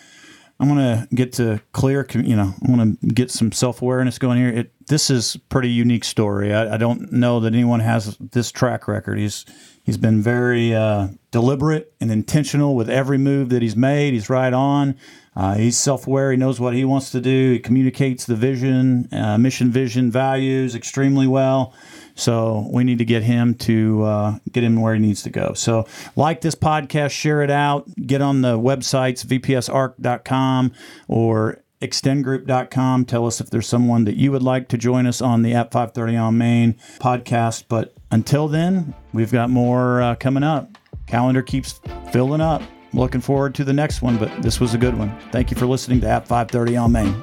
I'm 0.58 0.68
going 0.68 0.78
to 0.78 1.14
get 1.14 1.32
to 1.34 1.60
clear, 1.72 2.06
you 2.14 2.34
know, 2.34 2.52
I 2.66 2.70
want 2.70 3.00
to 3.00 3.06
get 3.06 3.30
some 3.30 3.52
self 3.52 3.80
awareness 3.82 4.18
going 4.18 4.38
here. 4.38 4.48
It, 4.48 4.72
this 4.88 5.10
is 5.10 5.36
pretty 5.48 5.68
unique 5.68 6.04
story. 6.04 6.52
I, 6.52 6.74
I 6.74 6.76
don't 6.76 7.12
know 7.12 7.38
that 7.40 7.54
anyone 7.54 7.80
has 7.80 8.16
this 8.18 8.50
track 8.50 8.88
record. 8.88 9.18
He's 9.18 9.44
he's 9.84 9.96
been 9.96 10.20
very 10.22 10.74
uh, 10.74 11.08
deliberate 11.30 11.92
and 12.00 12.10
intentional 12.10 12.74
with 12.74 12.90
every 12.90 13.18
move 13.18 13.50
that 13.50 13.62
he's 13.62 13.76
made. 13.76 14.14
He's 14.14 14.28
right 14.28 14.52
on. 14.52 14.96
Uh, 15.36 15.54
he's 15.54 15.76
self 15.76 16.06
aware. 16.06 16.30
He 16.30 16.36
knows 16.36 16.58
what 16.58 16.74
he 16.74 16.84
wants 16.84 17.10
to 17.10 17.20
do. 17.20 17.52
He 17.52 17.58
communicates 17.58 18.24
the 18.24 18.34
vision, 18.34 19.08
uh, 19.12 19.36
mission, 19.36 19.70
vision, 19.70 20.10
values 20.10 20.74
extremely 20.74 21.26
well. 21.26 21.74
So 22.14 22.66
we 22.72 22.82
need 22.82 22.98
to 22.98 23.04
get 23.04 23.22
him 23.22 23.54
to 23.56 24.02
uh, 24.04 24.38
get 24.50 24.64
him 24.64 24.80
where 24.80 24.94
he 24.94 25.00
needs 25.00 25.22
to 25.24 25.30
go. 25.30 25.52
So 25.52 25.86
like 26.16 26.40
this 26.40 26.54
podcast, 26.54 27.10
share 27.10 27.42
it 27.42 27.50
out. 27.50 27.86
Get 28.06 28.22
on 28.22 28.40
the 28.40 28.58
websites 28.58 29.24
vpsarc.com 29.26 30.72
or 31.08 31.62
extendgroup.com. 31.82 33.04
Tell 33.04 33.26
us 33.26 33.40
if 33.40 33.50
there's 33.50 33.68
someone 33.68 34.04
that 34.04 34.16
you 34.16 34.32
would 34.32 34.42
like 34.42 34.68
to 34.68 34.78
join 34.78 35.06
us 35.06 35.20
on 35.20 35.42
the 35.42 35.52
At 35.52 35.70
530 35.70 36.16
on 36.16 36.38
Main 36.38 36.74
podcast. 36.98 37.64
But 37.68 37.94
until 38.10 38.48
then, 38.48 38.94
we've 39.12 39.32
got 39.32 39.50
more 39.50 40.00
uh, 40.00 40.14
coming 40.14 40.42
up. 40.42 40.70
Calendar 41.06 41.42
keeps 41.42 41.80
filling 42.10 42.40
up. 42.40 42.62
Looking 42.92 43.20
forward 43.20 43.54
to 43.56 43.64
the 43.64 43.72
next 43.72 44.02
one, 44.02 44.16
but 44.16 44.42
this 44.42 44.60
was 44.60 44.74
a 44.74 44.78
good 44.78 44.96
one. 44.96 45.16
Thank 45.32 45.50
you 45.50 45.56
for 45.56 45.66
listening 45.66 46.00
to 46.02 46.08
At 46.08 46.26
530 46.26 46.76
on 46.76 46.92
Main. 46.92 47.22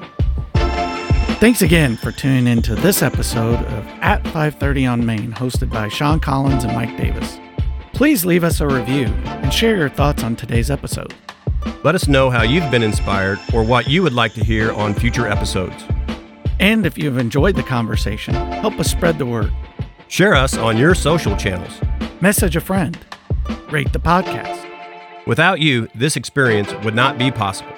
Thanks 1.40 1.62
again 1.62 1.96
for 1.96 2.12
tuning 2.12 2.46
in 2.46 2.62
to 2.62 2.74
this 2.74 3.02
episode 3.02 3.58
of 3.66 3.86
At 4.00 4.22
530 4.24 4.86
on 4.86 5.04
Main, 5.04 5.32
hosted 5.32 5.70
by 5.70 5.88
Sean 5.88 6.20
Collins 6.20 6.64
and 6.64 6.74
Mike 6.74 6.96
Davis. 6.96 7.38
Please 7.92 8.24
leave 8.24 8.44
us 8.44 8.60
a 8.60 8.66
review 8.66 9.06
and 9.06 9.52
share 9.52 9.76
your 9.76 9.88
thoughts 9.88 10.22
on 10.22 10.36
today's 10.36 10.70
episode. 10.70 11.12
Let 11.82 11.94
us 11.94 12.08
know 12.08 12.30
how 12.30 12.42
you've 12.42 12.70
been 12.70 12.82
inspired 12.82 13.38
or 13.52 13.62
what 13.62 13.88
you 13.88 14.02
would 14.02 14.12
like 14.12 14.34
to 14.34 14.44
hear 14.44 14.72
on 14.72 14.94
future 14.94 15.28
episodes. 15.28 15.84
And 16.60 16.86
if 16.86 16.96
you've 16.96 17.18
enjoyed 17.18 17.56
the 17.56 17.62
conversation, 17.62 18.34
help 18.34 18.78
us 18.80 18.90
spread 18.90 19.18
the 19.18 19.26
word. 19.26 19.52
Share 20.08 20.34
us 20.34 20.56
on 20.56 20.76
your 20.76 20.94
social 20.94 21.36
channels. 21.36 21.80
Message 22.20 22.56
a 22.56 22.60
friend. 22.60 22.98
Rate 23.70 23.92
the 23.92 23.98
podcast. 23.98 24.73
Without 25.26 25.58
you, 25.58 25.88
this 25.94 26.16
experience 26.16 26.72
would 26.84 26.94
not 26.94 27.16
be 27.16 27.30
possible. 27.30 27.72